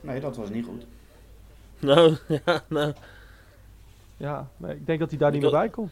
Nee, 0.00 0.20
dat 0.20 0.36
was 0.36 0.48
niet 0.50 0.64
goed. 0.64 0.84
Nou, 1.78 2.16
ja, 2.46 2.62
nou. 2.68 2.92
Ja, 4.16 4.48
maar 4.56 4.70
ik 4.70 4.86
denk 4.86 4.98
dat 4.98 5.10
hij 5.10 5.18
daar 5.18 5.30
niet 5.32 5.42
meer 5.42 5.50
bij 5.50 5.68
kon. 5.68 5.90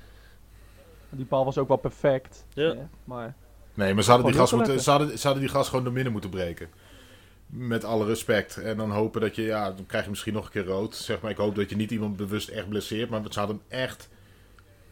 Die 1.11 1.25
bal 1.25 1.45
was 1.45 1.59
ook 1.59 1.69
wel 1.69 1.77
perfect. 1.77 2.45
Ja. 2.55 2.75
maar 3.05 3.35
Nee, 3.75 3.95
maar 3.95 4.03
ze 4.03 4.11
hadden, 4.11 4.29
die 4.31 4.37
gas 4.41 4.53
moeten, 4.53 4.77
te 4.77 4.83
ze, 4.83 4.91
hadden, 4.91 5.19
ze 5.19 5.27
hadden 5.27 5.45
die 5.45 5.53
gas 5.53 5.69
gewoon 5.69 5.85
door 5.85 5.93
midden 5.93 6.13
moeten 6.13 6.31
breken. 6.31 6.69
Met 7.51 7.85
alle 7.85 8.05
respect. 8.05 8.57
En 8.57 8.77
dan 8.77 8.91
hopen 8.91 9.21
dat 9.21 9.37
je, 9.37 9.43
ja, 9.43 9.71
dan 9.71 9.87
krijg 9.87 10.05
je 10.05 10.11
misschien 10.11 10.33
nog 10.33 10.45
een 10.45 10.51
keer 10.51 10.65
rood. 10.65 10.95
Zeg 10.95 11.21
maar, 11.21 11.31
ik 11.31 11.37
hoop 11.37 11.55
dat 11.55 11.71
je 11.71 11.77
niet 11.77 11.91
iemand 11.91 12.17
bewust 12.17 12.49
echt 12.49 12.69
blesseert. 12.69 13.11
Maar 13.11 13.23
ze 13.31 13.39
hadden 13.39 13.61
hem 13.69 13.81
echt, 13.81 14.09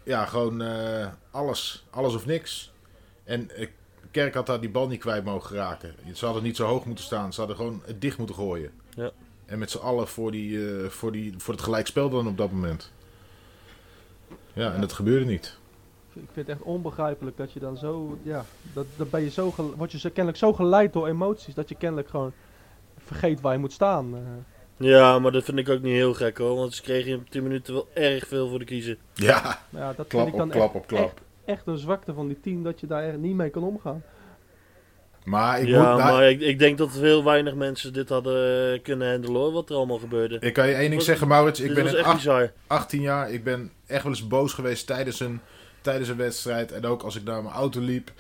ja, 0.03 0.25
gewoon 0.25 0.63
eh, 0.63 1.07
alles. 1.31 1.87
Alles 1.91 2.15
of 2.15 2.27
niks. 2.27 2.73
En 3.25 3.51
eh, 3.51 3.69
Kerk 4.11 4.35
had 4.35 4.47
daar 4.47 4.61
die 4.61 4.71
bal 4.71 4.89
niet 4.89 5.01
kwijt 5.01 5.25
mogen 5.25 5.57
raken. 5.57 5.95
Ze 6.13 6.25
hadden 6.25 6.43
niet 6.43 6.57
zo 6.57 6.67
hoog 6.67 6.85
moeten 6.85 7.05
staan. 7.05 7.33
Ze 7.33 7.39
hadden 7.39 7.57
gewoon 7.57 7.83
het 7.85 8.01
dicht 8.01 8.19
moeten 8.19 8.37
gooien. 8.37 8.71
Ja. 8.95 9.11
En 9.47 9.59
met 9.59 9.71
z'n 9.71 9.79
allen 9.79 10.09
voor, 10.09 10.31
die, 10.31 10.67
eh, 10.67 10.89
voor, 10.89 11.13
die, 11.13 11.35
voor 11.37 11.55
het 11.55 11.63
gelijkspel 11.63 12.11
dan 12.11 12.27
op 12.27 12.37
dat 12.37 12.51
moment. 12.51 12.93
Ja, 14.53 14.75
en 14.75 14.81
dat 14.81 14.93
gebeurde 14.93 15.25
niet. 15.25 15.59
ik 16.13 16.29
vind 16.33 16.47
het 16.47 16.49
echt 16.49 16.63
onbegrijpelijk 16.63 17.37
dat 17.37 17.53
je 17.53 17.61
dan 17.61 17.77
zo... 17.77 18.19
Ja, 18.23 18.45
dat, 18.73 18.87
dat 18.97 19.11
ben 19.11 19.23
je 19.23 19.31
zo, 19.31 19.55
word 19.77 19.93
je 19.93 19.99
zo, 19.99 20.09
kennelijk 20.09 20.39
zo 20.39 20.53
geleid 20.53 20.93
door 20.93 21.09
emoties 21.09 21.55
dat 21.55 21.69
je 21.69 21.75
kennelijk 21.75 22.09
gewoon 22.09 22.33
vergeet 23.09 23.41
waar 23.41 23.53
je 23.53 23.59
moet 23.59 23.73
staan. 23.73 24.15
eh. 24.15 24.21
Ja, 24.87 25.19
maar 25.19 25.33
dat 25.33 25.45
vind 25.45 25.59
ik 25.59 25.69
ook 25.69 25.83
niet 25.83 25.93
heel 25.95 26.15
gek 26.15 26.39
hoor. 26.39 26.57
Want 26.57 26.75
ze 26.75 26.83
kregen 26.83 27.13
in 27.13 27.27
10 27.29 27.43
minuten 27.43 27.75
wel 27.75 27.89
erg 27.95 28.27
veel 28.27 28.49
voor 28.49 28.59
de 28.59 28.65
kiezer. 28.65 28.97
Ja, 29.15 29.61
ja, 29.71 29.93
dat 29.93 30.07
klap 30.07 30.23
vind 30.23 30.27
ik 30.29 30.37
dan 30.37 30.47
op 30.47 30.53
klap 30.53 30.67
echt, 30.75 30.75
op 30.75 30.87
klap. 30.87 31.05
Echt, 31.05 31.15
echt 31.45 31.67
een 31.67 31.79
zwakte 31.79 32.15
van 32.15 32.27
die 32.29 32.41
team 32.41 32.63
dat 32.63 32.81
je 32.81 32.87
daar 32.87 33.03
echt 33.03 33.17
niet 33.17 33.35
mee 33.35 33.51
kan 33.51 33.63
omgaan. 33.63 34.03
Maar 35.25 35.61
ik 35.61 35.67
ja, 35.69 35.77
moet... 35.79 35.87
nou, 35.87 36.13
maar 36.13 36.31
ik, 36.31 36.41
ik 36.41 36.59
denk 36.59 36.79
dat 36.79 36.91
heel 36.91 37.25
weinig 37.25 37.55
mensen 37.55 37.93
dit 37.93 38.09
hadden 38.09 38.73
eh, 38.75 38.83
kunnen 38.83 39.11
handelen 39.11 39.41
hoor, 39.41 39.53
wat 39.53 39.71
er 39.71 39.77
allemaal 39.77 39.99
gebeurde. 39.99 40.37
Ik 40.41 40.53
kan 40.53 40.67
je 40.69 40.73
één 40.73 40.83
ding 40.83 40.95
was- 40.95 41.05
zeggen, 41.05 41.29
Maurits. 41.29 41.61
Ik 41.61 41.75
ben 41.75 42.05
acht- 42.05 42.15
bizar. 42.15 42.53
18 42.67 43.01
jaar. 43.01 43.31
Ik 43.31 43.45
ben 43.45 43.73
echt 43.87 44.03
wel 44.03 44.13
eens 44.13 44.27
boos 44.27 44.53
geweest 44.53 44.87
tijdens 44.87 45.21
een, 45.21 45.41
tijdens 45.81 46.09
een 46.09 46.17
wedstrijd. 46.17 46.73
En 46.73 46.85
ook 46.87 47.03
als 47.03 47.17
ik 47.17 47.25
naar 47.25 47.43
mijn 47.43 47.55
auto 47.55 47.81
liep. 47.81 48.11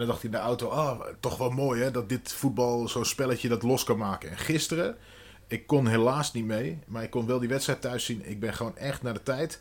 En 0.00 0.06
dan 0.06 0.12
dacht 0.12 0.24
ik 0.24 0.30
in 0.32 0.38
de 0.38 0.44
auto, 0.44 0.66
oh, 0.66 1.00
toch 1.20 1.36
wel 1.38 1.50
mooi 1.50 1.82
hè, 1.82 1.90
dat 1.90 2.08
dit 2.08 2.32
voetbal, 2.32 2.88
zo'n 2.88 3.04
spelletje, 3.04 3.48
dat 3.48 3.62
los 3.62 3.84
kan 3.84 3.98
maken. 3.98 4.30
En 4.30 4.38
gisteren, 4.38 4.96
ik 5.46 5.66
kon 5.66 5.86
helaas 5.86 6.32
niet 6.32 6.44
mee, 6.44 6.78
maar 6.86 7.02
ik 7.02 7.10
kon 7.10 7.26
wel 7.26 7.38
die 7.38 7.48
wedstrijd 7.48 7.80
thuis 7.80 8.04
zien. 8.04 8.22
Ik 8.30 8.40
ben 8.40 8.54
gewoon 8.54 8.76
echt 8.76 9.02
naar 9.02 9.14
de 9.14 9.22
tijd, 9.22 9.60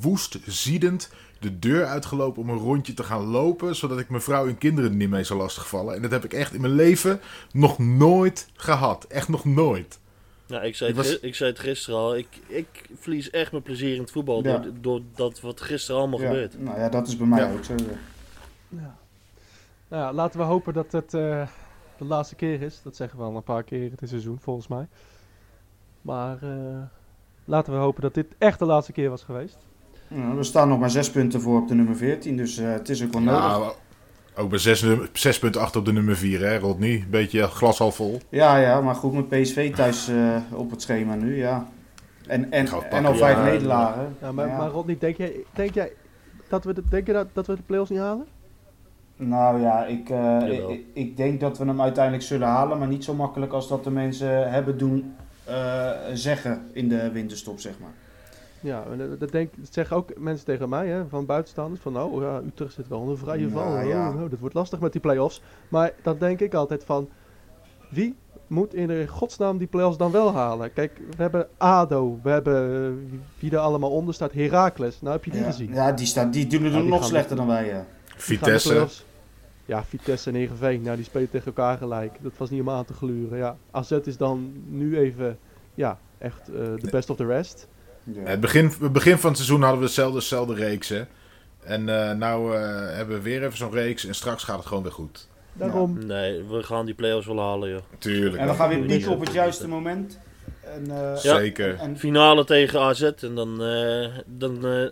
woest, 0.00 0.38
ziedend, 0.46 1.10
de 1.40 1.58
deur 1.58 1.84
uitgelopen 1.86 2.42
om 2.42 2.48
een 2.50 2.58
rondje 2.58 2.94
te 2.94 3.02
gaan 3.02 3.24
lopen. 3.24 3.76
Zodat 3.76 3.98
ik 3.98 4.08
mijn 4.08 4.22
vrouw 4.22 4.46
en 4.46 4.58
kinderen 4.58 4.90
er 4.90 4.96
niet 4.96 5.10
mee 5.10 5.24
zou 5.24 5.38
lastigvallen. 5.38 5.94
En 5.94 6.02
dat 6.02 6.10
heb 6.10 6.24
ik 6.24 6.32
echt 6.32 6.54
in 6.54 6.60
mijn 6.60 6.74
leven 6.74 7.20
nog 7.52 7.78
nooit 7.78 8.48
gehad. 8.54 9.04
Echt 9.04 9.28
nog 9.28 9.44
nooit. 9.44 9.98
Ja, 10.46 10.62
ik 10.62 10.76
zei, 10.76 10.90
Ik 10.90 10.96
het, 10.96 11.06
was- 11.06 11.18
ik 11.20 11.34
zei 11.34 11.50
het 11.50 11.58
gisteren 11.58 11.98
al. 12.00 12.16
Ik, 12.16 12.26
ik 12.46 12.66
verlies 13.00 13.30
echt 13.30 13.50
mijn 13.50 13.62
plezier 13.62 13.94
in 13.94 14.00
het 14.00 14.10
voetbal 14.10 14.42
Ja. 14.44 14.58
door, 14.58 14.72
door 14.80 15.00
dat 15.14 15.40
wat 15.40 15.60
gisteren 15.60 16.00
allemaal 16.00 16.20
Ja, 16.20 16.26
gebeurt. 16.26 16.60
nou 16.62 16.78
ja, 16.78 16.88
dat 16.88 17.08
is 17.08 17.16
bij 17.16 17.26
mij 17.26 17.40
Ja. 17.40 17.52
ook 17.52 17.64
zo. 17.64 17.74
Ja. 18.68 18.98
Nou 19.90 20.02
ja, 20.02 20.12
laten 20.12 20.38
we 20.40 20.46
hopen 20.46 20.72
dat 20.72 20.92
het 20.92 21.14
eh, 21.14 21.46
de 21.98 22.04
laatste 22.04 22.34
keer 22.34 22.62
is. 22.62 22.80
Dat 22.82 22.96
zeggen 22.96 23.18
we 23.18 23.24
al 23.24 23.36
een 23.36 23.42
paar 23.42 23.62
keer 23.62 23.82
in 23.84 23.92
het 23.98 24.08
seizoen, 24.08 24.38
volgens 24.40 24.68
mij. 24.68 24.88
Maar 26.02 26.38
eh, 26.42 26.82
laten 27.44 27.72
we 27.72 27.78
hopen 27.78 28.02
dat 28.02 28.14
dit 28.14 28.26
echt 28.38 28.58
de 28.58 28.64
laatste 28.64 28.92
keer 28.92 29.10
was 29.10 29.22
geweest. 29.24 29.58
Ja, 30.08 30.34
we 30.34 30.42
staan 30.42 30.68
nog 30.68 30.78
maar 30.78 30.90
zes 30.90 31.10
punten 31.10 31.40
voor 31.40 31.60
op 31.60 31.68
de 31.68 31.74
nummer 31.74 31.96
14, 31.96 32.36
dus 32.36 32.58
eh, 32.58 32.72
het 32.72 32.88
is 32.88 33.04
ook 33.04 33.12
wel 33.12 33.22
nodig. 33.22 33.42
Ja, 33.44 33.72
ook 34.42 34.50
bij 34.50 34.58
zes 34.58 34.82
num- 34.82 35.06
6,8 35.06 35.76
op 35.76 35.84
de 35.84 35.92
nummer 35.92 36.16
4, 36.16 36.40
hè, 36.40 36.58
Rodney? 36.58 37.06
Beetje 37.10 37.42
glas 37.42 37.78
half 37.78 37.94
vol. 37.96 38.20
Ja, 38.28 38.56
ja, 38.56 38.80
maar 38.80 38.94
goed 38.94 39.12
met 39.12 39.28
PSV 39.28 39.74
thuis 39.74 40.08
eh, 40.08 40.36
op 40.52 40.70
het 40.70 40.82
schema 40.82 41.14
nu, 41.14 41.36
ja. 41.36 41.68
En, 42.26 42.50
en, 42.52 42.66
en 42.90 43.04
al 43.06 43.14
vijf 43.14 43.36
ja. 43.36 43.44
nederlagen. 43.44 44.16
Ja, 44.20 44.32
maar, 44.32 44.46
Ja. 44.46 44.56
maar 44.56 44.70
Rodney, 44.70 44.96
denk 44.98 45.16
jij, 45.16 45.44
denk 45.54 45.74
jij 45.74 45.92
dat 46.48 46.64
we 46.64 46.74
de, 46.74 46.82
denk 46.90 47.06
je 47.06 47.12
dat, 47.12 47.26
dat 47.32 47.46
we 47.46 47.56
de 47.56 47.62
play-offs 47.62 47.90
niet 47.90 47.98
halen? 47.98 48.26
Nou 49.20 49.60
ja, 49.60 49.84
ik, 49.84 50.10
eh, 50.10 50.70
ik, 50.70 50.84
ik 50.92 51.16
denk 51.16 51.40
dat 51.40 51.58
we 51.58 51.64
hem 51.64 51.80
uiteindelijk 51.80 52.24
zullen 52.24 52.48
halen, 52.48 52.78
maar 52.78 52.88
niet 52.88 53.04
zo 53.04 53.14
makkelijk 53.14 53.52
als 53.52 53.68
dat 53.68 53.84
de 53.84 53.90
mensen 53.90 54.50
hebben 54.50 54.78
doen 54.78 55.14
eh, 55.44 55.90
zeggen 56.12 56.62
in 56.72 56.88
de 56.88 57.10
winterstop, 57.10 57.60
zeg 57.60 57.78
maar. 57.78 57.92
Ja, 58.60 58.84
en 58.90 59.16
dat, 59.18 59.32
denk, 59.32 59.50
dat 59.56 59.72
zeggen 59.72 59.96
ook 59.96 60.18
mensen 60.18 60.44
tegen 60.46 60.68
mij, 60.68 60.88
hè, 60.88 61.08
van 61.08 61.26
buitenstaanders. 61.26 61.80
Van, 61.80 61.98
oh 61.98 62.22
ja, 62.22 62.40
Utrecht 62.46 62.72
zit 62.72 62.88
wel 62.88 63.02
in 63.02 63.08
een 63.08 63.16
vrije 63.16 63.46
Nou, 63.48 63.52
val. 63.52 63.82
Oh, 63.82 63.88
ja. 63.88 64.08
oh, 64.08 64.30
dat 64.30 64.38
wordt 64.38 64.54
lastig 64.54 64.80
met 64.80 64.92
die 64.92 65.00
play-offs. 65.00 65.42
Maar 65.68 65.92
dan 66.02 66.18
denk 66.18 66.40
ik 66.40 66.54
altijd 66.54 66.84
van, 66.84 67.08
wie 67.90 68.16
moet 68.46 68.74
in 68.74 68.86
de 68.86 69.06
godsnaam 69.08 69.58
die 69.58 69.66
play-offs 69.66 69.96
dan 69.98 70.10
wel 70.10 70.32
halen? 70.32 70.72
Kijk, 70.72 71.00
we 71.16 71.22
hebben 71.22 71.48
ADO, 71.56 72.18
we 72.22 72.30
hebben 72.30 72.74
eh, 72.74 73.18
wie- 73.38 73.50
er 73.50 73.58
allemaal 73.58 73.90
onder 73.90 74.14
staat, 74.14 74.32
Heracles. 74.32 75.00
Nou 75.00 75.14
heb 75.14 75.24
je 75.24 75.30
die 75.30 75.40
ja. 75.40 75.46
gezien. 75.46 75.72
Ja, 75.74 75.92
die, 75.92 76.06
staat, 76.06 76.32
die 76.32 76.46
doen 76.46 76.64
het 76.64 76.72
Ja, 76.72 76.80
die 76.80 76.88
nog 76.88 77.04
slechter 77.04 77.36
dan 77.36 77.46
wij, 77.46 77.66
ja. 77.66 77.86
Vitesse. 78.16 78.86
Ja, 79.70 79.84
Vitesse 79.84 80.30
en 80.30 80.36
Heerenveen, 80.36 80.82
nou 80.82 80.96
die 80.96 81.04
spelen 81.04 81.30
tegen 81.30 81.46
elkaar 81.46 81.78
gelijk. 81.78 82.12
Dat 82.20 82.32
was 82.36 82.50
niet 82.50 82.60
om 82.60 82.70
aan 82.70 82.84
te 82.84 82.92
gluren. 82.92 83.38
Ja, 83.38 83.56
AZ 83.70 83.90
is 83.90 84.16
dan 84.16 84.52
nu 84.66 84.98
even, 84.98 85.38
ja, 85.74 85.98
echt 86.18 86.48
eh, 86.48 86.54
de 86.54 86.88
best 86.90 87.10
of 87.10 87.16
the 87.16 87.26
rest. 87.26 87.68
Ja. 88.02 88.22
Het 88.24 88.40
begin, 88.40 88.72
het 88.80 88.92
begin 88.92 89.18
van 89.18 89.28
het 89.28 89.38
seizoen 89.38 89.60
hadden 89.60 89.78
we 89.78 89.84
hetzelfde, 89.84 90.18
dezelfde 90.18 90.54
reeks, 90.54 90.88
hè. 90.88 91.02
En 91.64 91.88
eh 91.88 92.16
nou 92.16 92.56
eh, 92.56 92.60
hebben 92.96 93.16
we 93.16 93.22
weer 93.22 93.44
even 93.44 93.56
zo'n 93.56 93.72
reeks 93.72 94.06
en 94.06 94.14
straks 94.14 94.44
gaat 94.44 94.56
het 94.58 94.66
gewoon 94.66 94.82
weer 94.82 94.92
goed. 94.92 95.28
Daarom, 95.52 96.06
Nee, 96.06 96.42
we 96.42 96.62
gaan 96.62 96.86
die 96.86 96.94
play-offs 96.94 97.26
wel 97.26 97.40
halen 97.40 97.70
joh. 97.70 97.82
Tuurlijk. 97.98 98.36
En 98.36 98.48
we 98.48 98.54
gaan 98.54 98.68
weer 98.68 98.86
pieken 98.86 99.10
op 99.10 99.20
het 99.20 99.32
juiste 99.32 99.68
moment. 99.68 100.18
En, 100.74 100.90
eh, 100.90 101.16
Zeker. 101.16 101.78
en, 101.78 101.98
Finale 101.98 102.44
tegen 102.44 102.80
AZ 102.80 103.02
en 103.02 103.34
dan, 103.34 103.62
eh, 103.62 104.08
dan 104.26 104.66
eh, 104.66 104.86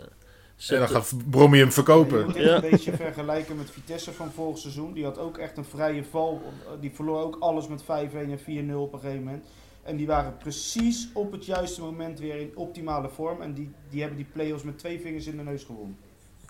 En 0.69 0.79
dan 0.79 0.89
gaat 0.89 1.13
Brommy 1.31 1.57
hem 1.59 1.67
Je 1.67 1.73
verkopen. 1.73 2.25
moet 2.25 2.35
het 2.37 2.45
Ja. 2.45 2.55
een 2.55 2.71
beetje 2.71 2.93
vergelijken 2.97 3.57
met 3.57 3.71
Vitesse 3.71 4.13
van 4.13 4.31
vorig 4.33 4.59
seizoen. 4.59 4.93
Die 4.93 5.05
had 5.05 5.19
ook 5.19 5.39
echt 5.39 5.57
een 5.57 5.65
vrije 5.65 6.05
val. 6.05 6.43
Die 6.81 6.91
verloor 6.95 7.23
ook 7.23 7.37
alles 7.41 7.69
met 7.69 7.83
5-1 7.83 8.31
en 8.31 8.39
4-0 8.39 8.75
op 8.83 8.93
een 8.93 8.99
gegeven 9.01 9.25
moment. 9.25 9.45
En 9.83 9.97
die 9.97 10.07
waren 10.07 10.37
precies 10.37 11.09
op 11.15 11.33
het 11.33 11.45
juiste 11.47 11.81
moment 11.81 12.19
weer 12.19 12.35
in 12.41 12.51
optimale 12.55 13.09
vorm. 13.09 13.41
En 13.43 13.53
die, 13.55 13.71
die 13.91 14.01
hebben 14.01 14.19
die 14.19 14.27
play-offs 14.33 14.63
met 14.65 14.79
twee 14.79 15.01
vingers 15.01 15.27
in 15.27 15.37
de 15.37 15.43
neus 15.43 15.65
gewonnen. 15.65 15.97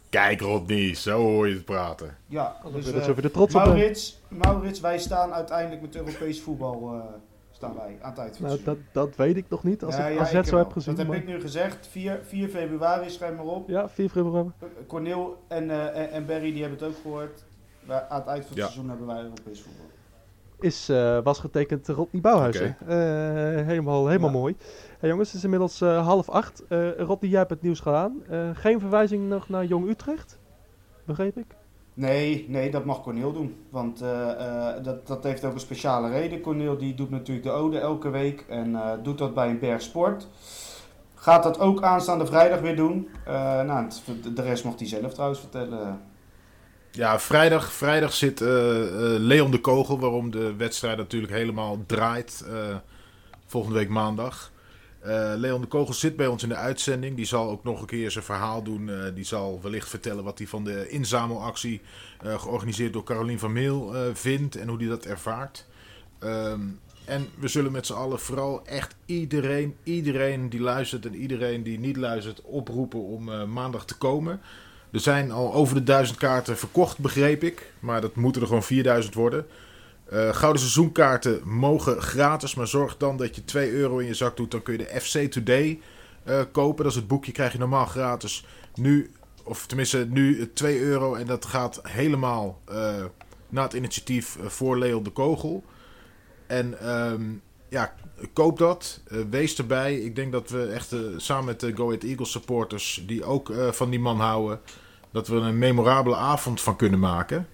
Kijk 0.08 0.40
Rodney, 0.40 0.94
zo 0.94 1.18
hoor 1.20 1.48
je 1.48 1.54
het 1.54 1.64
praten. 1.64 2.16
Ja, 2.26 2.56
Dus, 2.72 2.84
dat 2.84 2.94
is 2.94 3.08
over 3.08 3.22
de 3.22 3.30
trots 3.30 3.54
op 3.54 3.62
bent. 3.62 3.74
Maurits, 3.74 4.18
Maurits, 4.28 4.80
wij 4.80 4.98
staan 4.98 5.32
uiteindelijk 5.32 5.80
met 5.82 5.96
Europees 5.96 6.40
voetbal 6.40 6.92
eh, 6.94 7.00
staan 7.58 7.74
wij 7.74 7.98
aan 8.00 8.14
het 8.16 8.40
Nou, 8.40 8.58
dat, 8.64 8.76
dat 8.92 9.16
weet 9.16 9.36
ik 9.36 9.44
nog 9.48 9.62
niet. 9.64 9.84
Als 9.84 9.96
Ja, 9.96 10.06
ik 10.06 10.14
ja, 10.14 10.20
AZ 10.20 10.32
ik 10.34 10.44
zo 10.44 10.56
heb 10.56 10.72
gezien. 10.72 10.94
Dat 10.94 11.06
heb 11.06 11.14
ik 11.14 11.26
nu 11.26 11.40
gezegd. 11.40 11.86
4, 11.86 12.20
4 12.22 12.48
februari, 12.48 13.10
schrijf 13.10 13.36
maar 13.36 13.44
op. 13.44 13.68
Ja, 13.68 13.88
4 13.88 14.08
februari. 14.08 14.50
Cornel 14.86 15.42
en, 15.48 15.70
eh, 15.70 16.00
en, 16.02 16.10
en 16.10 16.26
Barry 16.26 16.52
die 16.52 16.60
hebben 16.62 16.78
het 16.78 16.88
ook 16.88 16.94
gehoord. 17.02 17.44
Wij- 17.86 18.08
aan 18.08 18.18
het 18.20 18.28
eind 18.28 18.44
van 18.46 18.52
het 18.52 18.58
Ja. 18.58 18.64
seizoen 18.64 18.88
hebben 18.88 19.06
wij 19.06 19.22
Europees 19.22 19.60
voetbal. 19.62 19.86
Is, 20.60 20.88
eh, 20.88 21.18
was 21.22 21.38
getekend 21.38 21.88
Rodney 21.88 22.20
Bouwhuizen. 22.22 22.76
Eh, 22.80 22.86
helemaal 23.66 24.06
helemaal 24.06 24.30
Ja. 24.30 24.36
mooi. 24.36 24.56
Hey, 24.98 25.08
jongens, 25.08 25.28
het 25.28 25.36
is 25.36 25.44
inmiddels 25.44 25.80
eh, 25.80 26.06
half 26.06 26.28
acht. 26.28 26.64
Eh 26.68 26.90
Rodney, 26.98 27.30
jij 27.30 27.38
hebt 27.38 27.50
het 27.50 27.62
nieuws 27.62 27.80
gedaan. 27.80 28.22
Eh, 28.28 28.50
geen 28.52 28.80
verwijzing 28.80 29.28
nog 29.28 29.48
naar 29.48 29.64
Jong 29.64 29.88
Utrecht? 29.88 30.38
Begreep 31.04 31.36
ik? 31.36 31.46
Nee, 31.98 32.44
nee, 32.48 32.70
dat 32.70 32.84
mag 32.84 33.02
Cornel 33.02 33.32
doen. 33.32 33.56
Want 33.70 34.00
eh, 34.00 34.30
eh, 34.30 34.84
dat, 34.84 35.06
dat 35.06 35.24
heeft 35.24 35.44
ook 35.44 35.54
een 35.54 35.60
speciale 35.60 36.10
reden. 36.10 36.40
Cornel 36.40 36.78
die 36.78 36.94
doet 36.94 37.10
natuurlijk 37.10 37.46
de 37.46 37.52
ode 37.52 37.78
elke 37.78 38.10
week 38.10 38.44
en 38.48 38.74
eh, 38.74 38.90
doet 39.02 39.18
dat 39.18 39.34
bij 39.34 39.48
een 39.48 39.58
berg 39.58 39.82
sport. 39.82 40.26
Gaat 41.14 41.42
dat 41.42 41.58
ook 41.58 41.82
aanstaande 41.82 42.26
vrijdag 42.26 42.60
weer 42.60 42.76
doen. 42.76 43.08
Nou, 43.66 43.88
de 44.34 44.42
rest 44.42 44.64
mocht 44.64 44.78
hij 44.78 44.88
zelf 44.88 45.12
trouwens 45.12 45.40
vertellen. 45.40 46.00
Ja, 46.90 47.18
vrijdag, 47.18 47.72
vrijdag 47.72 48.12
zit 48.12 48.40
Leon 49.18 49.50
de 49.50 49.60
Kogel, 49.60 49.98
waarom 49.98 50.30
de 50.30 50.56
wedstrijd 50.56 50.96
natuurlijk 50.96 51.32
helemaal 51.32 51.78
draait. 51.86 52.44
volgende 53.46 53.78
week 53.78 53.88
maandag. 53.88 54.52
Eh, 55.00 55.32
Leon 55.36 55.60
de 55.60 55.66
Kogel 55.66 55.94
zit 55.94 56.16
bij 56.16 56.26
ons 56.26 56.42
in 56.42 56.48
de 56.48 56.54
uitzending. 56.54 57.16
Die 57.16 57.24
zal 57.24 57.50
ook 57.50 57.64
nog 57.64 57.80
een 57.80 57.86
keer 57.86 58.10
zijn 58.10 58.24
verhaal 58.24 58.62
doen. 58.62 58.90
Eh, 58.90 59.14
die 59.14 59.24
zal 59.24 59.60
wellicht 59.62 59.88
vertellen 59.88 60.24
wat 60.24 60.38
hij 60.38 60.46
van 60.46 60.64
de 60.64 60.88
inzamelactie, 60.88 61.80
eh, 62.22 62.40
georganiseerd 62.40 62.92
door 62.92 63.04
Carolien 63.04 63.38
van 63.38 63.52
Meel, 63.52 63.94
vindt 64.12 64.56
en 64.56 64.68
hoe 64.68 64.78
hij 64.78 64.88
dat 64.88 65.04
ervaart. 65.04 65.66
Ehm, 66.18 66.60
en 67.04 67.28
we 67.38 67.48
zullen 67.48 67.72
met 67.72 67.86
z'n 67.86 67.92
allen 67.92 68.20
vooral 68.20 68.66
echt 68.66 68.96
iedereen, 69.06 69.76
iedereen 69.82 70.48
die 70.48 70.60
luistert 70.60 71.06
en 71.06 71.14
iedereen 71.14 71.62
die 71.62 71.78
niet 71.78 71.96
luistert, 71.96 72.42
oproepen 72.42 73.00
om 73.00 73.52
maandag 73.52 73.84
te 73.84 73.96
komen. 73.96 74.40
Er 74.92 75.00
zijn 75.00 75.30
al 75.30 75.54
over 75.54 75.74
de 75.74 75.82
duizend 75.82 76.18
kaarten 76.18 76.58
verkocht, 76.58 76.98
begreep 76.98 77.42
ik. 77.42 77.72
Maar 77.80 78.00
dat 78.00 78.14
moeten 78.14 78.40
er 78.40 78.46
gewoon 78.46 78.62
4000 78.62 79.14
worden. 79.14 79.46
Eh, 80.10 80.34
gouden 80.34 80.60
seizoenkaarten 80.60 81.40
mogen 81.44 82.02
gratis, 82.02 82.54
maar 82.54 82.66
zorg 82.66 82.96
dan 82.96 83.16
dat 83.16 83.34
je 83.34 83.44
2 83.44 83.70
euro 83.70 83.98
in 83.98 84.06
je 84.06 84.14
zak 84.14 84.36
doet. 84.36 84.50
Dan 84.50 84.62
kun 84.62 84.72
je 84.72 84.84
de 84.84 85.00
FC 85.00 85.30
Today 85.32 85.80
eh, 86.28 86.40
kopen. 86.52 86.84
Dat 86.84 86.92
is 86.92 86.98
het 86.98 87.08
boekje, 87.08 87.32
krijg 87.32 87.52
je 87.52 87.58
normaal 87.58 87.86
gratis. 87.86 88.44
Nu, 88.74 89.10
of 89.44 89.66
tenminste 89.66 90.06
nu 90.10 90.40
eh, 90.40 90.46
2 90.54 90.80
euro. 90.80 91.14
En 91.14 91.26
dat 91.26 91.44
gaat 91.44 91.80
helemaal 91.82 92.60
eh, 92.64 93.04
naar 93.48 93.64
het 93.64 93.72
initiatief 93.72 94.38
voor 94.46 94.78
Leon 94.78 95.02
de 95.02 95.10
Kogel. 95.10 95.64
En 96.46 96.80
ehm, 96.80 97.22
ja, 97.68 97.94
koop 98.32 98.58
dat. 98.58 99.00
Wees 99.30 99.58
erbij. 99.58 99.96
Ik 99.96 100.16
denk 100.16 100.32
dat 100.32 100.50
we 100.50 100.66
echt 100.66 100.94
samen 101.16 101.44
met 101.44 101.60
de 101.60 101.76
Go 101.76 101.86
Ahead 101.86 102.02
Eagles 102.02 102.30
supporters, 102.30 103.04
die 103.06 103.24
ook 103.24 103.52
van 103.70 103.90
die 103.90 104.00
man 104.00 104.20
houden, 104.20 104.60
dat 105.10 105.28
we 105.28 105.36
een 105.36 105.58
memorabele 105.58 106.16
avond 106.16 106.60
van 106.60 106.76
kunnen 106.76 106.98
maken. 106.98 107.48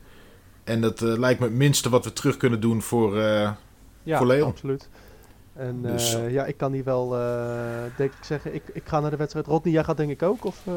En 0.64 0.80
dat 0.80 1.02
eh, 1.02 1.18
lijkt 1.18 1.40
me 1.40 1.46
het 1.46 1.54
minste 1.54 1.88
wat 1.90 2.04
we 2.04 2.12
terug 2.12 2.36
kunnen 2.36 2.60
doen 2.60 2.82
voor. 2.82 3.18
eh, 3.18 3.50
Ja, 4.02 4.18
Voor 4.18 4.26
Leon. 4.26 4.48
absoluut. 4.48 4.88
En 5.52 5.82
Dus- 5.82 6.14
eh, 6.14 6.30
ja, 6.30 6.44
ik 6.44 6.56
kan 6.56 6.72
hier 6.72 6.84
wel, 6.84 7.16
eh, 7.18 7.82
denk 7.96 8.10
ik 8.12 8.24
zeggen, 8.24 8.54
ik, 8.54 8.62
ik 8.72 8.82
ga 8.84 9.00
naar 9.00 9.10
de 9.10 9.16
wedstrijd. 9.16 9.46
Rodney, 9.46 9.72
jij 9.74 9.84
gaat 9.84 9.96
denk 9.96 10.10
ik 10.10 10.22
ook? 10.22 10.44
Of, 10.44 10.60
eh? 10.66 10.72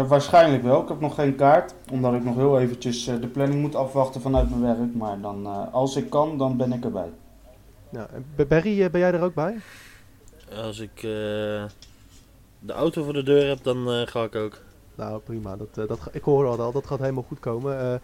Eh, 0.00 0.08
waarschijnlijk 0.08 0.62
wel. 0.62 0.82
Ik 0.82 0.88
heb 0.88 1.00
nog 1.00 1.14
geen 1.14 1.34
kaart. 1.36 1.74
Omdat 1.92 2.14
ik 2.14 2.24
nog 2.24 2.34
heel 2.36 2.60
eventjes 2.60 3.06
eh, 3.06 3.20
de 3.20 3.26
planning 3.26 3.60
moet 3.60 3.74
afwachten 3.74 4.20
vanuit 4.20 4.50
mijn 4.50 4.76
werk. 4.78 4.94
Maar 4.94 5.20
dan, 5.20 5.46
eh, 5.46 5.74
als 5.74 5.96
ik 5.96 6.10
kan, 6.10 6.38
dan 6.38 6.56
ben 6.56 6.72
ik 6.72 6.84
erbij. 6.84 7.10
Ja, 7.90 8.08
en 8.12 8.24
B- 8.36 8.48
Barry, 8.48 8.82
eh, 8.82 8.90
ben 8.90 9.00
jij 9.00 9.12
er 9.12 9.22
ook 9.22 9.34
bij? 9.34 9.56
Als 10.56 10.78
ik 10.78 10.96
eh, 10.96 11.02
de 12.58 12.72
auto 12.72 13.02
voor 13.04 13.12
de 13.12 13.22
deur 13.22 13.48
heb, 13.48 13.62
dan 13.62 13.90
eh, 13.90 14.06
ga 14.06 14.22
ik 14.22 14.34
ook. 14.34 14.58
Nou, 14.94 15.20
prima. 15.20 15.56
Dat, 15.56 15.68
eh, 15.78 15.88
dat, 15.88 15.98
ik 16.12 16.22
hoor 16.22 16.46
al, 16.58 16.72
dat 16.72 16.86
gaat 16.86 16.98
helemaal 16.98 17.24
goed 17.28 17.40
komen. 17.40 18.00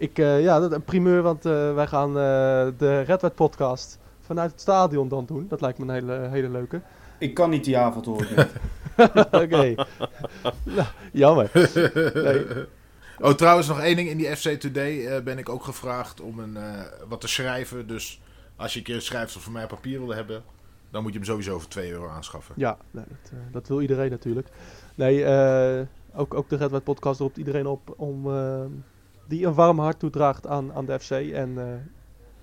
Ik, 0.00 0.18
eh, 0.18 0.42
ja, 0.42 0.60
dat, 0.60 0.72
een 0.72 0.84
primeur, 0.84 1.22
want 1.22 1.46
eh, 1.46 1.74
wij 1.74 1.86
gaan 1.86 2.08
eh, 2.08 2.66
de 2.78 3.00
Red 3.00 3.22
Wet 3.22 3.34
podcast 3.34 3.98
vanuit 4.20 4.50
het 4.50 4.60
stadion 4.60 5.08
dan 5.08 5.26
doen. 5.26 5.46
Dat 5.48 5.60
lijkt 5.60 5.78
me 5.78 5.84
een 5.84 5.90
hele, 5.90 6.28
hele 6.30 6.48
leuke. 6.48 6.80
Ik 7.18 7.34
kan 7.34 7.50
niet 7.50 7.64
die 7.64 7.78
avond 7.78 8.06
hoor. 8.06 8.26
niet. 8.30 8.46
Oké. 9.42 9.74
nou, 10.62 10.88
jammer. 11.12 11.50
Nee. 12.14 12.46
Oh, 13.20 13.30
trouwens, 13.30 13.68
nog 13.68 13.80
één 13.80 13.96
ding. 13.96 14.08
In 14.08 14.16
die 14.16 14.36
FC 14.36 14.48
Today 14.48 15.06
eh, 15.06 15.22
ben 15.22 15.38
ik 15.38 15.48
ook 15.48 15.64
gevraagd 15.64 16.20
om 16.20 16.38
een, 16.38 16.56
eh, 16.56 16.82
wat 17.08 17.20
te 17.20 17.28
schrijven. 17.28 17.86
Dus 17.86 18.20
als 18.56 18.72
je 18.72 18.78
een 18.78 18.84
keer 18.84 19.00
schrijfsel 19.00 19.40
voor 19.40 19.52
mij 19.52 19.66
papier 19.66 19.98
wil 19.98 20.14
hebben, 20.14 20.42
dan 20.90 21.02
moet 21.02 21.12
je 21.12 21.18
hem 21.18 21.26
sowieso 21.26 21.58
voor 21.58 21.68
2 21.68 21.90
euro 21.90 22.08
aanschaffen. 22.08 22.54
Ja, 22.58 22.78
nee, 22.90 23.04
dat, 23.08 23.32
dat 23.52 23.68
wil 23.68 23.80
iedereen 23.80 24.10
natuurlijk. 24.10 24.48
Nee, 24.94 25.24
eh, 25.24 25.86
ook, 26.14 26.34
ook 26.34 26.48
de 26.48 26.56
Red 26.56 26.84
podcast 26.84 27.20
roept 27.20 27.36
iedereen 27.36 27.66
op 27.66 27.94
om, 27.96 28.36
eh, 28.36 28.64
die 29.30 29.46
een 29.46 29.54
warm 29.54 29.78
hart 29.78 29.98
toedraagt 29.98 30.46
aan, 30.46 30.72
aan 30.74 30.84
de 30.86 30.98
FC. 31.00 31.10
En 31.10 31.52
eh, 31.58 31.64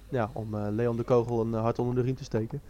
ja, 0.10 0.30
om 0.34 0.56
eh, 0.56 0.62
Leon 0.70 0.98
de 0.98 1.04
Kogel 1.04 1.42
een 1.42 1.54
hart 1.54 1.80
onder 1.80 1.96
de 1.96 2.02
riem 2.02 2.16
te 2.16 2.24
steken. 2.24 2.62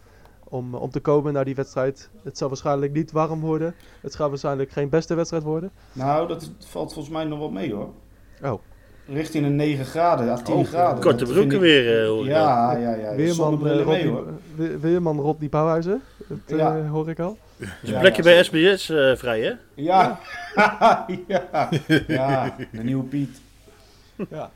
Om, 0.44 0.76
om 0.76 0.90
te 0.90 1.00
komen 1.00 1.34
naar 1.34 1.46
die 1.46 1.56
wedstrijd. 1.56 2.10
Het 2.24 2.38
zal 2.38 2.48
waarschijnlijk 2.48 2.94
niet 2.94 3.12
warm 3.12 3.40
worden. 3.40 3.76
Het 4.02 4.16
gaat 4.16 4.30
waarschijnlijk 4.30 4.72
geen 4.72 4.90
beste 4.90 5.16
wedstrijd 5.16 5.44
worden. 5.44 5.72
nou, 5.94 6.28
dat 6.28 6.50
valt 6.60 6.94
volgens 6.94 7.14
mij 7.14 7.24
nog 7.24 7.40
wel 7.40 7.50
mee 7.52 7.74
hoor. 7.74 7.90
Oh. 8.44 8.62
Richting 9.08 9.46
een 9.46 9.56
9 9.56 9.86
graden, 9.86 10.30
à 10.30 10.36
10 10.36 10.56
Oh, 10.56 10.66
graden. 10.66 11.02
Korte 11.04 11.24
Dat 11.24 11.34
broeken 11.34 11.56
ik- 11.56 11.62
weer, 11.62 12.02
eh, 12.02 12.08
hoor 12.08 12.26
ik 12.28 12.34
al. 12.34 12.38
Ja, 12.40 12.72
ja, 12.78 12.94
ja. 12.94 13.16
Weerman, 13.16 13.54
eh, 13.54 13.60
mee 13.62 13.78
Rodney, 13.84 14.08
hoor. 14.08 14.28
We- 14.56 14.80
Weerman 14.80 15.20
Rodney 15.20 15.50
Bouwhuizen. 15.50 16.02
Dat 16.28 16.38
eh, 16.48 16.58
Ja. 16.58 16.86
hoor 16.88 17.10
ik 17.10 17.20
al. 17.20 17.38
Ja, 17.58 17.68
een 17.94 18.00
plekje 18.00 18.24
ja, 18.24 18.30
bij. 18.30 18.44
SBS 18.44 18.90
eh, 18.90 19.16
vrij, 19.16 19.42
hè? 19.42 19.52
Ja. 19.74 20.20
ja. 21.28 21.70
ja, 22.08 22.56
de 22.72 22.84
nieuwe 22.84 23.04
Piet. 23.04 23.42
Ja. 24.30 24.52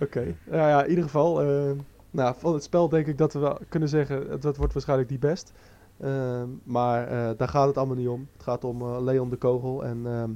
Oké. 0.00 0.34
Nou 0.44 0.68
ja, 0.68 0.82
in 0.82 0.88
ieder 0.88 1.04
geval. 1.04 1.42
eh, 1.42 1.70
nou, 2.10 2.34
van 2.38 2.52
het 2.54 2.62
spel 2.62 2.88
denk 2.88 3.06
ik 3.06 3.18
dat 3.18 3.32
we 3.32 3.38
wel 3.38 3.58
kunnen 3.68 3.88
zeggen. 3.88 4.40
Dat 4.40 4.56
wordt 4.56 4.72
waarschijnlijk 4.72 5.08
die 5.08 5.18
best. 5.18 5.52
Ehm, 6.00 6.48
maar 6.64 7.08
eh, 7.08 7.30
daar 7.36 7.48
gaat 7.48 7.66
het 7.66 7.76
allemaal 7.76 7.96
niet 7.96 8.08
om. 8.08 8.28
Het 8.32 8.42
gaat 8.42 8.64
om 8.64 8.82
eh, 8.82 8.96
Leon 9.00 9.30
de 9.30 9.36
Kogel. 9.36 9.84
En 9.84 10.00
ehm, 10.06 10.30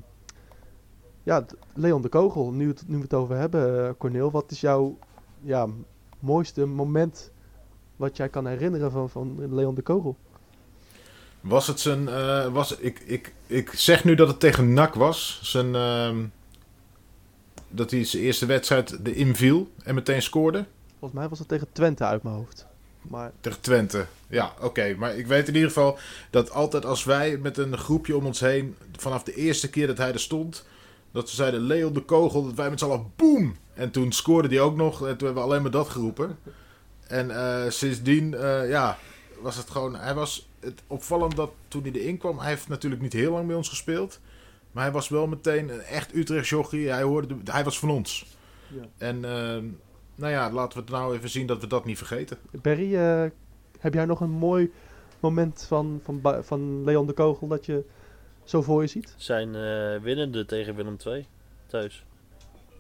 ja, 1.23 1.45
Leon 1.75 2.03
de 2.03 2.09
Kogel. 2.09 2.51
Nu, 2.53 2.69
het, 2.69 2.83
nu 2.87 2.97
we 2.97 3.03
het 3.03 3.15
over 3.15 3.37
hebben, 3.37 3.97
Corneel. 3.97 4.31
Wat 4.31 4.51
is 4.51 4.61
jouw 4.61 4.99
ja, 5.41 5.67
mooiste 6.19 6.67
moment 6.67 7.31
wat 7.97 8.17
jij 8.17 8.29
kan 8.29 8.47
herinneren 8.47 8.91
van, 8.91 9.11
van 9.11 9.55
Leon 9.55 9.75
de 9.75 9.83
Kogel? 9.83 10.17
Was 11.41 11.67
het 11.67 11.81
zijn. 11.81 12.09
eh, 12.09 12.47
was, 12.53 12.77
ik, 12.77 12.99
ik, 13.01 13.35
ik 13.47 13.71
zeg 13.73 14.05
nu 14.05 14.15
dat 14.15 14.29
het 14.29 14.41
tegen 14.41 14.73
NAC 14.73 14.95
was. 14.95 15.41
Zijn, 15.43 15.75
ehm, 15.75 16.25
dat 17.71 17.91
hij 17.91 18.05
zijn 18.05 18.23
eerste 18.23 18.47
wedstrijd 18.47 18.99
erin 19.05 19.37
viel 19.37 19.71
en 19.83 19.95
meteen 19.95 20.23
scoorde. 20.23 20.65
Volgens 20.99 21.21
mij 21.21 21.29
was 21.29 21.39
het 21.39 21.49
tegen 21.49 21.67
Twente 21.73 22.05
uit 22.05 22.23
mijn 22.23 22.35
hoofd. 22.35 22.67
Maar 23.03 23.33
Tegen 23.41 23.61
Twente. 23.61 24.07
Ja, 24.29 24.55
oké. 24.61 24.95
Maar 24.99 25.17
ik 25.17 25.27
weet 25.27 25.49
in 25.49 25.55
ieder 25.55 25.69
geval 25.69 25.99
dat 26.31 26.51
altijd 26.51 26.85
als 26.85 27.05
wij 27.05 27.37
met 27.37 27.57
een 27.57 27.79
groepje 27.79 28.17
om 28.17 28.27
ons 28.27 28.41
heen, 28.41 28.77
vanaf 28.97 29.23
de 29.23 29.35
eerste 29.35 29.71
keer 29.71 29.87
dat 29.87 29.99
hij 29.99 30.13
er 30.13 30.21
stond, 30.21 30.65
dat 31.11 31.29
ze 31.29 31.37
zeiden 31.37 31.61
Leon 31.61 31.93
de 31.93 32.05
Kogel, 32.05 32.45
dat 32.45 32.55
wij 32.55 32.71
met 32.71 32.79
z'n 32.79 32.85
allen 32.85 33.13
boem! 33.17 33.57
En 33.75 33.91
toen 33.91 34.13
scoorde 34.13 34.49
hij 34.49 34.61
ook 34.61 34.77
nog 34.77 34.93
en 34.95 35.17
toen 35.17 35.27
hebben 35.27 35.35
we 35.35 35.49
alleen 35.49 35.63
maar 35.63 35.71
dat 35.71 35.89
geroepen. 35.89 36.39
En 37.07 37.31
eh, 37.31 37.71
sindsdien, 37.71 38.35
eh, 38.35 38.69
ja, 38.69 38.99
was 39.41 39.57
het 39.57 39.71
gewoon, 39.71 39.97
hij 39.97 40.15
was 40.15 40.49
het 40.61 40.83
opvallend 40.87 41.37
dat 41.37 41.51
toen 41.69 41.83
hij 41.83 41.93
erin 41.93 42.19
kwam, 42.19 42.39
hij 42.39 42.49
heeft 42.49 42.69
natuurlijk 42.69 43.03
niet 43.03 43.13
heel 43.13 43.33
lang 43.33 43.47
bij 43.47 43.57
ons 43.57 43.69
gespeeld, 43.69 44.21
maar 44.73 44.83
hij 44.85 44.93
was 44.93 45.09
wel 45.09 45.27
meteen 45.27 45.69
een 45.69 45.81
echt 45.81 46.15
Utrecht 46.15 46.49
jochie. 46.49 46.89
Hij, 46.91 47.03
hoorde, 47.03 47.43
de- 47.43 47.53
hij 47.53 47.65
was 47.65 47.79
van 47.79 47.91
ons. 47.91 48.27
Ja. 48.69 48.83
En 48.99 49.25
ehm, 49.25 49.65
nou 50.15 50.33
ja, 50.33 50.51
laten 50.51 50.79
we 50.79 50.85
het 50.85 50.93
nou 50.93 51.17
even 51.17 51.29
zien 51.31 51.47
dat 51.47 51.61
we 51.61 51.67
dat 51.67 51.85
niet 51.85 51.99
vergeten. 51.99 52.37
Barry, 52.63 52.97
eh, 52.97 53.25
heb 53.79 53.95
jij 53.95 54.05
nog 54.05 54.21
een 54.21 54.31
mooi 54.31 54.73
moment 55.21 55.65
van, 55.69 56.01
van, 56.05 56.21
van 56.45 56.85
Leon 56.85 57.07
de 57.07 57.13
Kogel 57.13 57.49
dat 57.49 57.67
je 57.67 57.85
zo 58.45 58.63
voor 58.63 58.83
je 58.83 58.89
ziet? 58.89 59.15
Zijn 59.17 59.55
eh, 59.55 60.03
winnende 60.03 60.45
tegen 60.45 60.75
Willem 60.75 60.97
II 61.07 61.27
thuis. 61.67 62.05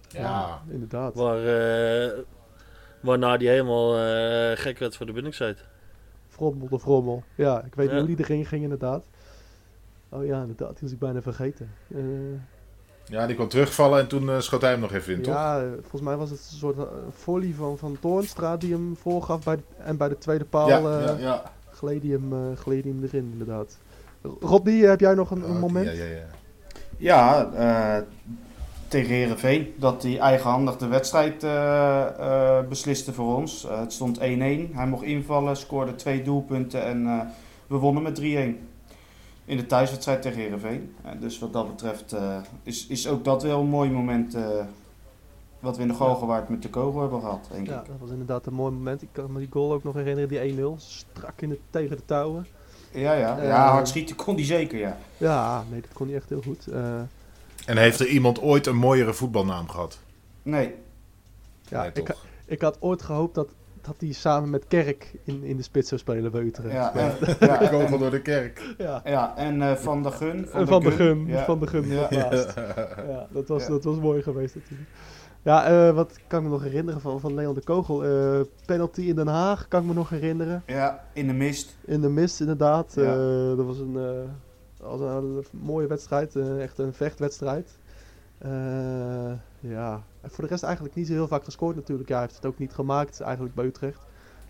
Ja. 0.08 0.62
Inderdaad. 0.70 1.14
Waar, 1.14 1.38
eh, 1.46 2.18
waarna 3.00 3.36
die 3.36 3.48
helemaal 3.48 3.96
eh, 3.98 4.56
gek 4.58 4.78
werd 4.78 4.96
voor 4.96 5.06
de 5.06 5.12
binningsite. 5.12 5.62
Frommel 6.28 6.68
de 6.68 6.78
Frommel. 6.78 7.22
Ja, 7.34 7.62
ik 7.62 7.74
weet 7.74 7.88
Ja. 7.90 7.92
niet 7.96 8.06
hoe 8.06 8.16
die 8.16 8.24
erin 8.24 8.46
ging 8.46 8.62
inderdaad. 8.62 9.08
Oh 10.10 10.24
ja, 10.26 10.40
inderdaad. 10.40 10.70
Die 10.70 10.78
was 10.80 10.92
ik 10.92 10.98
bijna 10.98 11.22
vergeten. 11.22 11.70
Eh, 11.94 12.00
Ja, 13.04 13.26
die 13.26 13.34
kwam 13.36 13.48
terugvallen 13.48 14.00
en 14.00 14.08
toen 14.08 14.30
eh, 14.30 14.38
schoot 14.40 14.60
hij 14.60 14.70
hem 14.70 14.80
nog 14.80 14.92
even 14.92 15.14
in, 15.14 15.22
toch? 15.22 15.34
ja, 15.34 15.60
eh, 15.60 15.66
volgens 15.80 16.02
mij 16.02 16.16
was 16.16 16.30
het 16.30 16.38
een 16.52 16.58
soort 16.58 16.76
eh, 16.78 16.84
volley 17.10 17.52
van, 17.56 17.78
van 17.78 17.96
Toornstra 18.00 18.56
die 18.56 18.72
hem 18.72 18.96
voorgaf. 19.00 19.44
Bij 19.44 19.56
de- 19.56 19.62
en 19.84 19.96
bij 19.96 20.08
de 20.08 20.18
tweede 20.18 20.44
paal 20.44 20.68
ja, 20.68 20.76
eh, 20.78 21.06
ja, 21.06 21.16
ja. 21.18 21.42
gleed, 21.70 22.02
hij 22.02 22.10
hem, 22.10 22.32
eh, 22.32 22.56
gleed 22.58 22.84
hij 22.84 22.92
hem 22.92 23.04
erin, 23.04 23.28
inderdaad. 23.32 23.78
Rodney, 24.40 24.74
heb 24.76 25.00
jij 25.00 25.14
nog 25.14 25.30
een, 25.30 25.42
een 25.44 25.50
Oh, 25.54 25.60
moment? 25.60 25.86
Ja, 25.86 25.92
ja, 25.92 26.04
ja. 26.04 26.26
Ja, 26.96 27.50
eh, 27.52 28.02
tegen 28.88 29.14
Herenveen 29.14 29.74
dat 29.78 30.02
hij 30.02 30.18
eigenhandig 30.18 30.76
de 30.76 30.86
wedstrijd 30.86 31.44
eh, 31.44 32.06
eh, 32.58 32.66
besliste 32.68 33.12
voor 33.12 33.36
ons. 33.36 33.66
Eh, 33.66 33.80
het 33.80 33.92
stond 33.92 34.18
1-1. 34.18 34.70
Hij 34.74 34.86
mocht 34.86 35.02
invallen, 35.02 35.56
scoorde 35.56 35.94
twee 35.94 36.22
doelpunten 36.22 36.84
en 36.84 37.06
eh, 37.06 37.20
we 37.66 37.76
wonnen 37.76 38.02
met 38.02 38.14
3-1. 38.14 38.68
In 39.50 39.56
de 39.56 39.66
thuiswedstrijd 39.66 40.22
tegen 40.22 40.38
Herenveen. 40.40 40.94
dus 41.20 41.38
wat 41.38 41.52
dat 41.52 41.68
betreft 41.68 42.12
eh, 42.12 42.36
is, 42.62 42.86
is 42.86 43.08
ook 43.08 43.24
dat 43.24 43.42
wel 43.42 43.60
een 43.60 43.66
mooi 43.68 43.90
moment 43.90 44.34
eh, 44.34 44.42
wat 45.60 45.76
we 45.76 45.82
in 45.82 45.88
de 45.88 45.94
Galgenwaard 45.94 46.48
met 46.48 46.62
de 46.62 46.68
kogel 46.70 47.00
hebben 47.00 47.20
gehad, 47.20 47.48
denk 47.52 47.66
Ja, 47.66 47.80
ik. 47.80 47.86
dat 47.86 47.96
was 48.00 48.10
inderdaad 48.10 48.46
een 48.46 48.54
mooi 48.54 48.72
moment. 48.72 49.02
Ik 49.02 49.08
kan 49.12 49.32
me 49.32 49.38
die 49.38 49.48
goal 49.50 49.72
ook 49.72 49.84
nog 49.84 49.94
herinneren, 49.94 50.28
die 50.28 50.56
1-0. 50.56 50.76
Strak 50.76 51.40
in 51.40 51.48
de, 51.48 51.58
tegen 51.70 51.96
de 51.96 52.04
touwen. 52.04 52.46
Ja, 52.92 53.12
ja. 53.12 53.38
Eh, 53.38 53.46
ja 53.46 53.70
hard 53.70 53.88
schieten 53.88 54.16
kon 54.16 54.34
hij 54.34 54.44
zeker, 54.44 54.78
ja. 54.78 54.96
Ja, 55.16 55.64
nee, 55.70 55.80
dat 55.80 55.92
kon 55.92 56.06
hij 56.06 56.16
echt 56.16 56.28
heel 56.28 56.42
goed. 56.42 56.66
Eh, 56.66 57.00
En 57.66 57.76
heeft 57.76 58.00
er 58.00 58.06
iemand 58.06 58.40
ooit 58.40 58.66
een 58.66 58.76
mooiere 58.76 59.12
voetbalnaam 59.14 59.68
gehad? 59.68 59.98
Nee, 60.42 60.74
ja, 61.68 61.80
Nee, 61.80 61.90
ik, 61.94 62.06
toch? 62.06 62.24
ik 62.46 62.60
had 62.60 62.76
ooit 62.80 63.02
gehoopt 63.02 63.34
dat, 63.34 63.48
dat 63.82 63.94
hij 63.98 64.12
samen 64.12 64.50
met 64.50 64.64
Kerk 64.68 65.12
in, 65.24 65.42
in 65.42 65.56
de 65.56 65.62
spits 65.62 65.88
zou 65.88 66.00
spelen 66.00 66.30
bij 66.32 66.40
Utrecht. 66.42 66.72
ja, 66.74 66.94
en, 66.94 67.12
ja, 67.40 67.56
Kogel 67.70 67.98
door 67.98 68.10
de 68.10 68.22
kerk. 68.22 68.74
ja. 68.78 69.00
ja, 69.04 69.36
en 69.36 69.62
eh, 69.62 69.72
Van 69.74 70.02
der 70.02 70.12
Gun. 70.12 70.46
Van, 70.48 70.66
van 70.66 70.82
de 70.82 70.90
Gun, 70.90 71.26
ja. 71.26 71.44
van 71.44 71.60
de 71.60 71.66
Gun 71.66 71.86
Ja. 71.86 72.06
Ja, 72.10 73.26
dat 73.30 73.48
was, 73.48 73.62
Ja. 73.62 73.68
dat 73.68 73.84
was 73.84 73.96
mooi 73.98 74.22
geweest 74.22 74.54
natuurlijk. 74.54 74.88
Ja, 75.42 75.64
eh, 75.66 75.94
wat 75.94 76.18
kan 76.26 76.38
ik 76.38 76.44
me 76.44 76.50
nog 76.50 76.62
herinneren 76.62 77.00
van, 77.00 77.20
van 77.20 77.34
Leon 77.34 77.54
de 77.54 77.62
Kogel? 77.64 78.04
Eh, 78.04 78.40
penalty 78.66 79.00
in 79.00 79.14
Den 79.14 79.26
Haag, 79.26 79.68
kan 79.68 79.80
ik 79.80 79.86
me 79.86 79.94
nog 79.94 80.08
herinneren. 80.08 80.62
Ja, 80.66 81.04
in 81.12 81.26
de 81.26 81.32
mist. 81.32 81.76
In 81.84 82.00
de 82.00 82.08
mist, 82.08 82.40
inderdaad. 82.40 82.92
Ja. 82.96 83.02
Eh, 83.02 83.56
dat 83.56 83.66
was 83.66 83.78
een, 83.78 83.96
eh, 83.96 84.88
was 84.88 85.00
een 85.00 85.44
mooie 85.50 85.86
wedstrijd, 85.86 86.36
echt 86.36 86.78
een 86.78 86.92
vechtwedstrijd. 86.92 87.78
Ja, 89.60 90.02
voor 90.22 90.44
de 90.44 90.50
rest 90.50 90.62
eigenlijk 90.62 90.94
niet 90.94 91.06
zo 91.06 91.12
heel 91.12 91.28
vaak 91.28 91.44
gescoord 91.44 91.76
natuurlijk. 91.76 92.08
Hij 92.08 92.20
heeft 92.20 92.34
het 92.34 92.46
ook 92.46 92.58
niet 92.58 92.72
gemaakt 92.72 93.20
eigenlijk 93.20 93.54
bij 93.54 93.64
Utrecht. 93.64 94.06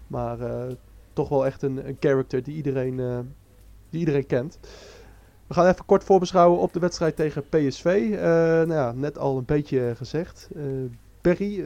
Maar 0.07 0.41
eh, 0.41 0.75
toch 1.13 1.29
wel 1.29 1.47
echt 1.47 1.63
een, 1.63 1.89
een 1.89 1.97
character 2.01 2.43
die 2.43 2.55
iedereen, 2.55 3.01
eh, 3.01 3.19
die 3.91 4.01
iedereen 4.01 4.27
kent. 4.27 4.59
We 5.47 5.55
gaan 5.55 5.67
even 5.67 5.85
kort 5.85 6.05
voorbeschouwen 6.05 6.61
op 6.61 6.73
de 6.73 6.81
wedstrijd 6.81 7.17
tegen 7.17 7.49
PSV. 7.49 7.85
Eh, 8.13 8.21
nou 8.21 8.73
ja, 8.73 8.93
net 8.93 9.19
al 9.19 9.37
een 9.37 9.45
beetje 9.45 9.93
gezegd. 9.97 10.49
Berry, 11.21 11.65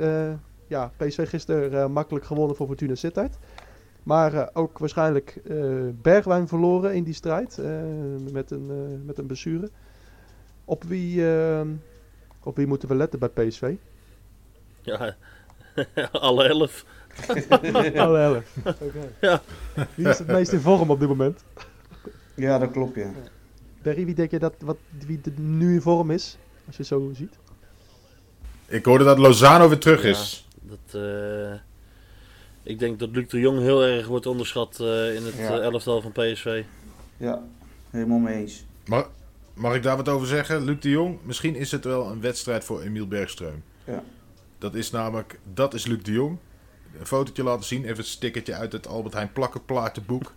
ja, 0.67 0.91
PSV 0.97 1.29
gisteren 1.29 1.93
makkelijk 1.93 2.25
gewonnen 2.25 2.57
voor 2.57 2.67
Fortuna 2.67 2.95
Sittard. 2.95 3.39
Maar 4.03 4.51
ook 4.53 4.79
waarschijnlijk 4.79 5.41
eh, 5.45 5.57
Bergwijn 6.03 6.49
verloren 6.49 6.95
in 6.95 7.05
die 7.05 7.15
strijd. 7.15 7.61
met, 8.33 8.51
een, 8.51 9.03
met 9.05 9.19
een 9.19 9.27
blessure. 9.27 9.71
Op 10.65 10.85
wie, 10.85 11.25
op 12.45 12.57
wie 12.57 12.67
moeten 12.67 12.89
we 12.89 12.95
letten 12.95 13.19
bij 13.19 13.29
PSV? 13.29 13.75
Ja, 14.83 15.17
alle 16.13 16.45
elf. 16.49 16.85
Alle 17.97 18.19
elf. 18.19 18.57
Oké. 18.65 19.11
Ja. 19.21 19.43
Wie 19.95 20.09
is 20.09 20.19
het 20.19 20.27
meest 20.27 20.53
in 20.53 20.61
vorm 20.61 20.91
op 20.91 20.99
dit 21.01 21.09
moment? 21.09 21.45
Ja, 22.35 22.59
dat 22.59 22.71
klopt, 22.71 22.95
ja. 22.97 23.11
Berry, 23.83 24.05
wie 24.05 24.15
denk 24.15 24.31
je 24.31 24.39
dat 24.39 24.55
wat, 24.59 24.77
wie 25.07 25.21
er 25.25 25.41
nu 25.41 25.75
in 25.75 25.81
vorm 25.83 26.11
is? 26.11 26.37
Als 26.67 26.77
je 26.77 26.85
zo 26.85 27.11
ziet. 27.15 27.35
Ik 28.67 28.85
hoorde 28.85 29.05
dat 29.05 29.19
Lozano 29.19 29.69
weer 29.69 29.79
terug 29.79 30.03
Ja. 30.03 30.09
is. 30.09 30.49
Dat, 30.61 31.03
eh, 31.03 31.53
ik 32.63 32.79
denk 32.79 32.99
dat 32.99 33.11
Luc 33.11 33.29
de 33.29 33.39
Jong 33.41 33.59
heel 33.61 33.85
erg 33.85 34.07
wordt 34.07 34.27
onderschat 34.27 34.81
eh, 34.81 35.15
in 35.15 35.25
het 35.25 35.35
Ja. 35.35 35.59
eh, 35.59 35.65
elftal 35.65 36.01
van 36.01 36.13
PSV. 36.13 36.63
Ja, 37.17 37.43
helemaal 37.91 38.19
mee 38.19 38.35
eens. 38.41 38.65
Mag, 38.87 39.11
mag 39.55 39.75
ik 39.75 39.83
daar 39.83 39.97
wat 39.97 40.09
over 40.09 40.27
zeggen? 40.27 40.65
Luc 40.65 40.81
de 40.81 40.91
Jong, 40.91 41.19
misschien 41.23 41.57
is 41.57 41.71
het 41.71 41.85
wel 41.85 42.07
een 42.11 42.21
wedstrijd 42.21 42.65
voor 42.65 42.81
Emiel 42.83 43.07
Bergström. 43.09 43.63
Ja. 43.85 44.03
Dat 44.59 44.75
is 44.75 44.91
namelijk, 44.91 45.39
dat 45.55 45.75
is 45.75 45.87
Luc 45.87 46.03
de 46.03 46.13
Jong. 46.13 46.39
Een 46.99 47.07
fotootje 47.07 47.43
laten 47.43 47.65
zien, 47.65 47.85
even 47.85 47.99
een 47.99 48.05
stickertje 48.05 48.55
uit 48.55 48.73
het 48.73 48.87
Albert 48.87 49.15
Heijn 49.15 49.33
plakken 49.33 49.65
platenboek. 49.65 50.33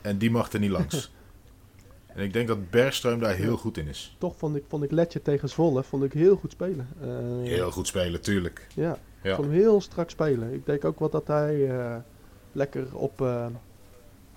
En 0.00 0.18
die 0.18 0.30
mag 0.30 0.52
er 0.52 0.58
niet 0.60 0.70
langs. 0.70 1.12
en 2.14 2.22
ik 2.24 2.32
denk 2.32 2.48
dat 2.48 2.58
Bergström 2.70 3.18
daar 3.20 3.34
heel 3.34 3.56
goed 3.56 3.76
in 3.78 3.86
is. 3.88 4.16
Toch 4.18 4.34
vond 4.36 4.56
ik, 4.56 4.64
vond 4.68 4.82
ik 4.82 4.90
Letje 4.90 5.22
tegen 5.22 5.48
Zwolle 5.48 5.82
vond 5.82 6.02
ik 6.04 6.12
heel 6.12 6.36
goed 6.36 6.50
spelen. 6.52 6.88
Eh, 7.00 7.08
Heel 7.48 7.70
goed 7.70 7.86
spelen, 7.86 8.20
tuurlijk. 8.20 8.66
Ja, 8.74 8.92
ik 8.92 8.98
Ja. 9.22 9.34
vond 9.34 9.46
hem 9.48 9.56
heel 9.56 9.80
strak 9.80 10.10
spelen. 10.10 10.52
Ik 10.54 10.66
denk 10.66 10.84
ook 10.84 10.98
wel 10.98 11.10
dat 11.10 11.26
hij 11.26 11.70
eh, 11.78 11.96
lekker 12.52 12.86
op... 12.96 13.20
eh, 13.20 13.46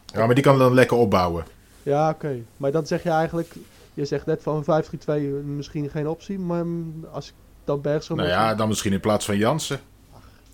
Ja, 0.05 0.25
maar 0.25 0.35
die 0.35 0.43
kan 0.43 0.57
dan 0.57 0.73
lekker 0.73 0.97
opbouwen. 0.97 1.43
Ja, 1.83 2.09
oké. 2.09 2.35
Maar 2.57 2.71
dan 2.71 2.87
zeg 2.87 3.03
je 3.03 3.09
eigenlijk... 3.09 3.55
Je 4.01 4.07
zegt 4.07 4.25
net 4.25 4.43
van 4.43 4.63
5-3-2 4.63 5.11
misschien 5.45 5.89
geen 5.89 6.07
optie. 6.07 6.39
Maar 6.39 6.65
als 7.11 7.27
ik 7.27 7.33
dan 7.63 7.81
Bergström... 7.81 8.15
Nou 8.15 8.27
ja, 8.27 8.55
dan 8.55 8.67
misschien 8.67 8.93
in 8.93 8.99
plaats 8.99 9.25
van 9.25 9.37
Jansen. 9.37 9.79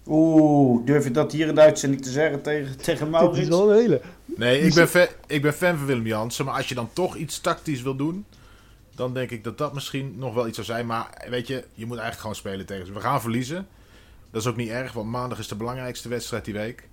Oeh, 0.05 0.85
durf 0.85 1.03
je 1.03 1.11
dat 1.11 1.31
hier 1.31 1.47
in 1.47 1.55
de 1.55 1.61
uitzending 1.61 2.01
te 2.01 2.09
zeggen 2.09 2.41
tegen, 2.41 2.77
tegen 2.77 3.05
Dit 3.11 3.15
is 3.15 3.21
Maurits? 3.21 3.49
wel 3.49 3.71
een 3.71 3.77
hele... 3.77 4.01
Nee, 4.25 4.59
ik 4.59 4.73
ben, 4.73 4.87
fa- 4.87 5.07
ik 5.27 5.41
ben 5.41 5.53
fan 5.53 5.77
van 5.77 5.85
Willem 5.85 6.05
Jansen. 6.05 6.45
Maar 6.45 6.53
als 6.53 6.69
je 6.69 6.75
dan 6.75 6.89
toch 6.93 7.15
iets 7.15 7.39
tactisch 7.41 7.81
wil 7.81 7.95
doen... 7.95 8.25
dan 8.95 9.13
denk 9.13 9.29
ik 9.31 9.43
dat 9.43 9.57
dat 9.57 9.73
misschien 9.73 10.13
nog 10.17 10.33
wel 10.33 10.47
iets 10.47 10.55
zou 10.55 10.67
zijn. 10.67 10.85
Maar 10.85 11.25
weet 11.29 11.47
je, 11.47 11.53
je 11.73 11.85
moet 11.85 11.97
eigenlijk 11.97 12.19
gewoon 12.19 12.35
spelen 12.35 12.65
tegen 12.65 12.85
ze. 12.85 12.93
We 12.93 12.99
gaan 12.99 13.21
verliezen. 13.21 13.67
Dat 14.31 14.41
is 14.41 14.47
ook 14.47 14.55
niet 14.55 14.69
erg, 14.69 14.93
want 14.93 15.09
maandag 15.09 15.39
is 15.39 15.47
de 15.47 15.55
belangrijkste 15.55 16.09
wedstrijd 16.09 16.45
die 16.45 16.53
week. 16.53 16.87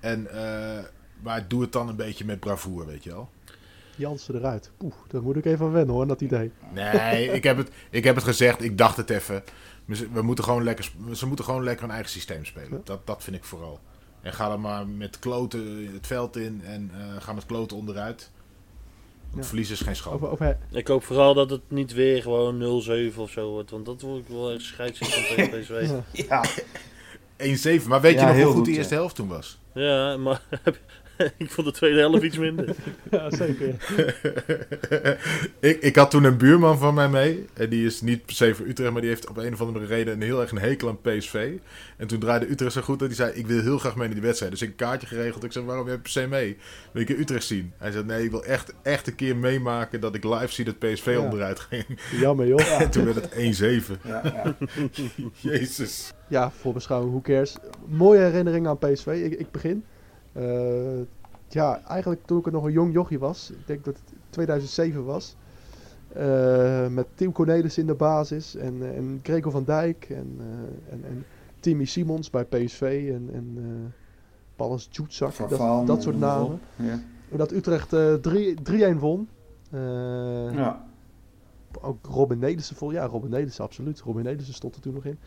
En, 0.00 0.26
eh, 0.30 0.84
maar 1.22 1.48
doe 1.48 1.60
het 1.60 1.72
dan 1.72 1.88
een 1.88 1.96
beetje 1.96 2.24
met 2.24 2.40
bravoure, 2.40 2.86
weet 2.86 3.04
je 3.04 3.10
wel. 3.10 3.28
Jansen 3.96 4.34
eruit. 4.34 4.70
Oeh, 4.82 4.94
daar 5.08 5.22
moet 5.22 5.36
ik 5.36 5.44
even 5.44 5.66
aan 5.66 5.72
wennen 5.72 5.94
hoor, 5.94 6.06
dat 6.06 6.20
idee. 6.20 6.50
Nee, 6.74 7.32
ik 7.32 7.42
heb, 7.44 7.56
het, 7.56 7.70
ik 7.90 8.04
heb 8.04 8.14
het 8.14 8.24
gezegd. 8.24 8.62
Ik 8.62 8.78
dacht 8.78 8.96
het 8.96 9.10
even. 9.10 9.42
We 10.12 10.22
moeten 10.22 10.44
gewoon 10.44 10.62
lekker, 10.64 10.90
ze 11.14 11.26
moeten 11.26 11.44
gewoon 11.44 11.64
lekker 11.64 11.84
een 11.84 11.90
eigen 11.90 12.10
systeem 12.10 12.44
spelen. 12.44 12.80
Dat, 12.84 13.06
dat 13.06 13.22
vind 13.24 13.36
ik 13.36 13.44
vooral. 13.44 13.80
En 14.22 14.32
ga 14.32 14.48
dan 14.48 14.60
maar 14.60 14.86
met 14.86 15.18
kloten 15.18 15.90
het 15.92 16.06
veld 16.06 16.36
in 16.36 16.60
en 16.64 16.90
eh, 16.94 17.22
ga 17.22 17.32
met 17.32 17.46
kloten 17.46 17.76
onderuit. 17.76 18.30
Want 19.30 19.42
Ja. 19.42 19.48
verliezen 19.48 19.74
is 19.74 19.80
geen 19.80 19.96
schande. 19.96 20.28
Over, 20.28 20.58
Ik 20.72 20.86
hoop 20.86 21.04
vooral 21.04 21.34
dat 21.34 21.50
het 21.50 21.60
niet 21.68 21.92
weer 21.92 22.22
gewoon 22.22 22.82
0-7 23.14 23.16
of 23.16 23.30
zo 23.30 23.50
wordt. 23.50 23.70
Want 23.70 23.86
dat 23.86 24.00
word 24.00 24.20
ik 24.20 24.28
wel 24.28 24.52
echt 24.52 24.62
scheidsrechter 24.62 25.34
tegen 25.36 25.60
PSV. 25.60 25.90
ja. 26.12 26.42
Ja, 27.38 27.78
1-7. 27.82 27.86
Maar 27.88 28.00
weet 28.00 28.20
je 28.20 28.26
nog 28.26 28.34
hoe 28.36 28.44
goed 28.44 28.54
goed, 28.54 28.64
die 28.64 28.72
ja. 28.72 28.78
eerste 28.78 28.94
helft 28.94 29.14
toen 29.14 29.28
was? 29.28 29.58
Ja, 29.74 30.16
maar 30.16 30.42
ik 31.36 31.50
vond 31.50 31.66
de 31.66 31.72
tweede 31.72 31.98
helft 31.98 32.22
iets 32.22 32.38
minder. 32.38 32.74
ja, 33.10 33.30
zeker. 33.30 33.74
ik, 35.60 35.80
ik 35.80 35.96
had 35.96 36.10
toen 36.10 36.24
een 36.24 36.36
buurman 36.38 36.78
van 36.78 36.94
mij 36.94 37.08
mee. 37.08 37.46
En 37.52 37.68
die 37.68 37.86
is 37.86 38.00
niet 38.00 38.24
per 38.26 38.34
se 38.34 38.54
voor 38.54 38.66
Utrecht, 38.66 38.92
maar 38.92 39.00
die 39.00 39.10
heeft 39.10 39.28
op 39.28 39.36
een 39.36 39.52
of 39.52 39.60
andere 39.60 39.86
reden 39.86 40.14
een 40.14 40.22
heel 40.22 40.40
erg 40.40 40.50
een 40.50 40.58
hekel 40.58 40.88
aan 40.88 41.00
PSV. 41.00 41.52
En 41.96 42.06
toen 42.06 42.18
draaide 42.18 42.50
Utrecht 42.50 42.72
zo 42.72 42.80
goed 42.80 42.98
dat 42.98 43.08
hij 43.08 43.16
zei: 43.16 43.32
Ik 43.32 43.46
wil 43.46 43.60
heel 43.60 43.78
graag 43.78 43.96
mee 43.96 44.04
naar 44.06 44.14
die 44.16 44.24
wedstrijd. 44.24 44.52
Dus 44.52 44.62
ik 44.62 44.68
heb 44.68 44.80
een 44.80 44.86
kaartje 44.86 45.06
geregeld. 45.06 45.44
Ik 45.44 45.52
zei: 45.52 45.64
Waarom 45.64 45.86
heb 45.86 45.94
je 45.96 46.02
per 46.02 46.10
se 46.10 46.26
mee? 46.26 46.56
Wil 46.92 47.02
je 47.06 47.18
Utrecht 47.18 47.44
zien? 47.44 47.72
Hij 47.78 47.90
zei: 47.90 48.04
Nee, 48.04 48.24
ik 48.24 48.30
wil 48.30 48.44
echt, 48.44 48.72
echt 48.82 49.06
een 49.06 49.14
keer 49.14 49.36
meemaken 49.36 50.00
dat 50.00 50.14
ik 50.14 50.24
live 50.24 50.52
zie 50.52 50.64
dat 50.64 50.78
PSV 50.78 51.06
Ja. 51.06 51.18
onderuit 51.18 51.60
ging. 51.60 51.84
Jammer 52.20 52.46
joh. 52.46 52.80
En 52.80 52.90
toen 52.90 53.04
werd 53.04 53.16
het 53.16 53.32
1-7. 53.92 53.92
ja, 54.04 54.20
ja. 54.24 54.56
Jezus. 55.40 56.12
Ja, 56.28 56.50
voorbeschouwen, 56.60 57.10
who 57.10 57.20
cares. 57.20 57.56
Mooie 57.86 58.20
herinneringen 58.20 58.70
aan 58.70 58.78
PSV. 58.78 59.06
Ik, 59.06 59.38
ik 59.38 59.50
begin. 59.50 59.84
Eh, 60.36 61.00
ja, 61.48 61.80
eigenlijk 61.82 62.20
toen 62.24 62.38
ik 62.38 62.50
nog 62.50 62.64
een 62.64 62.72
jong 62.72 62.92
jochie 62.92 63.18
was. 63.18 63.50
Ik 63.50 63.66
denk 63.66 63.84
dat 63.84 63.94
het 63.94 64.14
2007 64.30 65.04
was. 65.04 65.36
Eh, 66.12 66.86
met 66.88 67.06
Tim 67.14 67.32
Cornelis 67.32 67.78
in 67.78 67.86
de 67.86 67.94
basis. 67.94 68.56
En, 68.56 68.82
eh, 68.82 68.96
en 68.96 69.20
Gregor 69.22 69.52
van 69.52 69.64
Dijk. 69.64 70.06
En, 70.10 70.36
en, 70.90 71.04
en 71.04 71.24
Timmy 71.60 71.84
Simons 71.84 72.30
bij 72.30 72.44
PSV. 72.44 73.10
En, 73.12 73.30
en 73.32 73.52
eh 73.56 73.92
Pallas 74.56 74.88
Jutsak. 74.90 75.48
Dat, 75.48 75.86
dat 75.86 76.02
soort 76.02 76.18
namen. 76.18 76.60
Ja. 76.76 77.00
En 77.30 77.38
dat 77.38 77.52
Utrecht 77.52 77.92
eh, 77.92 78.14
drie- 78.14 78.54
3-1 78.94 78.98
won. 78.98 79.28
Ja. 80.52 80.84
ook 81.80 82.06
Robin 82.06 82.38
Nelissen 82.38 82.76
vol. 82.76 82.90
Ja, 82.90 83.04
Robin 83.06 83.30
Nelissen, 83.30 83.64
absoluut. 83.64 84.00
Robin 84.00 84.24
Nelissen 84.24 84.54
stond 84.54 84.74
er 84.74 84.80
toen 84.80 84.94
nog 84.94 85.04
in. 85.04 85.18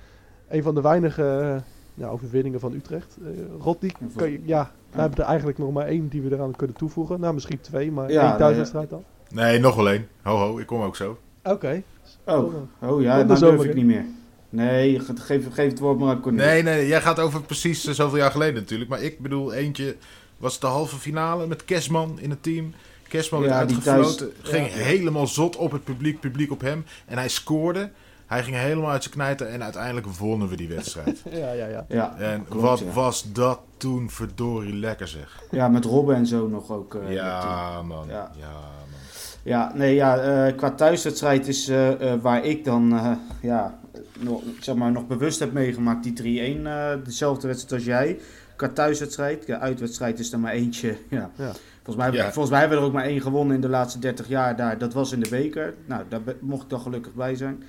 Een 0.48 0.64
van 0.64 0.76
de 0.76 0.82
weinige 0.82 1.62
ja, 2.00 2.08
overwinningen 2.08 2.60
van 2.60 2.74
Utrecht. 2.74 3.18
Eh 3.24 3.30
Rodney, 3.62 3.92
kan 4.16 4.32
je, 4.32 4.40
ja, 4.46 4.72
we 4.92 5.00
hebben 5.00 5.20
er 5.20 5.26
eigenlijk 5.26 5.58
nog 5.58 5.72
maar 5.72 5.86
één 5.88 6.08
die 6.08 6.22
we 6.22 6.36
eraan 6.36 6.56
kunnen 6.56 6.76
toevoegen. 6.76 7.20
Nou, 7.20 7.34
misschien 7.34 7.62
twee, 7.62 7.92
maar 7.92 8.12
Ja, 8.12 8.20
één 8.22 8.30
nee, 8.30 8.38
thuiswedstrijd 8.38 8.90
dan. 8.90 9.04
Nee, 9.30 9.60
nog 9.60 9.76
wel 9.76 9.90
één. 9.90 10.08
Ho, 10.22 10.36
ho, 10.38 10.58
ik 10.60 10.66
kom 10.66 10.82
ook 10.82 10.96
zo. 10.96 11.18
Oké. 11.44 11.84
Oh, 12.26 12.54
oh 12.82 13.02
ja, 13.02 13.24
dat 13.24 13.38
zo 13.40 13.50
durf 13.56 13.64
ik 13.64 13.74
niet 13.76 13.86
meer. 13.86 14.06
Nee, 14.50 15.00
ge- 15.00 15.16
geef, 15.16 15.54
geef 15.54 15.70
het 15.70 15.80
woord 15.80 16.00
maar 16.00 16.10
aan 16.10 16.22
Cornelis. 16.22 16.52
Nee, 16.52 16.64
nee, 16.64 16.88
jij 16.88 17.02
gaat 17.02 17.20
over 17.20 17.42
precies 17.42 17.86
eh, 17.86 17.94
zoveel 17.94 18.18
jaar 18.18 18.32
geleden 18.32 18.54
natuurlijk. 18.56 18.90
Maar 18.90 19.02
ik 19.02 19.20
bedoel, 19.20 19.54
eentje 19.54 19.96
was 20.38 20.60
de 20.60 20.68
halve 20.68 20.96
finale 20.96 21.48
met 21.48 21.66
Kesman 21.66 22.20
in 22.20 22.30
het 22.30 22.44
team. 22.44 22.74
Kerstman 23.08 23.42
werd 23.42 23.54
Ja, 23.54 23.66
die 23.66 23.76
uitgefloten. 23.76 24.18
thuis- 24.34 24.50
ging 24.56 24.68
ja. 24.68 24.74
helemaal 24.74 25.28
zot 25.28 25.56
op 25.56 25.72
het 25.72 25.84
publiek, 25.84 26.20
publiek 26.20 26.52
op 26.52 26.62
hem. 26.62 26.86
En 27.06 27.18
hij 27.18 27.30
scoorde. 27.30 27.90
Hij 28.30 28.44
ging 28.44 28.56
helemaal 28.56 28.90
uit 28.92 29.02
zijn 29.04 29.14
knijten 29.16 29.50
en 29.50 29.64
uiteindelijk 29.64 30.08
wonnen 30.08 30.48
we 30.48 30.56
die 30.56 30.68
wedstrijd. 30.68 31.22
Ja, 31.32 31.52
ja, 31.52 31.66
ja. 31.68 31.86
Ja, 31.88 32.16
en 32.18 32.46
klopt, 32.50 32.62
wat 32.66 32.80
ja. 32.80 32.92
was 32.94 33.32
dat 33.34 33.60
toen 33.78 34.10
verdorie 34.10 34.76
lekker 34.76 35.08
zeg. 35.08 35.40
ja, 35.52 35.68
met 35.68 35.86
Robben 35.86 36.16
en 36.16 36.26
zo 36.28 36.48
nog 36.48 36.72
ook. 36.72 36.96
eh, 36.96 37.14
ja, 37.14 37.82
man. 37.82 38.08
Ja. 38.08 38.32
Ja, 38.40 38.48
man. 38.52 39.00
Ja, 39.44 39.72
nee, 39.76 39.96
ja, 39.96 40.18
eh, 40.18 40.56
qua 40.58 40.72
thuiswedstrijd 40.72 41.48
is 41.48 41.68
eh, 41.68 41.90
waar 42.22 42.46
ik 42.46 42.66
dan 42.66 42.94
eh, 42.94 43.12
ja, 43.42 43.80
nog, 44.20 44.42
zeg 44.60 44.76
maar, 44.76 44.92
nog 44.92 45.08
bewust 45.08 45.40
heb 45.40 45.52
meegemaakt, 45.54 46.04
die 46.04 46.58
3-1, 46.62 46.66
eh, 46.68 46.90
dezelfde 47.04 47.48
wedstrijd 47.48 47.74
als 47.74 47.84
jij. 47.84 48.20
Qua 48.56 48.68
thuiswedstrijd, 48.70 49.46
ja, 49.46 49.60
uitwedstrijd 49.60 50.20
is 50.20 50.32
er 50.32 50.40
maar 50.40 50.52
eentje. 50.54 50.98
Ja. 51.10 51.30
Ja. 51.36 51.52
Volgens, 51.84 52.10
mij, 52.10 52.12
Ja. 52.20 52.24
volgens 52.32 52.50
mij 52.50 52.60
hebben 52.60 52.78
we 52.78 52.84
er 52.84 52.90
ook 52.90 52.96
maar 52.96 53.06
één 53.06 53.22
gewonnen 53.22 53.56
in 53.56 53.62
de 53.62 53.70
laatste 53.70 54.00
30 54.00 54.28
jaar 54.28 54.56
daar. 54.56 54.78
Dat 54.78 54.94
was 54.94 55.12
in 55.12 55.20
de 55.20 55.30
beker. 55.30 55.74
Nou, 55.86 56.04
daar 56.10 56.22
mocht 56.40 56.64
ik 56.64 56.70
dan 56.70 56.80
gelukkig 56.82 57.14
bij 57.14 57.36
zijn. 57.36 57.64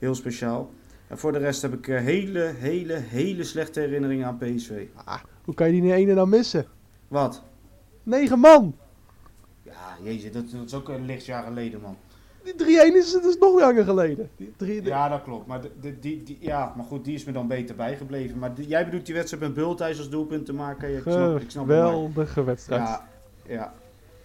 Heel 0.00 0.14
speciaal. 0.14 0.70
En 1.08 1.18
voor 1.18 1.32
de 1.32 1.38
rest 1.38 1.62
heb 1.62 1.72
ik 1.72 1.88
eh, 1.88 2.00
hele, 2.00 2.52
hele, 2.58 2.94
hele 2.94 3.44
slechte 3.44 3.80
herinneringen 3.80 4.26
aan 4.26 4.38
PSV. 4.38 4.86
Hoe 5.44 5.54
kan 5.54 5.74
je 5.74 5.80
die 5.80 5.92
ene 5.92 6.14
dan 6.14 6.28
missen? 6.28 6.66
Wat? 7.08 7.42
Negen 8.02 8.38
man! 8.38 8.76
Ja, 9.62 9.96
jezus, 10.02 10.32
dat, 10.32 10.50
dat 10.50 10.66
is 10.66 10.74
ook 10.74 10.88
een 10.88 11.04
lichtjaar 11.04 11.42
geleden, 11.44 11.80
man. 11.80 11.96
Die 12.42 12.54
3-1 12.92 12.96
is, 12.96 13.12
dat 13.12 13.24
is 13.24 13.36
nog 13.38 13.60
langer 13.60 13.84
geleden. 13.84 14.30
Die 14.36 14.52
drie, 14.56 14.82
Ja, 14.82 15.08
dat 15.08 15.22
klopt. 15.22 15.46
Maar, 15.46 15.60
de, 15.60 15.70
de- 15.80 15.98
die, 15.98 16.22
die, 16.22 16.36
ja, 16.40 16.72
maar 16.76 16.84
goed, 16.84 17.04
die 17.04 17.14
is 17.14 17.24
me 17.24 17.32
dan 17.32 17.46
beter 17.48 17.74
bijgebleven. 17.76 18.38
Maar 18.38 18.52
jij 18.60 18.84
bedoelt 18.84 19.06
die 19.06 19.14
wedstrijd 19.14 19.42
met 19.42 19.54
Bulthuis 19.54 19.98
als 19.98 20.10
doelpunt 20.10 20.46
te 20.46 20.52
maken? 20.52 20.96
Ik 20.96 21.02
snap, 21.02 21.40
ik 21.40 21.50
snap 21.50 21.68
het. 21.68 21.76
Geweldige 21.76 22.44
wedstrijd. 22.44 22.82
Ja, 22.82 23.08
ja, 23.46 23.72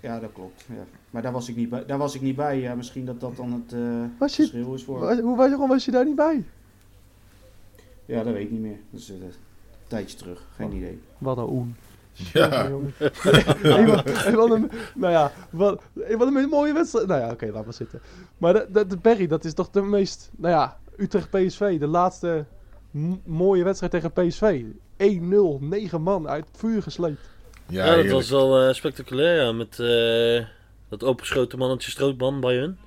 ja, 0.05 0.19
dat 0.19 0.31
klopt. 0.33 0.65
Ja. 0.67 0.83
Maar 1.09 1.21
daar 1.21 1.31
was 1.31 1.49
ik 1.49 1.55
niet 1.55 1.69
bij. 1.69 1.85
Daar 1.85 1.97
was 1.97 2.15
ik 2.15 2.21
niet 2.21 2.35
bij. 2.35 2.59
Ja, 2.59 2.75
misschien 2.75 3.05
dat 3.05 3.19
dat 3.19 3.35
dan 3.35 3.51
het 3.53 3.73
eh, 3.73 4.03
Was 4.19 4.35
je- 4.35 4.41
verschil 4.47 4.73
is 4.73 4.83
voor. 4.83 5.13
Hoe, 5.21 5.35
waarom 5.37 5.69
was 5.69 5.85
je 5.85 5.91
daar 5.91 6.05
niet 6.05 6.15
bij? 6.15 6.43
Ja, 8.05 8.23
dat 8.23 8.33
weet 8.33 8.43
ik 8.43 8.51
niet 8.51 8.61
meer. 8.61 8.77
Dat 8.89 8.99
is 8.99 9.09
eh, 9.09 9.15
een 9.15 9.31
tijdje 9.87 10.17
terug. 10.17 10.41
Geen 10.55 10.71
idee. 10.73 11.01
Wat 11.17 11.37
een 11.37 11.49
oen. 11.49 11.75
Ja. 12.33 12.69
Jongen. 12.69 12.93
Wat- 14.35 14.51
een, 14.51 14.71
nou 14.95 15.13
ja, 15.13 15.31
wat, 15.49 15.81
wat 16.17 16.27
een 16.35 16.49
mooie 16.49 16.73
wedstrijd. 16.73 17.07
Nou 17.07 17.21
ja, 17.21 17.31
oké, 17.31 17.45
laat 17.53 17.63
maar 17.65 17.73
zitten. 17.73 18.01
Maar 18.37 18.53
de, 18.53 18.67
de, 18.71 18.85
de 18.87 18.97
Berry, 18.97 19.27
dat 19.27 19.45
is 19.45 19.53
toch 19.53 19.69
de 19.69 19.81
meest, 19.81 20.31
nou 20.35 20.53
ja, 20.53 20.77
Utrecht 20.97 21.29
PSV, 21.29 21.79
de 21.79 21.87
laatste 21.87 22.45
mooie 23.25 23.63
wedstrijd 23.63 23.91
tegen 23.91 24.11
PSV. 24.11 24.63
1-0, 24.97 25.59
9 25.59 26.01
man 26.01 26.27
uit 26.27 26.45
het 26.47 26.57
vuur 26.57 26.81
gesleept. 26.83 27.29
Ja, 27.67 27.85
Ja, 27.85 27.95
dat 27.95 28.11
was 28.11 28.29
wel 28.29 28.61
eh, 28.67 28.73
spectaculair, 28.73 29.43
ja. 29.43 29.51
Met 29.51 29.79
eh, 29.79 30.45
dat 30.89 31.03
opengeschoten 31.03 31.57
mannetje 31.57 31.91
Strootman 31.91 32.39
bij 32.39 32.55
hun. 32.55 32.77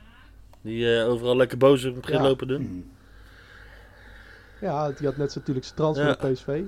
Die 0.61 0.99
eh, 0.99 1.09
overal 1.09 1.37
lekker 1.37 1.59
boos 1.59 1.85
op 1.85 2.09
Ja. 2.09 2.23
lopen 2.23 2.49
doen. 2.49 2.63
Hmm. 2.67 2.91
Ja, 4.61 4.91
die 4.93 5.07
had 5.07 5.17
net 5.17 5.35
natuurlijk 5.35 5.67
zijn 5.67 5.77
transfer 5.77 6.07
Ja. 6.07 6.17
naar 6.21 6.33
PSV. 6.33 6.61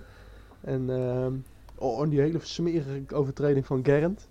En, 0.60 0.90
ehm, 0.90 1.32
oh, 1.74 2.02
en 2.02 2.08
die 2.08 2.20
hele 2.20 2.38
smerige 2.42 3.02
overtreding 3.14 3.66
van 3.66 3.84
Gerrand. 3.84 4.28